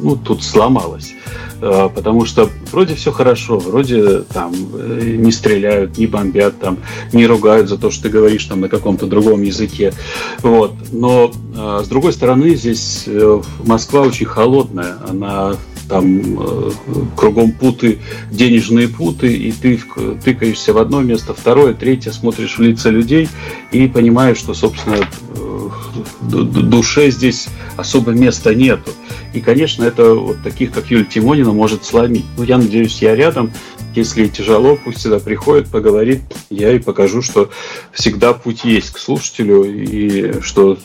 ну, 0.00 0.14
тут 0.14 0.44
сломалась. 0.44 1.12
Э, 1.66 1.88
потому 1.92 2.24
что 2.24 2.48
вроде 2.70 2.94
все 2.94 3.10
хорошо, 3.10 3.58
вроде 3.58 4.20
там 4.20 4.52
э, 4.74 5.16
не 5.18 5.32
стреляют, 5.32 5.98
не 5.98 6.06
бомбят, 6.06 6.58
там, 6.60 6.78
не 7.12 7.26
ругают 7.26 7.68
за 7.68 7.76
то, 7.76 7.90
что 7.90 8.04
ты 8.04 8.08
говоришь 8.08 8.44
там 8.44 8.60
на 8.60 8.68
каком-то 8.68 9.06
другом 9.06 9.42
языке. 9.42 9.92
Вот. 10.42 10.74
Но 10.92 11.32
э, 11.56 11.82
с 11.84 11.88
другой 11.88 12.12
стороны, 12.12 12.54
здесь 12.54 13.08
Москва 13.64 14.02
очень 14.02 14.26
холодная, 14.26 14.96
она 15.08 15.56
там 15.88 16.38
э, 16.38 16.70
кругом 17.16 17.52
путы, 17.52 17.98
денежные 18.30 18.88
путы, 18.88 19.34
и 19.36 19.50
ты 19.50 19.80
тыкаешься 20.24 20.72
в 20.72 20.78
одно 20.78 21.00
место, 21.02 21.34
второе, 21.34 21.74
третье, 21.74 22.12
смотришь 22.12 22.58
в 22.58 22.62
лица 22.62 22.90
людей 22.90 23.28
и 23.72 23.88
понимаешь, 23.88 24.38
что, 24.38 24.54
собственно, 24.54 24.98
душе 26.22 27.10
здесь 27.10 27.48
особо 27.76 28.12
места 28.12 28.54
нету. 28.54 28.92
И, 29.32 29.40
конечно, 29.40 29.84
это 29.84 30.14
вот 30.14 30.42
таких, 30.42 30.72
как 30.72 30.90
Юлия 30.90 31.04
Тимонина, 31.04 31.52
может 31.52 31.84
сломить. 31.84 32.24
Ну, 32.36 32.44
я 32.44 32.58
надеюсь, 32.58 33.02
я 33.02 33.14
рядом. 33.14 33.52
Если 33.94 34.26
тяжело, 34.26 34.76
пусть 34.82 35.00
сюда 35.00 35.18
приходит, 35.18 35.68
поговорит. 35.68 36.20
Я 36.50 36.72
и 36.72 36.78
покажу, 36.78 37.22
что 37.22 37.50
всегда 37.92 38.34
путь 38.34 38.64
есть 38.64 38.90
к 38.90 38.98
слушателю, 38.98 39.64
и 39.64 40.40
что 40.42 40.78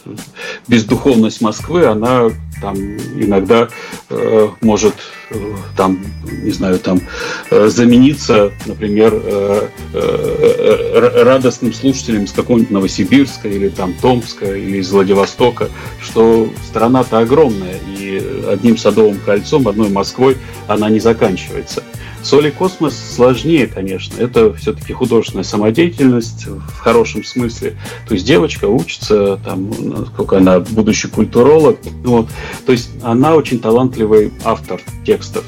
бездуховность 0.67 1.41
Москвы, 1.41 1.85
она 1.85 2.29
там 2.61 2.77
иногда 2.77 3.67
э, 4.09 4.49
может 4.61 4.93
э, 5.31 5.35
там 5.75 5.99
не 6.43 6.51
знаю 6.51 6.79
там 6.79 7.01
э, 7.49 7.67
замениться 7.67 8.51
например 8.65 9.13
э, 9.13 9.67
э, 9.93 11.23
радостным 11.23 11.73
слушателем 11.73 12.27
с 12.27 12.31
какого-нибудь 12.31 12.71
Новосибирска 12.71 13.47
или 13.49 13.69
там 13.69 13.93
Томска 13.93 14.55
или 14.55 14.77
из 14.77 14.91
Владивостока 14.91 15.69
что 15.99 16.49
страна-то 16.81 17.19
огромная 17.19 17.75
и 17.95 18.43
одним 18.49 18.75
садовым 18.75 19.19
кольцом 19.23 19.67
одной 19.67 19.89
Москвой 19.89 20.37
она 20.67 20.89
не 20.89 20.99
заканчивается 20.99 21.83
Соли 22.23 22.51
космос 22.51 22.95
сложнее, 22.97 23.67
конечно. 23.67 24.15
Это 24.19 24.53
все-таки 24.53 24.93
художественная 24.93 25.43
самодеятельность 25.43 26.45
в 26.45 26.77
хорошем 26.79 27.23
смысле. 27.23 27.75
То 28.07 28.13
есть 28.13 28.25
девочка 28.25 28.65
учится, 28.65 29.39
там, 29.43 30.05
сколько 30.07 30.37
она, 30.37 30.59
будущий 30.59 31.07
культуролог. 31.07 31.79
Вот. 32.03 32.29
То 32.65 32.71
есть 32.71 32.91
она 33.01 33.35
очень 33.35 33.59
талантливый 33.59 34.31
автор 34.43 34.81
текстов. 35.03 35.43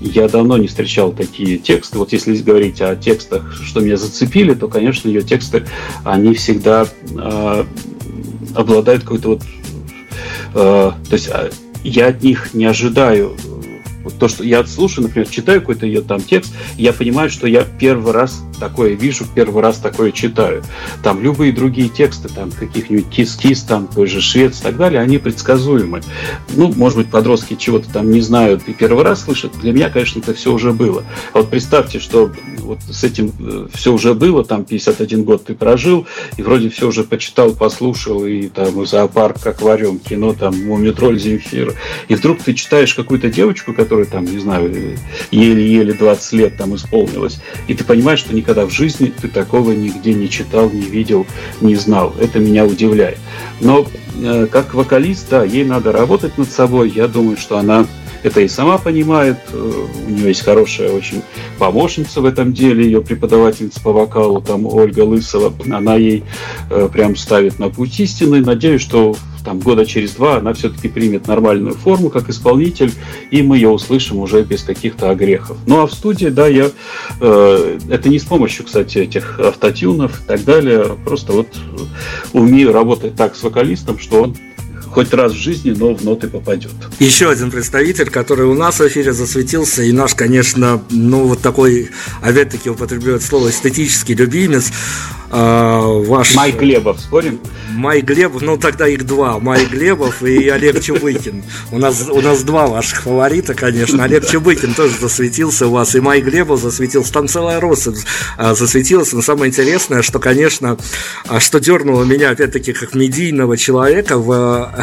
Я 0.00 0.28
давно 0.28 0.58
не 0.58 0.68
встречал 0.68 1.12
такие 1.12 1.58
тексты. 1.58 1.98
Вот 1.98 2.12
если 2.12 2.36
говорить 2.36 2.80
о 2.80 2.94
текстах, 2.94 3.52
что 3.64 3.80
меня 3.80 3.96
зацепили, 3.96 4.54
то, 4.54 4.68
конечно, 4.68 5.08
ее 5.08 5.22
тексты, 5.22 5.64
они 6.04 6.34
всегда 6.34 6.86
э, 7.16 7.64
обладают 8.54 9.02
какой-то 9.02 9.30
вот... 9.30 9.42
Э, 10.54 10.92
то 11.08 11.12
есть 11.12 11.28
а, 11.28 11.50
я 11.84 12.08
от 12.08 12.22
них 12.22 12.54
не 12.54 12.64
ожидаю 12.64 13.36
вот 14.04 14.18
то, 14.18 14.28
что 14.28 14.44
я 14.44 14.64
слушаю, 14.64 15.06
например, 15.06 15.28
читаю 15.28 15.60
какой-то 15.60 15.86
ее 15.86 16.02
там 16.02 16.20
текст, 16.20 16.52
я 16.76 16.92
понимаю, 16.92 17.30
что 17.30 17.46
я 17.46 17.64
первый 17.64 18.12
раз 18.12 18.42
такое 18.62 18.92
вижу, 18.94 19.24
первый 19.34 19.60
раз 19.60 19.78
такое 19.78 20.12
читаю. 20.12 20.62
Там 21.02 21.20
любые 21.20 21.52
другие 21.52 21.88
тексты, 21.88 22.28
там 22.28 22.52
каких-нибудь 22.52 23.08
кис-кис, 23.08 23.62
там 23.62 23.88
той 23.88 24.06
же 24.06 24.20
швец 24.20 24.60
и 24.60 24.62
так 24.62 24.76
далее, 24.76 25.00
они 25.00 25.18
предсказуемы. 25.18 26.00
Ну, 26.54 26.72
может 26.76 26.96
быть, 26.98 27.10
подростки 27.10 27.56
чего-то 27.56 27.92
там 27.92 28.12
не 28.12 28.20
знают 28.20 28.62
и 28.68 28.72
первый 28.72 29.02
раз 29.02 29.24
слышат. 29.24 29.50
Для 29.60 29.72
меня, 29.72 29.90
конечно, 29.90 30.20
это 30.20 30.32
все 30.32 30.52
уже 30.52 30.72
было. 30.72 31.02
А 31.32 31.38
вот 31.38 31.50
представьте, 31.50 31.98
что 31.98 32.30
вот 32.58 32.78
с 32.88 33.02
этим 33.02 33.32
э, 33.40 33.66
все 33.74 33.92
уже 33.92 34.14
было, 34.14 34.44
там 34.44 34.64
51 34.64 35.24
год 35.24 35.46
ты 35.46 35.54
прожил, 35.54 36.06
и 36.36 36.42
вроде 36.42 36.68
все 36.68 36.86
уже 36.86 37.02
почитал, 37.02 37.54
послушал, 37.54 38.24
и 38.24 38.46
там 38.46 38.86
зоопарк, 38.86 39.44
аквариум, 39.44 39.98
кино, 39.98 40.34
там 40.34 40.54
Мумитроль, 40.64 41.18
Земфир. 41.18 41.74
И 42.06 42.14
вдруг 42.14 42.38
ты 42.38 42.54
читаешь 42.54 42.94
какую-то 42.94 43.28
девочку, 43.28 43.74
которая 43.74 44.06
там, 44.06 44.24
не 44.24 44.38
знаю, 44.38 44.96
еле-еле 45.32 45.92
20 45.94 46.32
лет 46.34 46.56
там 46.56 46.76
исполнилось, 46.76 47.40
и 47.66 47.74
ты 47.74 47.82
понимаешь, 47.82 48.20
что 48.20 48.32
никогда 48.32 48.51
в 48.54 48.70
жизни 48.70 49.12
ты 49.20 49.28
такого 49.28 49.72
нигде 49.72 50.14
не 50.14 50.28
читал, 50.28 50.70
не 50.70 50.82
видел, 50.82 51.26
не 51.60 51.76
знал. 51.76 52.14
Это 52.20 52.38
меня 52.38 52.64
удивляет. 52.64 53.18
Но 53.60 53.86
э, 54.22 54.46
как 54.50 54.74
вокалист, 54.74 55.28
да, 55.30 55.44
ей 55.44 55.64
надо 55.64 55.92
работать 55.92 56.38
над 56.38 56.50
собой. 56.50 56.90
Я 56.90 57.08
думаю, 57.08 57.36
что 57.36 57.58
она 57.58 57.86
это 58.22 58.40
и 58.40 58.48
сама 58.48 58.78
понимает. 58.78 59.38
Э, 59.52 59.86
у 60.06 60.10
нее 60.10 60.28
есть 60.28 60.44
хорошая 60.44 60.90
очень 60.90 61.22
помощница 61.58 62.20
в 62.20 62.24
этом 62.24 62.52
деле, 62.52 62.84
ее 62.84 63.00
преподавательница 63.00 63.80
по 63.80 63.92
вокалу, 63.92 64.40
там 64.40 64.66
Ольга 64.66 65.00
Лысова. 65.00 65.52
Она 65.70 65.96
ей 65.96 66.24
э, 66.70 66.88
прям 66.92 67.16
ставит 67.16 67.58
на 67.58 67.68
путь 67.68 67.98
истины. 68.00 68.40
Надеюсь, 68.40 68.82
что 68.82 69.16
там 69.44 69.58
года 69.58 69.84
через 69.84 70.12
два 70.12 70.36
она 70.36 70.52
все-таки 70.52 70.88
примет 70.88 71.26
нормальную 71.26 71.74
форму 71.74 72.10
как 72.10 72.28
исполнитель, 72.30 72.92
и 73.30 73.42
мы 73.42 73.56
ее 73.56 73.68
услышим 73.68 74.18
уже 74.18 74.42
без 74.42 74.62
каких-то 74.62 75.10
огрехов. 75.10 75.56
Ну 75.66 75.80
а 75.80 75.86
в 75.86 75.92
студии, 75.92 76.26
да, 76.26 76.46
я 76.46 76.70
э, 77.20 77.78
это 77.88 78.08
не 78.08 78.18
с 78.18 78.24
помощью, 78.24 78.64
кстати, 78.64 78.98
этих 78.98 79.40
автотюнов 79.40 80.22
и 80.22 80.26
так 80.26 80.44
далее, 80.44 80.96
просто 81.04 81.32
вот 81.32 81.48
умею 82.32 82.72
работать 82.72 83.14
так 83.14 83.34
с 83.34 83.42
вокалистом, 83.42 83.98
что 83.98 84.22
он 84.22 84.36
хоть 84.92 85.12
раз 85.14 85.32
в 85.32 85.36
жизни, 85.36 85.74
но 85.76 85.94
в 85.94 86.04
ноты 86.04 86.28
попадет. 86.28 86.72
Еще 86.98 87.30
один 87.30 87.50
представитель, 87.50 88.10
который 88.10 88.46
у 88.46 88.54
нас 88.54 88.78
в 88.78 88.86
эфире 88.86 89.12
засветился, 89.12 89.82
и 89.82 89.92
наш, 89.92 90.14
конечно, 90.14 90.82
ну 90.90 91.26
вот 91.26 91.40
такой, 91.40 91.90
опять-таки 92.20 92.68
употребляет 92.70 93.22
слово 93.22 93.48
эстетический 93.50 94.14
любимец, 94.14 94.70
э, 95.30 96.02
ваш... 96.06 96.34
Майк 96.34 96.58
Глебов, 96.58 97.00
спорим? 97.00 97.40
Майк 97.74 98.04
Глебов, 98.04 98.42
ну 98.42 98.56
тогда 98.58 98.86
их 98.86 99.06
два, 99.06 99.38
Майк 99.38 99.70
Глебов 99.70 100.22
и 100.22 100.48
Олег 100.48 100.80
Чубыкин. 100.80 101.42
У 101.70 101.78
нас, 101.78 102.06
у 102.08 102.20
нас 102.20 102.42
два 102.42 102.66
ваших 102.66 103.02
фаворита, 103.02 103.54
конечно. 103.54 104.04
Олег 104.04 104.26
Чубыкин 104.26 104.74
тоже 104.74 104.94
засветился 105.00 105.66
у 105.68 105.70
вас, 105.70 105.94
и 105.94 106.00
Майк 106.00 106.24
Глебов 106.24 106.60
засветился. 106.60 107.12
Там 107.12 107.28
целая 107.28 107.60
роса 107.60 107.92
а, 108.36 108.54
засветилась. 108.54 109.12
Но 109.12 109.22
самое 109.22 109.48
интересное, 109.48 110.02
что, 110.02 110.18
конечно, 110.18 110.76
а, 111.26 111.40
что 111.40 111.60
дернуло 111.60 112.04
меня, 112.04 112.30
опять-таки, 112.30 112.72
как 112.72 112.94
медийного 112.94 113.56
человека 113.56 114.18
в, 114.18 114.74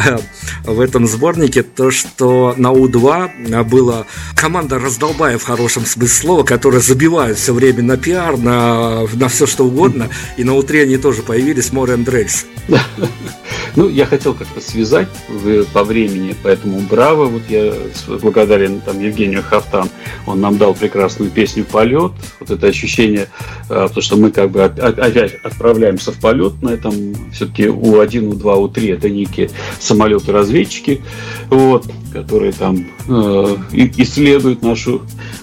в 0.64 0.80
этом 0.80 1.06
сборнике, 1.06 1.62
то, 1.62 1.90
что 1.90 2.54
на 2.56 2.70
У-2 2.70 3.64
была 3.64 4.06
команда 4.34 4.78
раздолбая 4.78 5.38
в 5.38 5.44
хорошем 5.44 5.84
смысле 5.86 6.08
слова, 6.08 6.42
которая 6.42 6.80
забивает 6.80 7.38
все 7.38 7.52
время 7.52 7.82
на 7.82 7.96
пиар, 7.96 8.36
на, 8.36 9.06
на 9.14 9.28
все 9.28 9.46
что 9.46 9.64
угодно. 9.66 10.08
И 10.36 10.44
на 10.44 10.54
утре 10.54 10.82
они 10.82 10.96
тоже 10.96 11.22
появились, 11.22 11.70
More 11.70 11.96
Race. 12.04 12.46
Ну, 13.76 13.88
я 13.88 14.06
хотел 14.06 14.34
как-то 14.34 14.60
связать 14.60 15.08
по 15.72 15.84
времени, 15.84 16.34
поэтому 16.42 16.80
браво, 16.80 17.26
вот 17.26 17.42
я 17.48 17.72
благодарен 18.22 18.80
там 18.80 19.00
Евгению 19.00 19.42
Хафтан, 19.42 19.88
он 20.26 20.40
нам 20.40 20.58
дал 20.58 20.74
прекрасную 20.74 21.30
песню 21.30 21.64
«Полет», 21.64 22.12
вот 22.40 22.50
это 22.50 22.66
ощущение, 22.66 23.28
а, 23.68 23.88
потому 23.88 24.02
что 24.02 24.16
мы 24.16 24.30
как 24.30 24.50
бы 24.50 24.62
опять 24.62 25.34
отправляемся 25.42 26.12
в 26.12 26.20
полет 26.20 26.60
на 26.62 26.70
этом, 26.70 27.14
все-таки 27.32 27.68
У-1, 27.68 28.28
У-2, 28.28 28.62
У-3 28.64 28.94
это 28.94 29.08
некие 29.08 29.50
самолеты-разведчики, 29.78 31.02
вот, 31.48 31.86
которые 32.12 32.52
там 32.52 32.86
э, 33.08 33.56
исследуют 33.72 34.62
нашу 34.62 35.02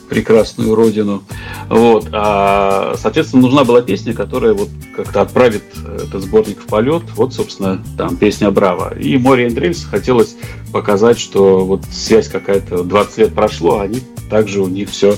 прекрасную 0.10 0.76
родину. 0.76 1.24
Вот. 1.70 2.08
А, 2.12 2.96
соответственно, 2.98 3.44
нужна 3.44 3.64
была 3.64 3.82
песня, 3.82 4.14
которая 4.14 4.54
вот 4.54 4.70
как-то 4.96 5.22
отправит 5.22 5.64
этот 5.86 6.22
сборник 6.22 6.60
в 6.60 6.68
полет. 6.68 7.04
Вот, 7.16 7.34
собственно, 7.34 7.84
там 7.98 8.18
песня 8.18 8.52
«Браво». 8.52 8.98
И 8.98 9.18
Море 9.18 9.48
Эндрельс 9.48 9.84
хотелось 9.84 10.36
показать, 10.72 11.20
что 11.20 11.66
вот 11.66 11.84
связь 11.92 12.28
какая-то, 12.28 12.84
20 12.84 13.18
лет 13.18 13.34
прошло, 13.34 13.80
а 13.80 13.84
они 13.84 14.02
также 14.30 14.62
у 14.62 14.68
них 14.68 14.90
все 14.90 15.16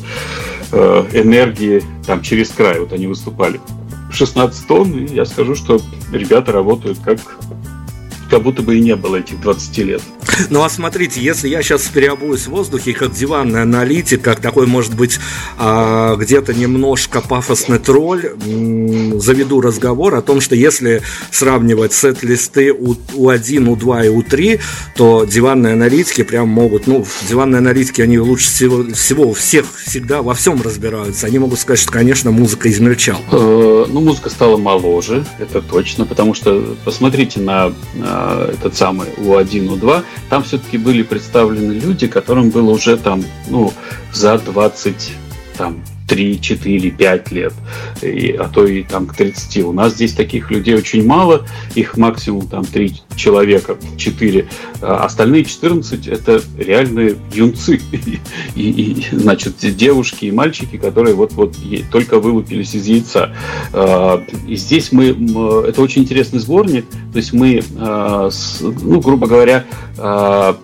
э, 0.72 1.06
энергии 1.14 1.84
там 2.06 2.22
через 2.22 2.50
край. 2.50 2.80
Вот 2.80 2.94
они 2.94 3.08
выступали 3.08 3.60
16 4.12 4.68
тонн, 4.68 4.92
и 4.92 5.14
я 5.14 5.26
скажу, 5.26 5.56
что 5.56 5.80
ребята 6.12 6.52
работают 6.52 7.00
как 7.04 7.20
как 8.30 8.44
будто 8.44 8.62
бы 8.62 8.78
и 8.78 8.82
не 8.82 8.96
было 8.96 9.18
этих 9.18 9.42
20 9.42 9.78
лет. 9.80 10.02
Ну 10.50 10.64
а 10.64 10.70
смотрите, 10.70 11.22
если 11.22 11.50
я 11.50 11.62
сейчас 11.62 11.84
переобуюсь 11.84 12.48
в 12.48 12.50
воздухе, 12.50 12.94
как 12.94 13.12
диванный 13.12 13.62
аналитик, 13.62 14.22
как 14.22 14.40
такой, 14.40 14.68
может 14.68 14.96
быть, 14.96 15.20
а, 15.58 16.16
где-то 16.16 16.54
немножко 16.54 17.22
пафосный 17.22 17.80
тролль, 17.80 18.32
заведу 19.16 19.62
разговор 19.62 20.16
о 20.16 20.22
том, 20.22 20.40
что 20.42 20.56
если 20.56 21.02
сравнивать 21.32 21.94
сет-листы 21.94 22.72
у, 22.72 22.94
У1, 22.94 23.76
У2 23.76 24.06
и 24.06 24.10
У3, 24.10 24.62
то 24.96 25.26
диванные 25.26 25.74
аналитики 25.74 26.24
прям 26.24 26.48
могут, 26.48 26.88
ну, 26.88 27.06
диванные 27.28 27.60
аналитики, 27.60 28.02
они 28.02 28.20
лучше 28.20 28.48
всего, 28.48 28.86
всего 28.94 29.28
у 29.30 29.34
всех 29.34 29.66
всегда 29.86 30.22
во 30.22 30.34
всем 30.34 30.62
разбираются. 30.62 31.28
Они 31.28 31.40
могут 31.40 31.60
сказать, 31.60 31.80
что, 31.80 31.92
конечно, 31.92 32.32
музыка 32.32 32.70
измельчала. 32.70 33.22
Э, 33.32 33.86
ну, 33.90 34.02
музыка 34.02 34.30
стала 34.30 34.58
моложе, 34.58 35.26
это 35.40 35.62
точно, 35.62 36.06
потому 36.06 36.34
что 36.34 36.78
посмотрите 36.86 37.40
на 37.40 37.74
этот 38.52 38.76
самый 38.76 39.08
У1, 39.18 39.80
У2, 39.80 40.04
там 40.30 40.44
все-таки 40.44 40.78
были 40.78 41.04
представлены 41.04 41.74
люди, 41.74 42.08
которым 42.08 42.50
было 42.50 42.72
уже 42.72 42.98
там, 42.98 43.24
ну, 43.50 43.74
за 44.14 44.38
20, 44.38 45.12
там, 45.58 45.82
3, 46.10 46.42
4, 46.42 46.92
5 46.92 47.32
лет, 47.32 47.54
и, 48.02 48.32
а 48.32 48.50
то 48.50 48.66
и 48.66 48.84
там 48.84 49.06
к 49.06 49.16
30. 49.16 49.64
У 49.64 49.72
нас 49.72 49.94
здесь 49.94 50.14
таких 50.14 50.50
людей 50.52 50.76
очень 50.76 51.06
мало, 51.06 51.46
их 51.76 51.98
максимум 51.98 52.48
там 52.48 52.66
3 52.66 52.94
человека, 53.16 53.78
4. 53.98 54.48
А 54.82 55.06
остальные 55.06 55.46
14 55.46 56.08
это 56.08 56.42
реальные 56.58 57.16
юнцы. 57.32 57.80
И, 58.56 58.70
и, 58.70 59.06
значит, 59.12 59.56
девушки 59.60 60.26
и 60.26 60.32
мальчики, 60.32 60.78
которые 60.78 61.16
вот-вот 61.16 61.56
только 61.92 62.20
вылупились 62.20 62.74
из 62.74 62.88
яйца. 62.88 63.36
А, 63.74 64.24
и 64.48 64.56
здесь 64.56 64.92
мы, 64.92 65.10
это 65.68 65.82
очень 65.82 66.02
интересный 66.02 66.40
сборник, 66.40 66.86
то 67.14 67.18
есть 67.18 67.34
мы, 67.34 67.62
а, 67.78 68.30
ну, 68.62 69.00
грубо 69.00 69.28
говоря, 69.28 69.66
а, 69.98 70.58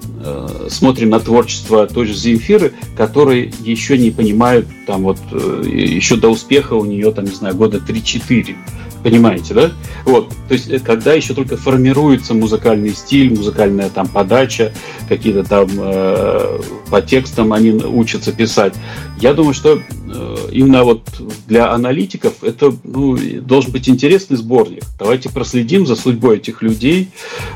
смотрим 0.70 1.10
на 1.10 1.20
творчество 1.20 1.88
той 1.88 2.06
же 2.06 2.14
Земфиры, 2.14 2.74
которые 2.98 3.52
еще 3.60 3.98
не 3.98 4.12
понимают, 4.12 4.68
там 4.88 5.04
вот, 5.04 5.20
э, 5.32 5.64
еще 5.66 6.16
до 6.16 6.30
успеха 6.30 6.74
у 6.74 6.86
нее, 6.86 7.12
там, 7.12 7.26
не 7.26 7.36
знаю, 7.36 7.56
года 7.56 7.78
3-4. 7.78 8.56
Понимаете, 9.04 9.54
да? 9.54 9.72
Вот, 10.04 10.30
то 10.48 10.54
есть, 10.54 10.68
э, 10.68 10.80
когда 10.80 11.14
еще 11.14 11.36
только 11.36 11.58
формируется 11.58 12.34
музыкальный 12.34 12.90
стиль, 12.96 13.36
музыкальная 13.38 13.90
там 13.90 14.08
подача, 14.08 14.74
какие-то 15.08 15.44
там 15.44 15.70
э, 15.78 16.60
по 16.90 17.02
текстам 17.04 17.54
они 17.54 17.72
учатся 17.72 18.32
писать. 18.32 18.74
Я 19.20 19.34
думаю, 19.34 19.54
что 19.54 19.78
э, 19.78 20.38
именно 20.52 20.84
вот 20.84 21.04
для 21.48 21.72
аналитиков 21.72 22.44
это 22.44 22.74
ну, 22.84 23.16
должен 23.42 23.72
быть 23.72 23.88
интересный 23.88 24.38
сборник. 24.38 24.84
Давайте 24.98 25.30
проследим 25.30 25.86
за 25.86 25.96
судьбой 25.96 26.38
этих 26.38 26.64
людей 26.64 27.10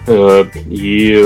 э, 0.06 0.46
и 0.70 1.26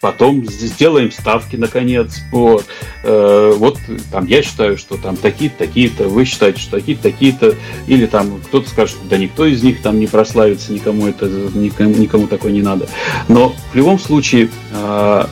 потом 0.00 0.46
сделаем 0.46 1.12
ставки 1.12 1.56
наконец 1.56 2.20
по 2.32 2.62
э, 3.02 3.52
вот 3.56 3.78
там 4.10 4.26
я 4.26 4.42
считаю, 4.42 4.78
что 4.78 4.96
там 4.96 5.16
такие-то, 5.16 5.58
такие-то, 5.58 6.08
вы 6.08 6.24
считаете, 6.24 6.58
что 6.58 6.78
такие-то, 6.78 7.02
такие-то, 7.02 7.54
или 7.86 8.06
там 8.06 8.40
кто-то 8.40 8.68
скажет, 8.68 8.96
да 9.08 9.18
никто 9.18 9.44
из 9.44 9.62
них 9.62 9.82
там 9.82 10.00
не 10.00 10.06
прославится, 10.06 10.72
никому 10.72 11.06
это 11.06 11.26
никому, 11.26 11.94
никому 11.94 12.26
такое 12.26 12.50
не 12.50 12.62
надо. 12.62 12.88
Но 13.28 13.54
в 13.72 13.74
любом 13.76 13.98
случае 13.98 14.48
э, 14.72 15.26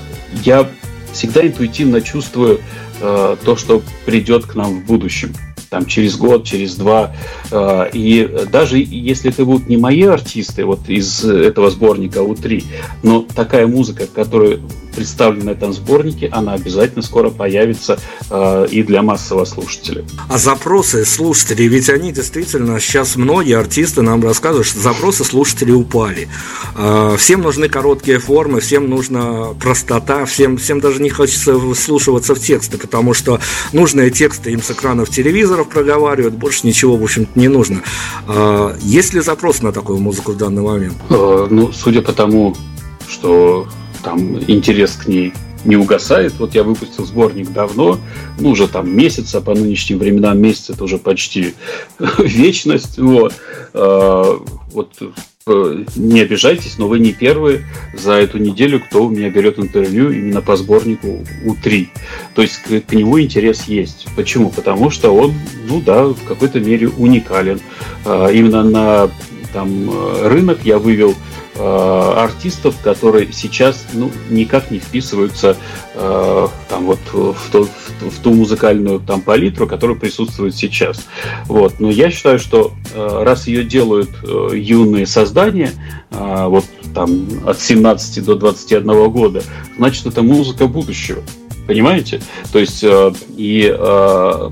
я 0.44 0.70
всегда 1.12 1.46
интуитивно 1.46 2.02
чувствую 2.02 2.60
э, 3.00 3.36
то, 3.42 3.56
что 3.56 3.82
придет 4.04 4.44
к 4.44 4.54
нам 4.54 4.80
в 4.80 4.84
будущем 4.84 5.32
там 5.70 5.86
через 5.86 6.16
год, 6.16 6.44
через 6.44 6.76
два. 6.76 7.14
Э, 7.50 7.88
и 7.92 8.46
даже 8.50 8.78
если 8.78 9.30
это 9.30 9.44
будут 9.44 9.68
не 9.68 9.76
мои 9.76 10.02
артисты 10.02 10.64
вот 10.64 10.88
из 10.88 11.24
этого 11.24 11.70
сборника 11.70 12.20
У3, 12.20 12.64
но 13.02 13.26
такая 13.34 13.66
музыка, 13.66 14.06
которая 14.06 14.58
представлена 14.98 15.44
на 15.44 15.50
этом 15.50 15.72
сборнике, 15.72 16.28
она 16.32 16.54
обязательно 16.54 17.02
скоро 17.02 17.30
появится 17.30 18.00
э, 18.30 18.66
и 18.68 18.82
для 18.82 19.02
массового 19.02 19.44
слушателя. 19.44 20.04
А 20.28 20.38
запросы 20.38 21.04
слушателей, 21.04 21.68
ведь 21.68 21.88
они 21.88 22.10
действительно, 22.10 22.80
сейчас 22.80 23.14
многие 23.14 23.56
артисты 23.56 24.02
нам 24.02 24.24
рассказывают, 24.24 24.66
что 24.66 24.80
запросы 24.80 25.22
слушателей 25.22 25.72
упали. 25.72 26.28
Э, 26.76 27.14
всем 27.16 27.42
нужны 27.42 27.68
короткие 27.68 28.18
формы, 28.18 28.58
всем 28.58 28.90
нужна 28.90 29.54
простота, 29.60 30.24
всем, 30.24 30.56
всем 30.56 30.80
даже 30.80 31.00
не 31.00 31.10
хочется 31.10 31.56
вслушиваться 31.74 32.34
в 32.34 32.40
тексты, 32.40 32.76
потому 32.76 33.14
что 33.14 33.38
нужные 33.72 34.10
тексты 34.10 34.50
им 34.50 34.60
с 34.60 34.72
экранов 34.72 35.10
телевизоров 35.10 35.68
проговаривают, 35.68 36.34
больше 36.34 36.66
ничего, 36.66 36.96
в 36.96 37.04
общем-то, 37.04 37.38
не 37.38 37.46
нужно. 37.46 37.82
Э, 38.26 38.74
есть 38.82 39.14
ли 39.14 39.20
запрос 39.20 39.62
на 39.62 39.70
такую 39.70 40.00
музыку 40.00 40.32
в 40.32 40.36
данный 40.36 40.62
момент? 40.62 40.96
Э, 41.08 41.46
ну, 41.48 41.70
судя 41.72 42.02
по 42.02 42.12
тому, 42.12 42.56
что 43.08 43.68
там 44.02 44.38
интерес 44.48 44.92
к 44.92 45.06
ней 45.06 45.32
не 45.64 45.76
угасает. 45.76 46.34
Вот 46.38 46.54
я 46.54 46.62
выпустил 46.62 47.04
сборник 47.04 47.52
давно, 47.52 47.98
ну, 48.38 48.50
уже 48.50 48.68
там 48.68 48.90
месяц, 48.90 49.34
а 49.34 49.40
по 49.40 49.54
нынешним 49.54 49.98
временам 49.98 50.38
месяц 50.38 50.70
это 50.70 50.84
уже 50.84 50.98
почти 50.98 51.54
вечность. 52.18 52.98
Вот. 52.98 53.34
А, 53.74 54.40
вот 54.72 54.92
э, 55.46 55.84
не 55.96 56.20
обижайтесь, 56.20 56.78
но 56.78 56.88
вы 56.88 57.00
не 57.00 57.12
первые 57.12 57.66
за 57.94 58.12
эту 58.12 58.38
неделю, 58.38 58.80
кто 58.80 59.06
у 59.06 59.10
меня 59.10 59.30
берет 59.30 59.58
интервью 59.58 60.10
именно 60.10 60.42
по 60.42 60.56
сборнику 60.56 61.24
У3. 61.44 61.88
То 62.34 62.42
есть 62.42 62.58
к, 62.62 62.80
к 62.80 62.92
нему 62.92 63.20
интерес 63.20 63.64
есть. 63.64 64.06
Почему? 64.16 64.50
Потому 64.50 64.90
что 64.90 65.10
он, 65.14 65.34
ну 65.68 65.80
да, 65.80 66.04
в 66.04 66.24
какой-то 66.26 66.60
мере 66.60 66.88
уникален. 66.88 67.60
А, 68.04 68.28
именно 68.28 68.62
на 68.62 69.10
там, 69.52 69.90
рынок 70.22 70.60
я 70.64 70.78
вывел 70.78 71.14
Э, 71.60 72.14
артистов, 72.16 72.76
которые 72.84 73.32
сейчас 73.32 73.86
ну, 73.92 74.12
никак 74.30 74.70
не 74.70 74.78
вписываются 74.78 75.56
э, 75.94 76.48
там, 76.68 76.84
вот, 76.84 77.00
в, 77.12 77.50
то, 77.50 77.64
в, 77.64 78.10
в 78.10 78.18
ту 78.22 78.32
музыкальную 78.32 79.00
там, 79.00 79.22
палитру, 79.22 79.66
которая 79.66 79.96
присутствует 79.96 80.54
сейчас. 80.54 81.04
Вот. 81.46 81.80
Но 81.80 81.90
я 81.90 82.12
считаю, 82.12 82.38
что 82.38 82.74
э, 82.94 83.22
раз 83.24 83.48
ее 83.48 83.64
делают 83.64 84.10
э, 84.22 84.50
юные 84.56 85.04
создания, 85.04 85.72
э, 86.12 86.44
вот 86.46 86.64
там 86.94 87.26
от 87.44 87.60
17 87.60 88.24
до 88.24 88.36
21 88.36 89.10
года, 89.10 89.42
значит, 89.76 90.06
это 90.06 90.22
музыка 90.22 90.68
будущего. 90.68 91.22
Понимаете? 91.66 92.20
То 92.52 92.60
есть 92.60 92.84
э, 92.84 93.12
и 93.36 93.68
э, 93.68 94.50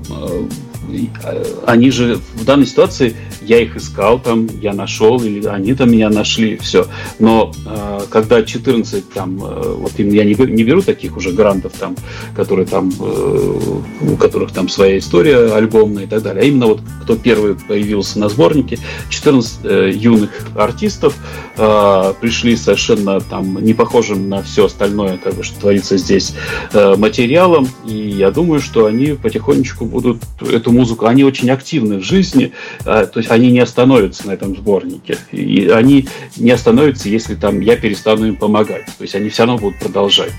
э, 1.23 1.43
они 1.65 1.89
же 1.89 2.19
в 2.35 2.43
данной 2.43 2.65
ситуации 2.65 3.15
я 3.47 3.61
их 3.61 3.77
искал 3.77 4.19
там, 4.19 4.47
я 4.61 4.73
нашел, 4.73 5.21
или 5.23 5.45
они 5.47 5.73
там 5.73 5.91
меня 5.91 6.09
нашли, 6.09 6.57
все. 6.57 6.87
Но 7.19 7.51
э, 7.65 8.01
когда 8.09 8.43
14 8.43 9.09
там, 9.09 9.41
э, 9.43 9.75
вот 9.77 9.93
я 9.97 10.23
не, 10.23 10.33
не 10.33 10.63
беру 10.63 10.81
таких 10.81 11.15
уже 11.17 11.31
грантов 11.31 11.73
там, 11.79 11.95
которые 12.35 12.67
там, 12.67 12.91
э, 12.99 13.69
у 14.01 14.17
которых 14.17 14.51
там 14.51 14.67
своя 14.69 14.97
история 14.97 15.53
альбомная 15.53 16.03
и 16.03 16.07
так 16.07 16.21
далее, 16.23 16.43
а 16.43 16.45
именно 16.45 16.67
вот 16.67 16.81
кто 17.03 17.15
первый 17.15 17.55
появился 17.55 18.19
на 18.19 18.29
сборнике, 18.29 18.79
14 19.09 19.59
э, 19.63 19.91
юных 19.93 20.31
артистов 20.55 21.15
э, 21.57 22.13
пришли 22.19 22.55
совершенно 22.55 23.19
там 23.19 23.63
не 23.63 23.73
похожим 23.73 24.29
на 24.29 24.41
все 24.43 24.65
остальное, 24.65 25.17
как 25.17 25.35
бы, 25.35 25.43
что 25.43 25.59
творится 25.59 25.97
здесь, 25.97 26.33
э, 26.73 26.95
материалом, 26.97 27.67
и 27.85 27.95
я 27.95 28.31
думаю, 28.31 28.61
что 28.61 28.85
они 28.85 29.13
потихонечку 29.13 29.85
будут 29.85 30.21
эту 30.41 30.71
музыку, 30.71 31.05
они 31.05 31.23
очень 31.23 31.49
активны 31.49 31.97
в 31.97 32.03
жизни, 32.03 32.51
э, 32.85 33.07
то 33.11 33.19
есть 33.19 33.31
они 33.31 33.51
не 33.51 33.59
остановятся 33.59 34.27
на 34.27 34.31
этом 34.31 34.55
сборнике. 34.55 35.17
И 35.31 35.67
они 35.67 36.07
не 36.37 36.51
остановятся, 36.51 37.09
если 37.09 37.35
там 37.35 37.59
я 37.59 37.75
перестану 37.75 38.27
им 38.27 38.35
помогать. 38.35 38.85
То 38.85 39.01
есть 39.01 39.15
они 39.15 39.29
все 39.29 39.43
равно 39.43 39.57
будут 39.57 39.79
продолжать. 39.79 40.31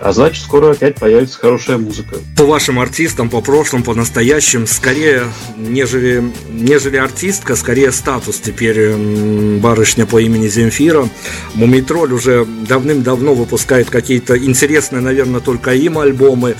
А 0.00 0.12
значит, 0.12 0.42
скоро 0.42 0.72
опять 0.72 0.96
появится 0.96 1.38
хорошая 1.38 1.78
музыка. 1.78 2.16
По 2.36 2.44
вашим 2.44 2.78
артистам, 2.78 3.28
по 3.28 3.40
прошлым, 3.40 3.82
по 3.82 3.94
настоящим, 3.94 4.66
скорее, 4.66 5.24
нежели, 5.56 6.22
нежели 6.50 6.96
артистка, 6.96 7.56
скорее 7.56 7.92
статус 7.92 8.38
теперь 8.38 8.94
барышня 9.58 10.06
по 10.06 10.20
имени 10.20 10.48
Земфира. 10.52 11.08
Мумитроль 11.54 12.12
уже 12.12 12.46
давным-давно 12.68 13.34
выпускает 13.34 13.90
какие-то 13.90 14.36
интересные, 14.36 15.00
наверное, 15.00 15.40
только 15.40 15.72
им 15.74 15.98
альбомы. 15.98 16.56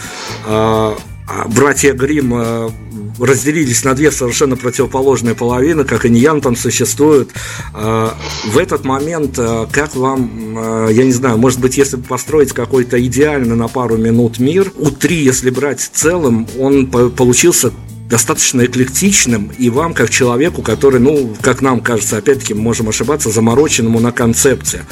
А, 0.47 0.97
а 1.29 1.49
братья 1.49 1.93
Грим 1.93 2.35
а, 2.35 2.71
разделились 3.19 3.85
на 3.85 3.95
две 3.95 4.11
совершенно 4.11 4.57
противоположные 4.57 5.35
половины, 5.35 5.85
как 5.85 6.07
иньян 6.07 6.41
там 6.41 6.57
существует. 6.57 7.31
А, 7.75 8.17
в 8.45 8.59
этот 8.59 8.85
момент, 8.85 9.39
а, 9.39 9.67
как 9.71 9.95
вам, 9.95 10.57
а, 10.59 10.89
я 10.89 11.05
не 11.05 11.13
знаю, 11.13 11.39
может 11.39 11.61
быть, 11.61 11.77
если 11.77 11.97
построить 11.97 12.53
какой-то 12.53 13.03
идеальный 13.05 13.57
на 13.57 13.69
пару 13.69 13.97
минут 13.97 14.39
мир, 14.39 14.73
у 14.77 14.91
три, 14.91 15.23
если 15.25 15.51
брать 15.51 15.81
в 15.81 15.91
целом, 15.91 16.47
он 16.59 16.89
получился 16.89 17.73
достаточно 18.13 18.67
эклектичным, 18.67 19.51
и 19.57 19.71
вам, 19.71 19.95
как 19.95 20.11
человеку, 20.11 20.61
который, 20.61 21.01
ну, 21.01 21.35
как 21.41 21.63
нам 21.63 21.81
кажется, 21.81 22.19
опять-таки, 22.19 22.53
мы 22.53 22.61
можем 22.61 22.91
ошибаться, 22.91 23.31
замороченному 23.31 24.01
на 24.01 24.13
концепции. 24.13 24.85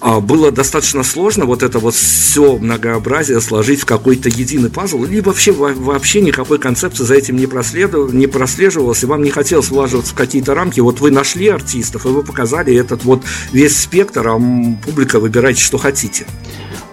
а, 0.00 0.18
было 0.18 0.50
достаточно 0.50 1.04
сложно 1.04 1.44
вот 1.44 1.62
это 1.62 1.78
вот 1.78 1.94
все 1.94 2.58
многообразие 2.58 3.40
сложить 3.40 3.82
в 3.82 3.84
какой-то 3.84 4.28
единый 4.28 4.68
пазл, 4.68 5.04
или 5.04 5.20
вообще, 5.20 5.52
вообще 5.52 6.20
никакой 6.20 6.58
концепции 6.58 7.04
за 7.04 7.14
этим 7.14 7.36
не, 7.36 7.46
проследовал, 7.46 8.08
не 8.08 8.26
прослеживалось, 8.26 9.04
и 9.04 9.06
вам 9.06 9.22
не 9.22 9.30
хотелось 9.30 9.70
влаживаться 9.70 10.12
в 10.12 10.16
какие-то 10.16 10.54
рамки. 10.54 10.80
Вот 10.80 10.98
вы 10.98 11.12
нашли 11.12 11.46
артистов, 11.46 12.04
и 12.04 12.08
вы 12.08 12.24
показали 12.24 12.74
этот 12.74 13.04
вот 13.04 13.22
весь 13.52 13.78
спектр, 13.78 14.26
а 14.26 14.40
публика 14.84 15.20
выбирайте, 15.20 15.62
что 15.62 15.78
хотите. 15.78 16.26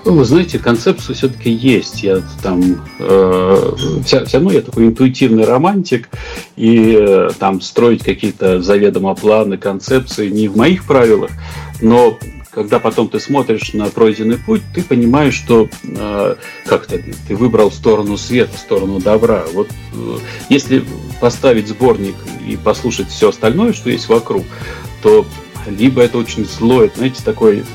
Ну, 0.06 0.14
вы 0.14 0.24
знаете, 0.24 0.60
концепция 0.60 1.16
все-таки 1.16 1.50
есть. 1.50 2.04
Я 2.04 2.22
там 2.44 2.86
э, 3.00 3.72
все, 4.06 4.24
все 4.24 4.38
равно 4.38 4.52
я 4.52 4.62
такой 4.62 4.86
интуитивный 4.86 5.46
романтик, 5.46 6.10
и 6.56 6.96
э, 6.96 7.30
там 7.40 7.60
строить 7.60 8.04
какие-то 8.04 8.62
заведомо 8.62 9.16
планы, 9.16 9.58
концепции 9.58 10.30
не 10.30 10.48
в 10.48 10.56
моих 10.56 10.86
правилах, 10.86 11.32
но 11.82 12.20
когда 12.52 12.80
потом 12.80 13.10
ты 13.10 13.20
смотришь 13.20 13.74
на 13.74 13.88
пройденный 13.88 14.38
путь, 14.38 14.62
ты 14.76 14.84
понимаешь, 14.84 15.34
что 15.34 15.68
э, 15.84 16.36
как-то 16.68 17.00
ты 17.28 17.36
выбрал 17.36 17.72
сторону 17.72 18.16
света, 18.16 18.56
сторону 18.58 19.00
добра. 19.00 19.44
Вот 19.54 19.70
э, 19.94 20.18
если 20.50 20.86
поставить 21.20 21.68
сборник 21.68 22.16
и 22.48 22.56
послушать 22.58 23.10
все 23.10 23.30
остальное, 23.30 23.74
что 23.74 23.90
есть 23.90 24.08
вокруг, 24.08 24.46
то 25.02 25.26
либо 25.68 26.02
это 26.02 26.20
очень 26.20 26.46
злое, 26.46 26.92
знаете, 26.96 27.24
такой 27.26 27.66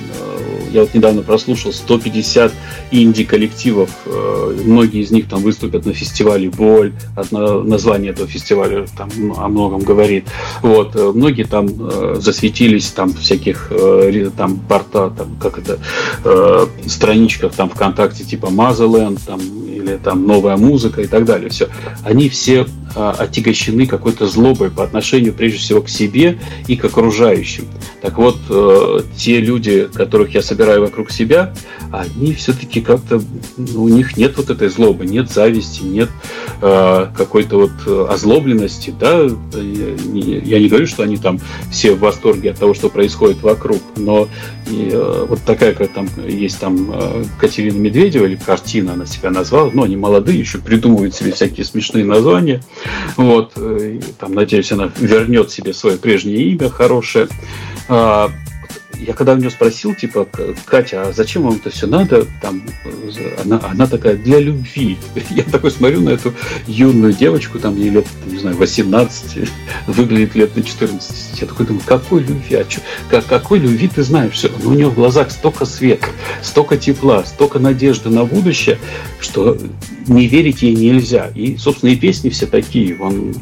я 0.73 0.83
вот 0.83 0.95
недавно 0.95 1.23
прослушал 1.23 1.73
150 1.73 2.53
инди-коллективов. 2.91 3.91
Э, 4.07 4.57
многие 4.64 5.03
из 5.03 5.11
них 5.11 5.29
там 5.29 5.43
выступят 5.43 5.87
на 5.87 5.93
фестивале 5.93 6.51
«Боль». 6.51 6.93
Одно 7.16 7.62
название 7.62 8.12
этого 8.12 8.29
фестиваля 8.29 8.87
там 8.97 9.11
о 9.37 9.49
многом 9.49 9.81
говорит. 9.81 10.27
Вот. 10.62 10.95
Э, 10.97 11.12
многие 11.14 11.45
там 11.45 11.68
э, 11.68 12.16
засветились 12.18 12.91
там 12.91 13.12
всяких 13.14 13.73
там 14.37 14.59
порта, 14.68 15.11
там, 15.11 15.37
как 15.41 15.59
это, 15.59 15.79
страничках 16.87 17.53
там 17.53 17.68
ВКонтакте 17.71 18.25
типа 18.25 18.51
Мазаленд, 18.51 19.21
там 19.25 19.41
или 19.41 19.97
там 19.97 20.27
новая 20.27 20.57
музыка 20.57 21.03
и 21.03 21.07
так 21.07 21.25
далее. 21.25 21.51
Все. 21.51 21.68
Они 22.05 22.29
все 22.29 22.66
отягощены 22.95 23.86
какой-то 23.86 24.26
злобой 24.26 24.70
по 24.70 24.82
отношению 24.82 25.32
прежде 25.32 25.59
всего 25.59 25.82
к 25.82 25.88
себе 25.88 26.38
и 26.66 26.76
к 26.76 26.84
окружающим. 26.84 27.66
Так 28.01 28.16
вот, 28.16 28.38
э, 28.49 29.01
те 29.16 29.41
люди, 29.41 29.88
которых 29.93 30.34
я 30.34 30.43
собираю 30.43 30.80
вокруг 30.82 31.11
себя, 31.11 31.55
они 31.93 32.32
все-таки 32.32 32.80
как-то, 32.80 33.22
у 33.74 33.88
них 33.88 34.16
нет 34.16 34.36
вот 34.36 34.49
этой 34.49 34.68
злобы, 34.68 35.05
нет 35.05 35.30
зависти, 35.30 35.82
нет 35.82 36.09
э, 36.62 37.07
какой-то 37.14 37.68
вот 37.68 38.09
озлобленности, 38.11 38.95
да, 38.99 39.22
я 39.22 40.59
не 40.59 40.68
говорю, 40.68 40.86
что 40.86 41.03
они 41.03 41.18
там 41.18 41.38
все 41.70 41.95
в 41.95 42.01
восторге 42.01 42.53
от 42.53 42.59
того, 42.59 42.72
что 42.72 42.88
происходит 42.88 43.43
вокруг, 43.43 43.80
но 43.97 44.28
э, 44.66 45.26
вот 45.28 45.41
такая, 45.45 45.74
как 45.74 45.93
там 45.93 46.09
есть 46.26 46.59
там 46.59 46.95
Катерина 47.38 47.76
Медведева 47.76 48.24
или 48.24 48.36
картина 48.36 48.95
она 48.95 49.05
себя 49.05 49.30
назвала, 49.30 49.70
ну, 49.72 49.82
они 49.84 49.97
молодые, 49.97 50.38
еще 50.38 50.59
придумывают 50.59 51.14
себе 51.14 51.32
всякие 51.32 51.66
смешные 51.66 52.05
названия, 52.05 52.62
вот, 53.16 53.57
и, 53.59 54.01
там, 54.18 54.35
надеюсь, 54.35 54.72
она 54.72 54.91
вернет 54.99 55.51
себе 55.51 55.72
свое 55.72 55.97
прежнее 55.97 56.43
имя 56.45 56.68
хорошее. 56.68 57.28
А, 57.89 58.31
я 59.01 59.14
когда 59.14 59.33
у 59.33 59.37
нее 59.37 59.51
спросил, 59.51 59.95
типа, 59.95 60.28
Катя, 60.66 61.03
а 61.03 61.12
зачем 61.12 61.43
вам 61.43 61.57
это 61.57 61.70
все 61.70 61.87
надо? 61.87 62.26
Там, 62.43 62.62
она, 63.43 63.61
она 63.70 63.87
такая, 63.87 64.16
для 64.16 64.39
любви. 64.41 64.99
Я 65.31 65.45
такой 65.45 65.70
смотрю 65.70 66.01
на 66.01 66.11
эту 66.11 66.35
юную 66.66 67.12
девочку, 67.12 67.59
там 67.59 67.76
ей 67.76 67.91
лет, 67.91 68.07
не 68.26 68.39
знаю, 68.39 68.57
18, 68.57 69.49
выглядит 69.87 70.35
лет 70.35 70.55
на 70.57 70.62
14. 70.62 71.41
Я 71.41 71.47
такой 71.47 71.66
думаю, 71.66 71.83
какой 71.87 72.20
любви? 72.22 72.57
А 72.57 72.64
чё, 72.64 72.81
как, 73.09 73.26
какой 73.26 73.59
любви 73.59 73.89
ты 73.89 74.03
знаешь 74.03 74.35
все? 74.35 74.51
Но 74.62 74.70
у 74.70 74.74
нее 74.74 74.89
в 74.89 74.95
глазах 74.95 75.31
столько 75.31 75.64
света, 75.64 76.09
столько 76.43 76.76
тепла, 76.76 77.24
столько 77.24 77.59
надежды 77.59 78.11
на 78.11 78.24
будущее, 78.24 78.78
что 79.20 79.57
не 80.11 80.26
верить 80.26 80.62
ей 80.62 80.74
нельзя. 80.74 81.30
И, 81.34 81.56
собственно, 81.56 81.90
и 81.90 81.96
песни 81.96 82.28
все 82.28 82.46
такие. 82.46 82.94
Вон, 82.94 83.34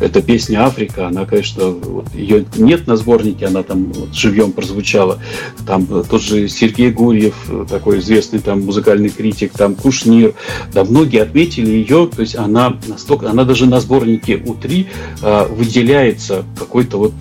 эта 0.00 0.20
песня 0.20 0.66
«Африка», 0.66 1.06
она, 1.08 1.24
конечно, 1.24 1.70
вот, 1.70 2.14
ее 2.14 2.44
нет 2.56 2.86
на 2.86 2.96
сборнике, 2.96 3.46
она 3.46 3.62
там 3.62 3.92
вот, 3.92 4.14
живьем 4.14 4.52
прозвучала. 4.52 5.18
Там 5.66 5.86
тот 5.86 6.20
же 6.22 6.48
Сергей 6.48 6.90
Гурьев, 6.90 7.34
такой 7.68 8.00
известный 8.00 8.40
там 8.40 8.62
музыкальный 8.62 9.08
критик, 9.08 9.52
там 9.52 9.74
Кушнир, 9.74 10.34
да, 10.72 10.84
многие 10.84 11.22
отметили 11.22 11.70
ее, 11.70 12.10
то 12.14 12.20
есть 12.20 12.36
она 12.36 12.76
настолько, 12.86 13.30
она 13.30 13.44
даже 13.44 13.66
на 13.66 13.80
сборнике 13.80 14.34
У3 14.34 14.86
э, 15.22 15.46
выделяется 15.48 16.44
какой-то 16.58 16.98
вот 16.98 17.12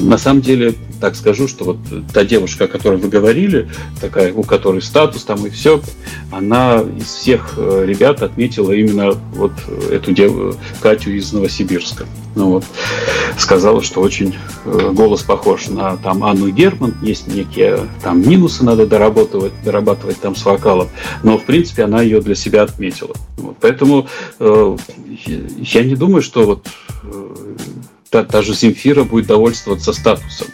на 0.00 0.18
самом 0.18 0.40
деле 0.40 0.74
так 1.04 1.16
скажу, 1.16 1.48
что 1.48 1.64
вот 1.64 1.76
та 2.14 2.24
девушка, 2.24 2.64
о 2.64 2.66
которой 2.66 2.96
вы 2.96 3.10
говорили, 3.10 3.68
такая, 4.00 4.32
у 4.32 4.42
которой 4.42 4.80
статус 4.80 5.24
там 5.24 5.44
и 5.44 5.50
все, 5.50 5.82
она 6.30 6.80
из 6.80 7.04
всех 7.04 7.56
э, 7.58 7.84
ребят 7.86 8.22
отметила 8.22 8.72
именно 8.72 9.10
вот 9.34 9.52
эту 9.90 10.12
дев... 10.12 10.56
Катю 10.80 11.10
из 11.10 11.30
Новосибирска. 11.30 12.06
Ну 12.34 12.52
вот, 12.52 12.64
сказала, 13.36 13.82
что 13.82 14.00
очень 14.00 14.34
э, 14.64 14.92
голос 14.94 15.22
похож 15.22 15.68
на 15.68 15.98
там 15.98 16.24
Анну 16.24 16.48
Герман, 16.48 16.94
есть 17.02 17.26
некие 17.26 17.80
там 18.02 18.26
минусы 18.26 18.64
надо 18.64 18.86
дорабатывать, 18.86 19.52
дорабатывать 19.62 20.18
там 20.20 20.34
с 20.34 20.42
вокалом, 20.46 20.88
но 21.22 21.36
в 21.36 21.44
принципе 21.44 21.84
она 21.84 22.00
ее 22.00 22.22
для 22.22 22.34
себя 22.34 22.62
отметила. 22.62 23.14
Вот, 23.36 23.58
поэтому 23.60 24.08
э, 24.38 24.76
я 25.26 25.84
не 25.84 25.96
думаю, 25.96 26.22
что 26.22 26.46
вот 26.46 26.66
э, 27.02 27.36
та, 28.08 28.24
та 28.24 28.40
же 28.40 28.54
Земфира 28.54 29.04
будет 29.04 29.26
довольствоваться 29.26 29.92
статусом 29.92 30.46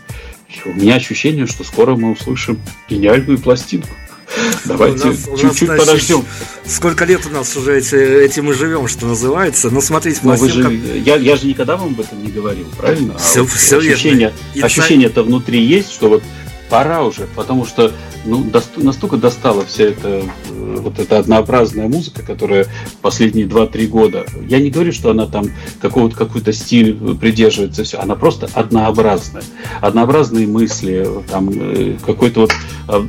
у 0.64 0.72
меня 0.72 0.96
ощущение, 0.96 1.46
что 1.46 1.64
скоро 1.64 1.96
мы 1.96 2.12
услышим 2.12 2.60
гениальную 2.88 3.38
пластинку. 3.38 3.88
Давайте 4.64 5.16
чуть-чуть 5.38 5.68
подождем. 5.68 6.24
Сколько 6.64 7.04
лет 7.04 7.26
у 7.26 7.30
нас 7.30 7.56
уже 7.56 7.78
эти, 7.78 7.94
этим 7.94 8.50
и 8.50 8.54
живем, 8.54 8.86
что 8.86 9.06
называется. 9.06 9.70
Но 9.70 9.80
смотрите, 9.80 10.20
пластинка... 10.20 10.68
вы 10.68 10.76
же, 10.76 10.98
я, 10.98 11.16
я 11.16 11.36
же 11.36 11.46
никогда 11.46 11.76
вам 11.76 11.88
об 11.88 12.00
этом 12.00 12.22
не 12.22 12.30
говорил, 12.30 12.66
правильно? 12.76 13.18
Все, 13.18 13.40
а 13.40 13.42
вот 13.42 13.52
все 13.52 13.78
ощущение, 13.78 14.32
верно. 14.54 14.66
Ощущение-то 14.66 15.22
внутри 15.22 15.64
есть, 15.64 15.92
что 15.92 16.08
вот 16.08 16.22
пора 16.70 17.02
уже, 17.02 17.26
потому 17.34 17.66
что 17.66 17.92
ну, 18.24 18.44
настолько 18.76 19.16
достала 19.16 19.64
вся 19.66 19.84
эта 19.84 20.22
э, 20.50 20.76
вот 20.78 20.98
эта 20.98 21.18
однообразная 21.18 21.88
музыка, 21.88 22.22
которая 22.22 22.66
последние 23.02 23.46
2-3 23.46 23.86
года. 23.88 24.26
Я 24.46 24.60
не 24.60 24.70
говорю, 24.70 24.92
что 24.92 25.10
она 25.10 25.26
там 25.26 25.46
какого-то 25.80 26.16
какой-то 26.16 26.52
стиль 26.52 26.94
придерживается, 27.16 27.84
все. 27.84 27.98
Она 27.98 28.14
просто 28.14 28.48
однообразная. 28.54 29.42
Однообразные 29.80 30.46
мысли, 30.46 31.06
там 31.28 31.50
э, 31.52 31.96
какое-то 32.04 32.40
вот 32.40 32.52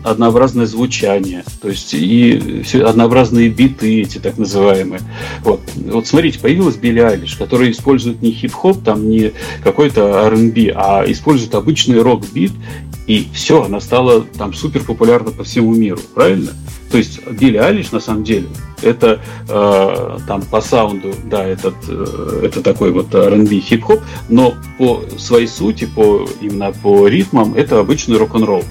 однообразное 0.03 0.65
звучание, 0.65 1.43
то 1.61 1.69
есть 1.69 1.93
и 1.93 2.61
все 2.63 2.83
однообразные 2.83 3.49
биты 3.49 4.01
эти 4.01 4.19
так 4.19 4.37
называемые. 4.37 5.01
Вот, 5.43 5.61
вот 5.75 6.07
смотрите, 6.07 6.39
появилась 6.39 6.75
Билли 6.75 6.99
Айлиш, 6.99 7.35
которая 7.35 7.71
использует 7.71 8.21
не 8.21 8.31
хип-хоп, 8.31 8.83
там 8.83 9.09
не 9.09 9.33
какой-то 9.63 10.27
R&B, 10.27 10.71
а 10.75 11.03
использует 11.07 11.55
обычный 11.55 12.01
рок-бит, 12.01 12.51
и 13.07 13.27
все, 13.33 13.50
она 13.59 13.79
стала 13.79 14.21
там 14.21 14.53
супер 14.53 14.83
популярна 14.83 15.31
по 15.31 15.43
всему 15.43 15.73
миру, 15.73 15.99
правильно? 16.13 16.51
То 16.91 16.97
есть 16.97 17.25
Билли 17.25 17.57
Алиш 17.57 17.91
на 17.91 17.99
самом 17.99 18.23
деле 18.23 18.47
это 18.81 19.21
э, 19.47 20.17
там 20.27 20.41
по 20.41 20.61
саунду, 20.61 21.13
да, 21.25 21.45
этот, 21.45 21.75
э, 21.87 22.41
это 22.43 22.61
такой 22.61 22.91
вот 22.91 23.13
R&B 23.13 23.59
хип-хоп, 23.59 24.01
но 24.29 24.55
по 24.77 25.03
своей 25.17 25.47
сути, 25.47 25.85
по 25.85 26.27
именно 26.41 26.71
по 26.71 27.07
ритмам 27.07 27.53
это 27.55 27.79
обычный 27.79 28.17
рок-н-ролл. 28.17 28.63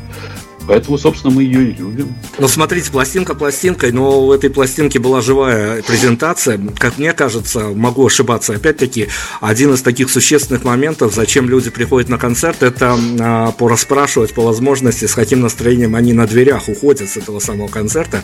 Поэтому, 0.71 0.99
собственно, 0.99 1.35
мы 1.35 1.43
ее 1.43 1.71
и 1.71 1.75
любим. 1.75 2.15
Ну, 2.39 2.47
смотрите, 2.47 2.93
пластинка 2.93 3.35
пластинкой, 3.35 3.91
но 3.91 4.25
у 4.25 4.33
этой 4.33 4.51
пластинки 4.51 4.99
была 4.99 5.21
живая 5.21 5.83
презентация. 5.83 6.61
Как 6.79 6.97
мне 6.97 7.13
кажется, 7.13 7.71
могу 7.75 8.07
ошибаться, 8.07 8.55
опять-таки, 8.55 9.09
один 9.41 9.75
из 9.75 9.83
таких 9.83 10.09
существенных 10.11 10.63
моментов, 10.63 11.13
зачем 11.13 11.49
люди 11.49 11.71
приходят 11.71 12.09
на 12.09 12.19
концерт, 12.19 12.63
это 12.63 12.97
а, 13.19 13.51
порасспрашивать 13.51 14.33
по 14.33 14.43
возможности, 14.43 15.07
с 15.07 15.15
каким 15.17 15.41
настроением 15.41 15.97
они 15.97 16.13
на 16.13 16.29
дверях 16.29 16.69
уходят 16.69 17.11
с 17.11 17.17
этого 17.17 17.41
самого 17.41 17.67
концерта. 17.67 18.23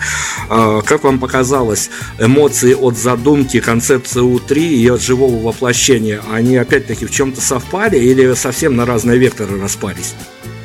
А, 0.49 0.83
как 0.83 1.03
вам 1.03 1.19
показалось, 1.19 1.91
эмоции 2.21 2.75
от 2.75 2.97
задумки 2.97 3.59
концепции 3.59 4.23
У3 4.23 4.57
и 4.57 4.87
от 4.87 5.03
живого 5.03 5.43
воплощения, 5.43 6.23
они 6.31 6.57
опять-таки 6.57 7.07
в 7.07 7.11
чем-то 7.11 7.41
совпали 7.41 7.99
или 7.99 8.35
совсем 8.35 8.77
на 8.77 8.87
разные 8.87 9.19
векторы 9.19 9.61
распались? 9.61 10.15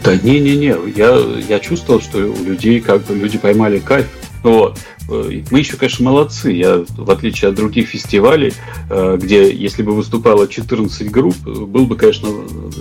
Да 0.03 0.15
не-не-не, 0.15 0.75
я, 0.95 1.17
я 1.47 1.59
чувствовал, 1.59 2.01
что 2.01 2.17
у 2.17 2.43
людей 2.43 2.79
как 2.79 3.05
бы 3.05 3.15
люди 3.15 3.37
поймали 3.37 3.79
кайф. 3.79 4.07
Вот. 4.43 4.79
Э, 5.09 5.41
мы 5.51 5.59
еще, 5.59 5.77
конечно, 5.77 6.05
молодцы. 6.05 6.51
Я, 6.51 6.83
в 6.97 7.11
отличие 7.11 7.49
от 7.49 7.55
других 7.55 7.89
фестивалей, 7.89 8.53
э, 8.89 9.17
где, 9.21 9.53
если 9.53 9.83
бы 9.83 9.93
выступало 9.93 10.47
14 10.47 11.11
групп, 11.11 11.35
был 11.37 11.85
бы, 11.85 11.95
конечно, 11.95 12.29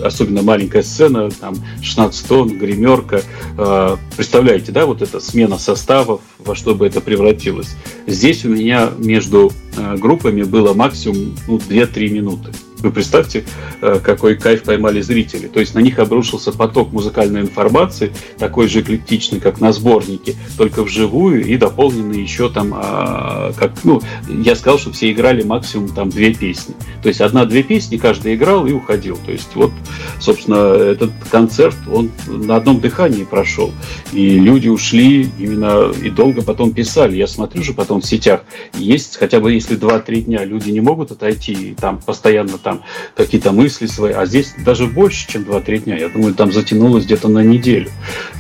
особенно 0.03 0.43
маленькая 0.43 0.83
сцена, 0.83 1.31
там 1.31 1.55
16 1.83 2.29
тонн, 2.29 2.59
гримерка. 2.59 3.23
Э, 3.59 3.97
представляете, 4.17 4.73
да, 4.73 4.87
вот 4.87 5.03
эта 5.03 5.21
смена 5.21 5.59
составов, 5.59 6.21
во 6.39 6.55
что 6.55 6.75
бы 6.75 6.87
это 6.87 7.01
превратилось. 7.01 7.77
Здесь 8.07 8.45
у 8.45 8.49
меня 8.49 8.91
между 8.99 9.53
группами 9.99 10.43
было 10.43 10.75
максимум 10.75 11.37
ну, 11.47 11.59
2-3 11.59 12.09
минуты. 12.11 12.51
Вы 12.83 12.91
представьте, 12.91 13.45
э, 13.83 14.01
какой 14.03 14.37
кайф 14.37 14.63
поймали 14.63 15.01
зрители. 15.01 15.49
То 15.49 15.61
есть 15.61 15.75
на 15.75 15.81
них 15.81 15.99
обрушился 15.99 16.53
поток 16.53 16.93
музыкальной 16.93 17.43
информации, 17.43 18.13
такой 18.39 18.69
же 18.69 18.81
эклектичный, 18.81 19.41
как 19.41 19.61
на 19.61 19.73
сборнике, 19.73 20.35
только 20.57 20.83
вживую 20.83 21.45
и 21.45 21.57
дополненный 21.57 22.23
еще 22.23 22.49
там, 22.49 22.73
а, 22.75 23.53
как, 23.57 23.73
ну, 23.85 24.01
я 24.29 24.55
сказал, 24.55 24.79
что 24.79 24.93
все 24.93 25.11
играли 25.13 25.43
максимум 25.43 25.89
там 25.89 26.09
две 26.09 26.33
песни. 26.33 26.75
То 27.03 27.09
есть 27.09 27.21
одна-две 27.21 27.63
песни 27.63 27.97
каждый 27.97 28.35
играл 28.35 28.67
и 28.67 28.73
уходил. 28.73 29.19
То 29.25 29.33
есть 29.33 29.51
вот, 29.55 29.73
собственно, 30.19 30.75
этот 30.75 31.11
концерт, 31.31 31.77
он 31.93 32.11
на 32.27 32.57
одном 32.57 32.81
дыхании 32.81 33.25
прошел. 33.25 33.73
И 34.13 34.39
люди 34.39 34.69
ушли 34.69 35.29
именно 35.39 35.91
и 35.91 36.09
долго 36.09 36.43
потом 36.43 36.73
писали. 36.73 37.17
Я 37.17 37.27
смотрю 37.27 37.63
же 37.63 37.75
потом 37.75 38.01
в 38.01 38.07
сетях, 38.07 38.43
есть 38.75 39.17
хотя 39.17 39.41
бы 39.41 39.53
если 39.53 39.79
2-3 39.79 40.23
дня 40.23 40.45
люди 40.45 40.71
не 40.71 40.81
могут 40.81 41.11
отойти, 41.11 41.53
и 41.53 41.75
там 41.75 41.99
постоянно 41.99 42.59
там 42.59 42.70
там 42.71 42.83
какие-то 43.17 43.53
мысли 43.53 43.87
свои, 43.87 44.13
а 44.13 44.27
здесь 44.27 44.55
даже 44.65 44.87
больше, 44.87 45.27
чем 45.29 45.43
2-3 45.43 45.79
дня. 45.79 45.97
Я 45.97 46.09
думаю, 46.09 46.35
там 46.35 46.53
затянулось 46.53 47.05
где-то 47.05 47.29
на 47.29 47.41
неделю. 47.41 47.91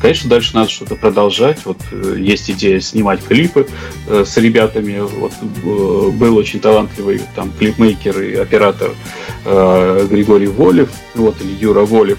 Конечно, 0.00 0.30
дальше 0.30 0.54
надо 0.54 0.70
что-то 0.70 0.94
продолжать. 0.94 1.58
Вот 1.64 1.78
э, 1.90 2.16
есть 2.18 2.50
идея 2.50 2.80
снимать 2.80 3.24
клипы 3.24 3.66
э, 4.06 4.24
с 4.24 4.36
ребятами. 4.36 5.00
Вот 5.00 5.32
э, 5.42 6.10
был 6.10 6.36
очень 6.36 6.60
талантливый 6.60 7.20
там 7.34 7.52
клипмейкер 7.58 8.20
и 8.22 8.34
оператор 8.36 8.90
Григорий 9.42 10.48
Волев, 10.48 10.90
вот, 11.14 11.40
или 11.40 11.52
Юра 11.52 11.86
Волев. 11.86 12.18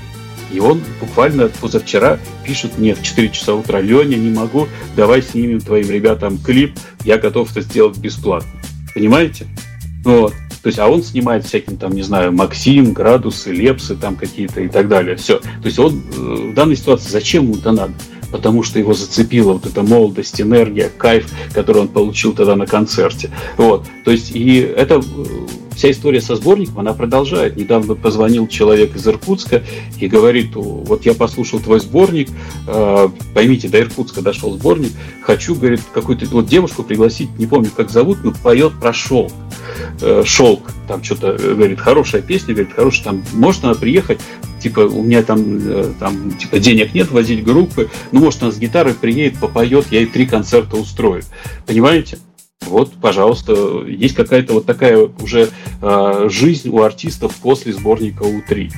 И 0.52 0.60
он 0.60 0.82
буквально 1.00 1.50
позавчера 1.50 2.20
пишет 2.44 2.78
мне 2.80 2.96
в 2.96 3.02
4 3.04 3.30
часа 3.30 3.54
утра, 3.54 3.80
Леня, 3.80 4.18
не 4.18 4.32
могу, 4.32 4.68
давай 4.96 5.22
снимем 5.22 5.62
твоим 5.62 5.90
ребятам 5.90 6.40
клип, 6.40 6.78
я 7.06 7.18
готов 7.20 7.52
это 7.52 7.62
сделать 7.62 7.98
бесплатно. 7.98 8.50
Понимаете? 8.96 9.46
Вот. 10.04 10.34
То 10.62 10.68
есть, 10.68 10.80
а 10.80 10.88
он 10.88 11.04
снимает 11.04 11.46
всяким 11.46 11.78
там, 11.78 11.94
не 11.94 12.04
знаю, 12.04 12.32
Максим, 12.32 12.94
градусы, 12.94 13.52
лепсы 13.52 13.96
там 13.96 14.16
какие-то 14.16 14.62
и 14.62 14.68
так 14.68 14.88
далее. 14.88 15.16
Все. 15.16 15.40
То 15.40 15.66
есть 15.66 15.80
он 15.80 16.04
э, 16.16 16.52
в 16.52 16.54
данной 16.54 16.76
ситуации 16.76 17.10
зачем 17.10 17.46
ему 17.46 17.56
это 17.56 17.72
надо? 17.72 17.94
Потому 18.32 18.64
что 18.64 18.80
его 18.80 18.94
зацепила 18.94 19.54
вот 19.54 19.66
эта 19.66 19.82
молодость, 19.82 20.40
энергия, 20.40 20.90
кайф, 20.96 21.28
который 21.54 21.82
он 21.82 21.88
получил 21.88 22.34
тогда 22.34 22.56
на 22.56 22.68
концерте. 22.68 23.32
Вот. 23.58 23.86
То 24.06 24.12
есть, 24.12 24.36
и 24.36 24.60
это 24.60 24.96
э, 24.96 25.02
вся 25.82 25.90
история 25.90 26.22
со 26.22 26.36
сборником, 26.36 26.82
она 26.82 26.94
продолжает. 26.94 27.58
Недавно 27.58 27.96
позвонил 27.96 28.48
человек 28.48 28.96
из 28.96 29.08
Иркутска 29.08 29.64
и 30.00 30.06
говорит, 30.06 30.52
вот 30.54 31.08
я 31.08 31.16
послушал 31.16 31.60
твой 31.60 31.80
сборник, 31.80 32.30
э, 32.68 33.10
поймите, 33.34 33.68
до 33.68 33.82
Иркутска 33.82 34.22
дошел 34.22 34.56
сборник, 34.56 34.92
хочу, 35.24 35.56
говорит, 35.56 35.82
какую-то 35.92 36.28
вот 36.28 36.46
девушку 36.46 36.84
пригласить, 36.84 37.36
не 37.40 37.48
помню, 37.48 37.72
как 37.76 37.90
зовут, 37.90 38.20
но 38.24 38.32
поет 38.32 38.74
про 38.80 38.94
шелк. 38.94 39.32
Э, 40.02 40.22
шелк, 40.24 40.70
там 40.88 41.04
что-то, 41.04 41.30
э, 41.30 41.56
говорит, 41.56 41.80
хорошая 41.80 42.22
песня, 42.22 42.54
говорит, 42.54 42.76
хорошая, 42.76 43.06
там, 43.06 43.24
можно 43.34 43.74
приехать, 43.74 44.20
типа, 44.62 44.82
у 44.82 45.02
меня 45.02 45.24
там, 45.24 45.94
там, 45.96 46.32
типа, 46.34 46.60
денег 46.60 46.94
нет 46.94 47.10
возить 47.10 47.44
группы, 47.44 47.90
ну, 48.12 48.20
может, 48.20 48.44
она 48.44 48.52
с 48.52 48.60
гитарой 48.60 48.94
приедет, 48.94 49.40
попоет, 49.40 49.88
я 49.90 50.02
ей 50.02 50.06
три 50.06 50.28
концерта 50.28 50.78
устрою. 50.78 51.24
Понимаете? 51.66 52.20
Вот, 52.62 52.94
пожалуйста, 52.94 53.84
есть 53.86 54.16
какая-то 54.16 54.54
вот 54.54 54.66
такая 54.66 55.10
уже 55.22 55.50
э, 55.82 56.28
жизнь 56.30 56.70
у 56.70 56.82
артистов 56.82 57.36
после 57.36 57.74
сборника 57.74 58.24
У3. 58.24 58.72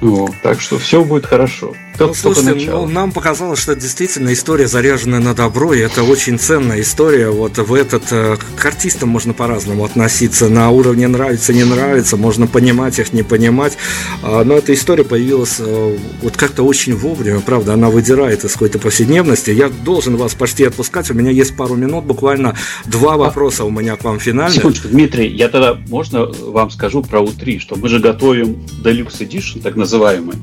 Вот, 0.00 0.32
так 0.42 0.60
что 0.60 0.78
все 0.78 1.04
будет 1.04 1.26
хорошо. 1.26 1.72
Ну, 1.98 2.12
слушайте, 2.12 2.70
ну, 2.70 2.86
нам 2.86 3.12
показалось, 3.12 3.60
что 3.60 3.72
это 3.72 3.82
действительно 3.82 4.32
история, 4.32 4.66
заряженная 4.66 5.20
на 5.20 5.32
добро, 5.32 5.72
и 5.74 5.78
это 5.78 6.02
очень 6.02 6.40
ценная 6.40 6.80
история. 6.80 7.30
Вот 7.30 7.56
в 7.58 7.72
этот 7.72 8.04
э, 8.10 8.36
к 8.56 8.64
артистам 8.64 9.10
можно 9.10 9.32
по-разному 9.32 9.84
относиться. 9.84 10.48
На 10.48 10.70
уровне 10.70 11.06
нравится, 11.06 11.52
не 11.52 11.62
нравится, 11.62 12.16
можно 12.16 12.48
понимать 12.48 12.98
их, 12.98 13.12
не 13.12 13.22
понимать. 13.22 13.78
А, 14.22 14.42
но 14.42 14.54
эта 14.54 14.74
история 14.74 15.04
появилась 15.04 15.56
э, 15.60 15.98
вот 16.20 16.36
как-то 16.36 16.64
очень 16.64 16.96
вовремя, 16.96 17.40
правда, 17.40 17.74
она 17.74 17.90
выдирает 17.90 18.44
из 18.44 18.54
какой-то 18.54 18.80
повседневности. 18.80 19.50
Я 19.50 19.68
должен 19.68 20.16
вас 20.16 20.34
почти 20.34 20.64
отпускать, 20.64 21.10
у 21.12 21.14
меня 21.14 21.30
есть 21.30 21.56
пару 21.56 21.76
минут, 21.76 22.04
буквально 22.04 22.56
два 22.86 23.16
вопроса 23.16 23.64
у 23.64 23.70
меня 23.70 23.94
к 23.94 24.02
вам 24.02 24.18
финальных. 24.18 24.56
Секундочку, 24.56 24.88
Дмитрий, 24.88 25.28
я 25.28 25.48
тогда, 25.48 25.78
можно 25.88 26.26
вам 26.26 26.70
скажу 26.70 27.02
про 27.02 27.20
У3, 27.20 27.60
что 27.60 27.76
мы 27.76 27.88
же 27.88 28.00
готовим 28.00 28.64
Deluxe 28.82 29.20
Edition, 29.20 29.62
так 29.62 29.76
называемый, 29.76 30.34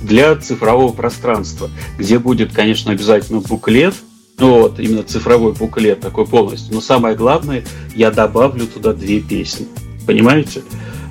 для 0.00 0.36
цифрового 0.36 0.99
пространство, 1.00 1.70
где 1.98 2.18
будет, 2.18 2.52
конечно, 2.52 2.92
обязательно 2.92 3.40
буклет, 3.40 3.94
ну 4.38 4.60
вот, 4.60 4.78
именно 4.78 5.02
цифровой 5.02 5.54
буклет 5.54 6.00
такой 6.00 6.26
полностью. 6.26 6.74
Но 6.74 6.82
самое 6.82 7.16
главное, 7.16 7.64
я 7.94 8.10
добавлю 8.10 8.66
туда 8.66 8.92
две 8.92 9.20
песни. 9.20 9.66
Понимаете? 10.06 10.62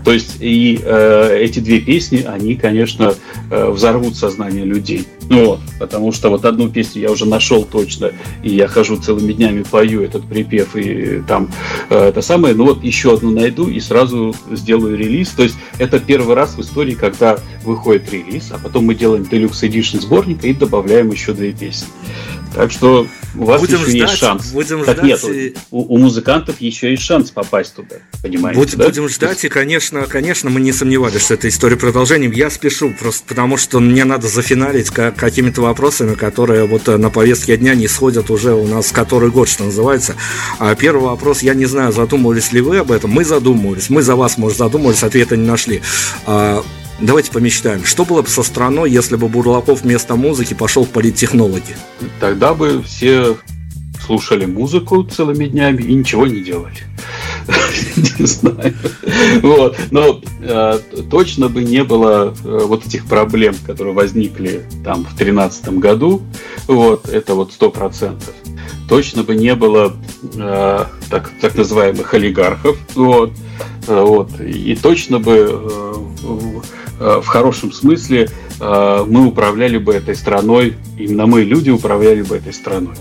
То 0.04 0.14
есть 0.14 0.38
и 0.40 0.80
э, 0.84 1.38
эти 1.42 1.60
две 1.60 1.80
песни, 1.80 2.26
они, 2.28 2.56
конечно, 2.56 3.14
э, 3.52 3.70
взорвут 3.70 4.16
сознание 4.16 4.66
людей. 4.66 5.08
Ну 5.30 5.46
вот, 5.46 5.60
потому 5.78 6.12
что 6.12 6.30
вот 6.30 6.44
одну 6.46 6.70
песню 6.70 7.04
я 7.04 7.12
уже 7.12 7.28
нашел 7.28 7.64
точно, 7.64 8.12
и 8.42 8.50
я 8.50 8.68
хожу 8.68 8.98
целыми 8.98 9.34
днями 9.34 9.64
пою 9.64 10.02
этот 10.02 10.28
припев 10.28 10.76
и 10.76 11.22
там 11.28 11.52
э, 11.90 12.08
это 12.10 12.22
самое. 12.22 12.56
Ну 12.56 12.66
вот 12.66 12.84
еще 12.84 13.14
одну 13.14 13.30
найду 13.30 13.68
и 13.68 13.80
сразу 13.80 14.34
сделаю 14.50 14.98
релиз. 14.98 15.30
То 15.30 15.44
есть 15.44 15.56
это 15.78 16.00
первый 16.00 16.36
раз 16.36 16.56
в 16.56 16.62
истории, 16.62 16.96
когда 16.96 17.38
выходит 17.64 18.12
релиз, 18.12 18.52
а 18.52 18.58
потом 18.58 18.86
мы 18.86 18.96
делаем 18.96 19.24
Deluxe 19.24 19.70
Edition 19.70 20.02
сборника 20.02 20.48
и 20.48 20.54
добавляем 20.54 21.12
еще 21.12 21.34
две 21.34 21.52
песни. 21.52 21.88
Так 22.56 22.72
что 22.72 23.08
у 23.36 23.46
вас 23.46 23.62
будем 23.62 23.80
еще 23.82 23.90
ждать, 23.90 24.10
есть 24.10 24.18
шанс. 24.18 24.52
Будем 24.52 24.84
так 24.84 24.98
ждать. 24.98 25.24
Нет, 25.24 25.58
у, 25.72 25.96
у 25.96 25.98
музыкантов 25.98 26.60
еще 26.60 26.92
есть 26.92 27.04
шанс 27.04 27.32
попасть 27.32 27.76
туда, 27.76 27.98
понимаете? 28.22 28.60
Будь, 28.60 28.76
да? 28.76 28.86
Будем 28.86 29.08
ждать, 29.08 29.46
и, 29.46 29.50
конечно, 29.50 30.06
конечно, 30.08 30.50
мы 30.50 30.60
не 30.60 30.72
сомневались, 30.72 31.22
что 31.22 31.36
эта 31.36 31.48
история 31.48 31.78
продолжением. 31.78 32.32
Я 32.32 32.50
спешу, 32.50 32.94
просто 33.00 33.24
потому 33.28 33.58
что 33.58 33.80
мне 33.80 34.04
надо 34.04 34.28
зафиналить 34.28 34.90
какими-то 34.90 35.62
вопросами, 35.62 36.16
которые 36.16 36.66
вот 36.66 36.88
э, 36.88 36.98
на 36.98 37.10
повестке 37.10 37.56
дня 37.58 37.76
не 37.76 37.88
сходят 37.88 38.30
уже 38.30 38.54
у 38.54 38.66
нас 38.66 38.92
который 38.92 39.30
год, 39.30 39.48
что 39.48 39.66
называется. 39.66 40.16
А 40.58 40.76
первый 40.76 41.04
вопрос, 41.04 41.42
я 41.42 41.54
не 41.54 41.66
знаю, 41.66 41.92
задумывались 41.92 42.52
ли 42.52 42.62
вы 42.62 42.80
об 42.80 42.92
этом. 42.92 43.12
Мы 43.12 43.24
задумывались, 43.24 43.90
мы 43.90 44.02
за 44.02 44.16
вас, 44.16 44.38
может, 44.38 44.58
задумывались, 44.58 45.04
ответа 45.04 45.38
не 45.38 45.48
нашли. 45.48 45.82
Давайте 47.02 47.32
помечтаем, 47.32 47.86
что 47.86 48.04
было 48.04 48.22
бы 48.22 48.28
со 48.28 48.44
страной, 48.44 48.92
если 48.92 49.16
бы 49.16 49.30
Бурлаков 49.30 49.84
вместо 49.84 50.16
музыки 50.16 50.54
пошел 50.54 50.84
в 50.84 50.90
политтехнологи? 50.90 51.78
Тогда 52.20 52.54
бы 52.54 52.84
все 52.84 53.38
слушали 54.06 54.46
музыку 54.46 55.04
целыми 55.04 55.46
днями 55.46 55.82
и 55.84 55.94
ничего 55.94 56.28
не 56.28 56.42
делали. 56.42 56.76
Не 58.20 58.26
знаю. 58.26 58.74
Вот. 59.42 59.80
Но 59.92 60.22
э, 60.42 60.80
точно 61.10 61.48
бы 61.48 61.64
не 61.64 61.84
было 61.84 62.36
э, 62.44 62.60
вот 62.66 62.86
этих 62.86 63.06
проблем, 63.06 63.56
которые 63.66 63.94
возникли 63.94 64.66
там 64.84 65.06
в 65.06 65.16
2013 65.16 65.70
году. 65.80 66.22
Вот. 66.68 67.08
Это 67.08 67.36
вот 67.36 67.54
сто 67.54 67.72
процентов. 67.72 68.34
Точно 68.90 69.24
бы 69.24 69.36
не 69.36 69.56
было 69.56 69.96
э, 70.36 70.86
так, 71.10 71.32
так 71.40 71.56
называемых 71.56 72.14
олигархов. 72.14 72.78
Вот. 72.96 73.32
Э, 73.88 74.02
вот. 74.02 74.40
И 74.42 74.76
точно 74.76 75.20
бы 75.20 75.96
Э, 76.24 76.62
в 77.00 77.26
хорошем 77.26 77.72
смысле 77.72 78.30
э, 78.60 79.06
мы 79.08 79.28
управляли 79.28 79.78
бы 79.78 79.94
этой 79.94 80.16
страной, 80.16 80.76
именно 80.98 81.26
мы, 81.26 81.42
люди, 81.42 81.70
управляли 81.70 82.22
бы 82.22 82.38
этой 82.38 82.54
страной. 82.54 82.96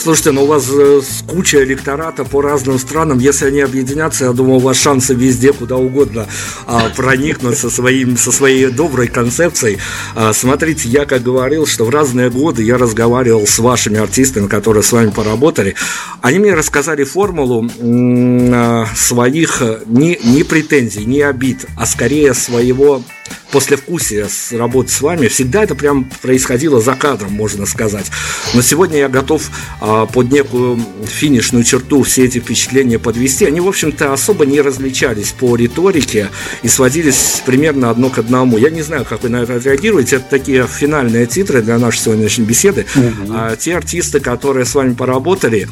Слушайте, 0.00 0.30
ну 0.30 0.44
у 0.44 0.46
вас 0.46 0.68
э, 0.72 1.00
куча 1.26 1.64
электората 1.64 2.24
по 2.24 2.40
разным 2.40 2.78
странам. 2.78 3.18
Если 3.18 3.46
они 3.46 3.60
объединятся, 3.60 4.26
я 4.26 4.32
думаю, 4.32 4.56
у 4.56 4.60
вас 4.60 4.76
шансы 4.76 5.12
везде, 5.12 5.52
куда 5.52 5.74
угодно 5.76 6.28
а, 6.66 6.88
проникнуть 6.90 7.58
со, 7.58 7.68
своим, 7.68 8.16
со 8.16 8.30
своей 8.30 8.66
доброй 8.66 9.08
концепцией. 9.08 9.78
А, 10.14 10.32
смотрите, 10.32 10.88
я 10.88 11.04
как 11.04 11.24
говорил, 11.24 11.66
что 11.66 11.84
в 11.84 11.90
разные 11.90 12.30
годы 12.30 12.62
я 12.62 12.78
разговаривал 12.78 13.44
с 13.44 13.58
вашими 13.58 13.98
артистами, 13.98 14.46
которые 14.46 14.84
с 14.84 14.92
вами 14.92 15.10
поработали. 15.10 15.74
Они 16.22 16.38
мне 16.38 16.54
рассказали 16.54 17.02
формулу 17.02 17.68
м- 17.80 18.86
своих 18.94 19.60
не, 19.86 20.16
не 20.22 20.44
претензий, 20.44 21.06
не 21.06 21.22
обид, 21.22 21.66
а 21.76 21.86
скорее 21.86 22.34
своего 22.34 23.02
послевкусие 23.50 24.28
с 24.28 24.52
работы 24.52 24.90
с 24.90 25.00
вами. 25.00 25.28
Всегда 25.28 25.62
это 25.62 25.74
прям 25.74 26.04
происходило 26.22 26.80
за 26.80 26.94
кадром, 26.94 27.32
можно 27.32 27.66
сказать. 27.66 28.06
Но 28.54 28.62
сегодня 28.62 28.98
я 28.98 29.08
готов 29.08 29.50
а, 29.80 30.06
под 30.06 30.30
некую 30.30 30.80
финишную 31.06 31.64
черту 31.64 32.02
все 32.02 32.24
эти 32.24 32.40
впечатления 32.40 32.98
подвести. 32.98 33.44
Они, 33.44 33.60
в 33.60 33.68
общем-то, 33.68 34.12
особо 34.12 34.46
не 34.46 34.60
различались 34.60 35.32
по 35.32 35.56
риторике 35.56 36.28
и 36.62 36.68
сводились 36.68 37.42
примерно 37.44 37.90
одно 37.90 38.10
к 38.10 38.18
одному. 38.18 38.58
Я 38.58 38.70
не 38.70 38.82
знаю, 38.82 39.04
как 39.04 39.22
вы 39.22 39.28
на 39.28 39.42
это 39.42 39.58
реагируете. 39.58 40.16
Это 40.16 40.26
такие 40.30 40.66
финальные 40.66 41.26
титры 41.26 41.62
для 41.62 41.78
нашей 41.78 42.00
сегодняшней 42.00 42.44
беседы. 42.44 42.86
Угу. 42.94 43.32
А, 43.32 43.56
те 43.56 43.76
артисты, 43.76 44.20
которые 44.20 44.66
с 44.66 44.74
вами 44.74 44.94
поработали, 44.94 45.68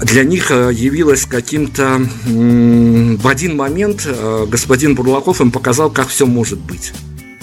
для 0.00 0.24
них 0.24 0.50
э, 0.50 0.70
явилось 0.72 1.24
каким-то... 1.26 2.00
В 2.26 3.28
один 3.28 3.56
момент 3.56 4.06
э, 4.06 4.46
господин 4.48 4.94
Бурлаков 4.94 5.40
им 5.40 5.50
показал, 5.50 5.90
как 5.90 6.08
все 6.08 6.26
может 6.26 6.58
быть. 6.58 6.92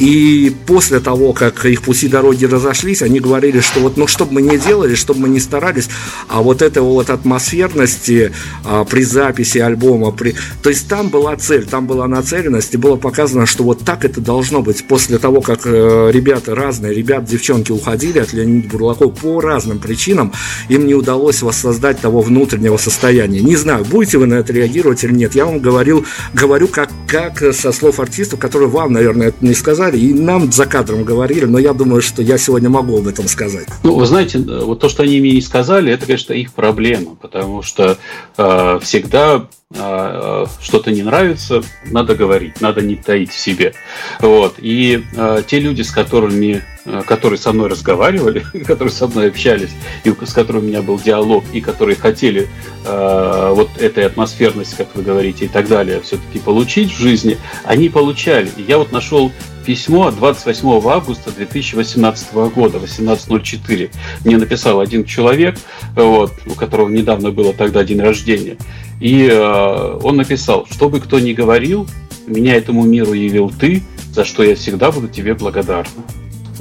И 0.01 0.51
после 0.65 0.99
того, 0.99 1.31
как 1.31 1.63
их 1.63 1.83
пути 1.83 2.07
дороги 2.07 2.45
разошлись, 2.45 3.03
они 3.03 3.19
говорили, 3.19 3.59
что 3.59 3.81
вот, 3.81 3.97
ну, 3.97 4.07
что 4.07 4.25
бы 4.25 4.33
мы 4.33 4.41
ни 4.41 4.57
делали, 4.57 4.95
что 4.95 5.13
бы 5.13 5.19
мы 5.19 5.29
ни 5.29 5.37
старались, 5.37 5.89
а 6.27 6.41
вот 6.41 6.63
этой 6.63 6.81
вот 6.81 7.11
атмосферности 7.11 8.31
а, 8.65 8.83
при 8.83 9.03
записи 9.03 9.59
альбома, 9.59 10.09
при... 10.09 10.33
то 10.63 10.71
есть 10.71 10.87
там 10.87 11.09
была 11.09 11.35
цель, 11.35 11.67
там 11.67 11.85
была 11.85 12.07
нацеленность, 12.07 12.73
и 12.73 12.77
было 12.77 12.95
показано, 12.95 13.45
что 13.45 13.63
вот 13.63 13.85
так 13.85 14.03
это 14.03 14.21
должно 14.21 14.63
быть. 14.63 14.83
После 14.87 15.19
того, 15.19 15.41
как 15.41 15.67
э, 15.67 16.09
ребята 16.11 16.55
разные, 16.55 16.95
ребят, 16.95 17.25
девчонки 17.25 17.71
уходили 17.71 18.17
от 18.17 18.33
Леонида 18.33 18.69
Бурлакова 18.69 19.11
по 19.11 19.39
разным 19.39 19.77
причинам, 19.77 20.33
им 20.67 20.87
не 20.87 20.95
удалось 20.95 21.43
воссоздать 21.43 21.99
того 21.99 22.21
внутреннего 22.21 22.77
состояния. 22.77 23.41
Не 23.41 23.55
знаю, 23.55 23.85
будете 23.85 24.17
вы 24.17 24.25
на 24.25 24.33
это 24.33 24.51
реагировать 24.51 25.03
или 25.03 25.13
нет. 25.13 25.35
Я 25.35 25.45
вам 25.45 25.59
говорил, 25.59 26.03
говорю 26.33 26.67
как, 26.69 26.89
как 27.05 27.53
со 27.53 27.71
слов 27.71 27.99
артистов, 27.99 28.39
которые 28.39 28.69
вам, 28.69 28.93
наверное, 28.93 29.27
это 29.27 29.45
не 29.45 29.53
сказали, 29.53 29.90
и 29.97 30.13
нам 30.13 30.51
за 30.51 30.65
кадром 30.65 31.03
говорили, 31.03 31.45
но 31.45 31.59
я 31.59 31.73
думаю, 31.73 32.01
что 32.01 32.21
я 32.21 32.37
сегодня 32.37 32.69
могу 32.69 32.97
об 32.97 33.07
этом 33.07 33.27
сказать. 33.27 33.67
Ну, 33.83 33.95
вы 33.95 34.05
знаете, 34.05 34.39
вот 34.39 34.79
то, 34.79 34.89
что 34.89 35.03
они 35.03 35.19
мне 35.19 35.31
не 35.33 35.41
сказали, 35.41 35.91
это, 35.91 36.05
конечно, 36.05 36.33
их 36.33 36.53
проблема, 36.53 37.15
потому 37.15 37.61
что 37.61 37.97
э, 38.37 38.79
всегда 38.81 39.47
э, 39.73 40.45
что-то 40.61 40.91
не 40.91 41.03
нравится, 41.03 41.63
надо 41.85 42.15
говорить, 42.15 42.61
надо 42.61 42.81
не 42.81 42.95
таить 42.95 43.31
в 43.31 43.39
себе. 43.39 43.73
Вот. 44.19 44.55
И 44.59 45.03
э, 45.15 45.43
те 45.47 45.59
люди, 45.59 45.81
с 45.81 45.91
которыми 45.91 46.61
Э, 46.61 46.70
которые 47.05 47.37
со 47.37 47.53
мной 47.53 47.69
разговаривали, 47.69 48.39
которые 48.65 48.91
со 48.91 49.07
мной 49.07 49.27
общались, 49.27 49.71
и 50.03 50.09
с 50.09 50.33
которыми 50.33 50.65
у 50.65 50.67
меня 50.67 50.81
был 50.81 50.99
диалог, 50.99 51.43
и 51.53 51.61
которые 51.61 51.95
хотели 51.95 52.47
э, 52.85 53.51
вот 53.53 53.69
этой 53.79 54.05
атмосферности, 54.05 54.75
как 54.77 54.95
вы 54.95 55.03
говорите, 55.03 55.45
и 55.45 55.47
так 55.47 55.67
далее, 55.67 56.01
все-таки 56.01 56.39
получить 56.39 56.91
в 56.91 56.97
жизни, 56.97 57.37
они 57.63 57.89
получали. 57.89 58.49
И 58.57 58.63
я 58.63 58.77
вот 58.77 58.91
нашел 58.91 59.31
письмо 59.65 60.07
от 60.07 60.15
28 60.15 60.89
августа 60.89 61.31
2018 61.31 62.33
года, 62.33 62.79
18.04. 62.79 63.91
Мне 64.25 64.37
написал 64.37 64.79
один 64.79 65.05
человек, 65.05 65.57
вот, 65.95 66.33
у 66.47 66.55
которого 66.55 66.89
недавно 66.89 67.31
было 67.31 67.53
тогда 67.53 67.83
день 67.83 68.01
рождения. 68.01 68.57
И 68.99 69.27
э, 69.27 69.99
он 70.01 70.17
написал, 70.17 70.65
что 70.69 70.89
бы 70.89 70.99
кто 70.99 71.19
ни 71.19 71.33
говорил, 71.33 71.87
меня 72.27 72.55
этому 72.55 72.83
миру 72.83 73.13
явил 73.13 73.51
ты, 73.51 73.83
за 74.13 74.25
что 74.25 74.43
я 74.43 74.55
всегда 74.55 74.91
буду 74.91 75.07
тебе 75.07 75.33
благодарна. 75.33 75.89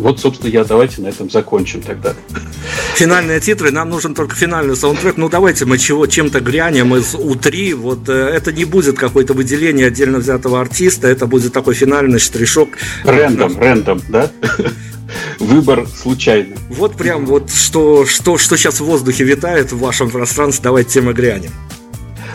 Вот, 0.00 0.18
собственно, 0.18 0.48
я 0.50 0.64
давайте 0.64 1.02
на 1.02 1.08
этом 1.08 1.30
закончим 1.30 1.82
тогда. 1.82 2.14
Финальные 2.94 3.38
титры, 3.40 3.70
нам 3.70 3.90
нужен 3.90 4.14
только 4.14 4.34
финальный 4.34 4.74
саундтрек. 4.74 5.18
Ну, 5.18 5.28
давайте 5.28 5.66
мы 5.66 5.76
чего, 5.76 6.06
чем-то 6.06 6.40
грянем 6.40 6.94
из 6.96 7.14
У3. 7.14 7.74
Вот 7.74 8.08
э, 8.08 8.12
это 8.12 8.50
не 8.50 8.64
будет 8.64 8.98
какое-то 8.98 9.34
выделение 9.34 9.88
отдельно 9.88 10.18
взятого 10.18 10.58
артиста, 10.58 11.06
это 11.06 11.26
будет 11.26 11.52
такой 11.52 11.74
финальный 11.74 12.18
штришок. 12.18 12.70
Рэндом, 13.04 13.58
рэндом, 13.58 14.00
да? 14.08 14.30
Выбор 15.38 15.86
случайный. 15.86 16.56
Вот 16.70 16.96
прям 16.96 17.26
вот 17.26 17.50
что, 17.50 18.06
что, 18.06 18.38
что 18.38 18.56
сейчас 18.56 18.80
в 18.80 18.84
воздухе 18.84 19.24
витает 19.24 19.70
в 19.70 19.78
вашем 19.78 20.08
пространстве, 20.08 20.64
давайте 20.64 20.92
тем 20.92 21.10
и 21.10 21.12
грянем. 21.12 21.50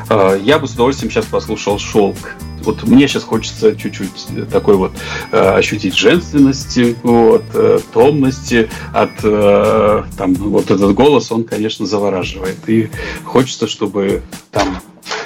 А, 0.07 0.35
я 0.35 0.59
бы 0.59 0.67
с 0.67 0.73
удовольствием 0.73 1.11
сейчас 1.11 1.25
послушал 1.25 1.79
«Шелк» 1.79 2.17
вот 2.65 2.83
мне 2.83 3.07
сейчас 3.07 3.23
хочется 3.23 3.75
чуть-чуть 3.75 4.49
такой 4.51 4.75
вот 4.75 4.91
э, 5.31 5.37
ощутить 5.37 5.95
женственности, 5.95 6.95
вот, 7.03 7.43
э, 7.53 7.79
томности 7.93 8.69
от 8.93 9.11
э, 9.23 10.03
там 10.17 10.33
вот 10.33 10.71
этот 10.71 10.93
голос, 10.93 11.31
он, 11.31 11.43
конечно, 11.43 11.85
завораживает. 11.85 12.57
И 12.67 12.89
хочется, 13.23 13.67
чтобы 13.67 14.23
там 14.51 14.79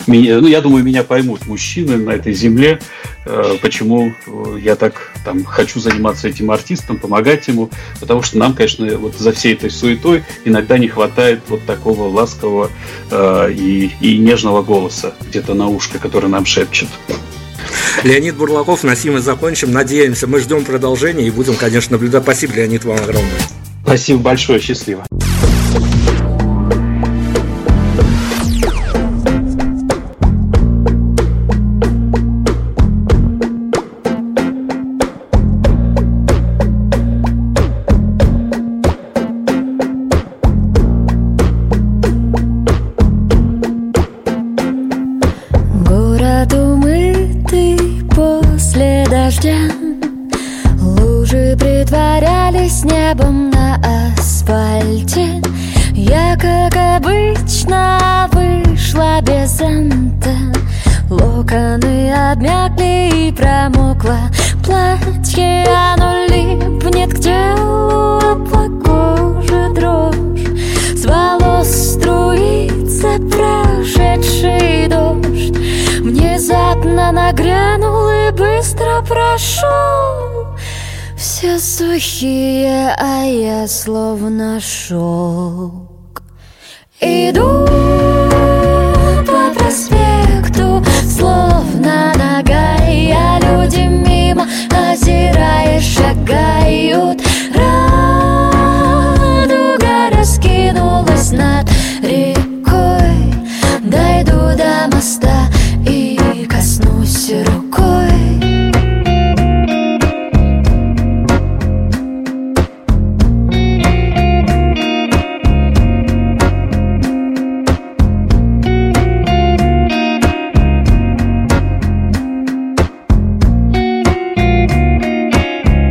меня, 0.07 0.39
ну, 0.39 0.47
я 0.47 0.61
думаю, 0.61 0.83
меня 0.83 1.03
поймут 1.03 1.45
мужчины 1.47 1.97
на 1.97 2.11
этой 2.11 2.33
земле, 2.33 2.79
э, 3.25 3.57
почему 3.61 4.13
я 4.61 4.75
так 4.75 5.11
там 5.23 5.43
хочу 5.43 5.79
заниматься 5.79 6.27
этим 6.27 6.51
артистом, 6.51 6.97
помогать 6.97 7.47
ему, 7.47 7.69
потому 7.99 8.21
что 8.21 8.37
нам, 8.37 8.53
конечно, 8.53 8.85
вот 8.97 9.15
за 9.15 9.31
всей 9.31 9.53
этой 9.53 9.69
суетой 9.69 10.23
иногда 10.45 10.77
не 10.77 10.87
хватает 10.87 11.41
вот 11.47 11.65
такого 11.65 12.07
ласкового 12.07 12.69
э, 13.11 13.51
и, 13.53 13.91
и 14.01 14.17
нежного 14.17 14.63
голоса 14.63 15.13
где-то 15.29 15.53
на 15.53 15.67
ушко, 15.67 15.99
который 15.99 16.29
нам 16.29 16.45
шепчет. 16.45 16.87
Леонид 18.03 18.35
Бурлаков, 18.35 18.83
на 18.83 18.95
сим 18.95 19.17
и 19.17 19.19
закончим. 19.19 19.71
Надеемся, 19.71 20.27
мы 20.27 20.39
ждем 20.39 20.63
продолжения 20.63 21.27
и 21.27 21.31
будем, 21.31 21.55
конечно, 21.55 21.93
наблюдать. 21.93 22.23
Спасибо, 22.23 22.53
Леонид, 22.53 22.85
вам 22.85 22.97
огромное. 22.97 23.39
Спасибо 23.83 24.19
большое, 24.19 24.59
счастливо. 24.59 25.05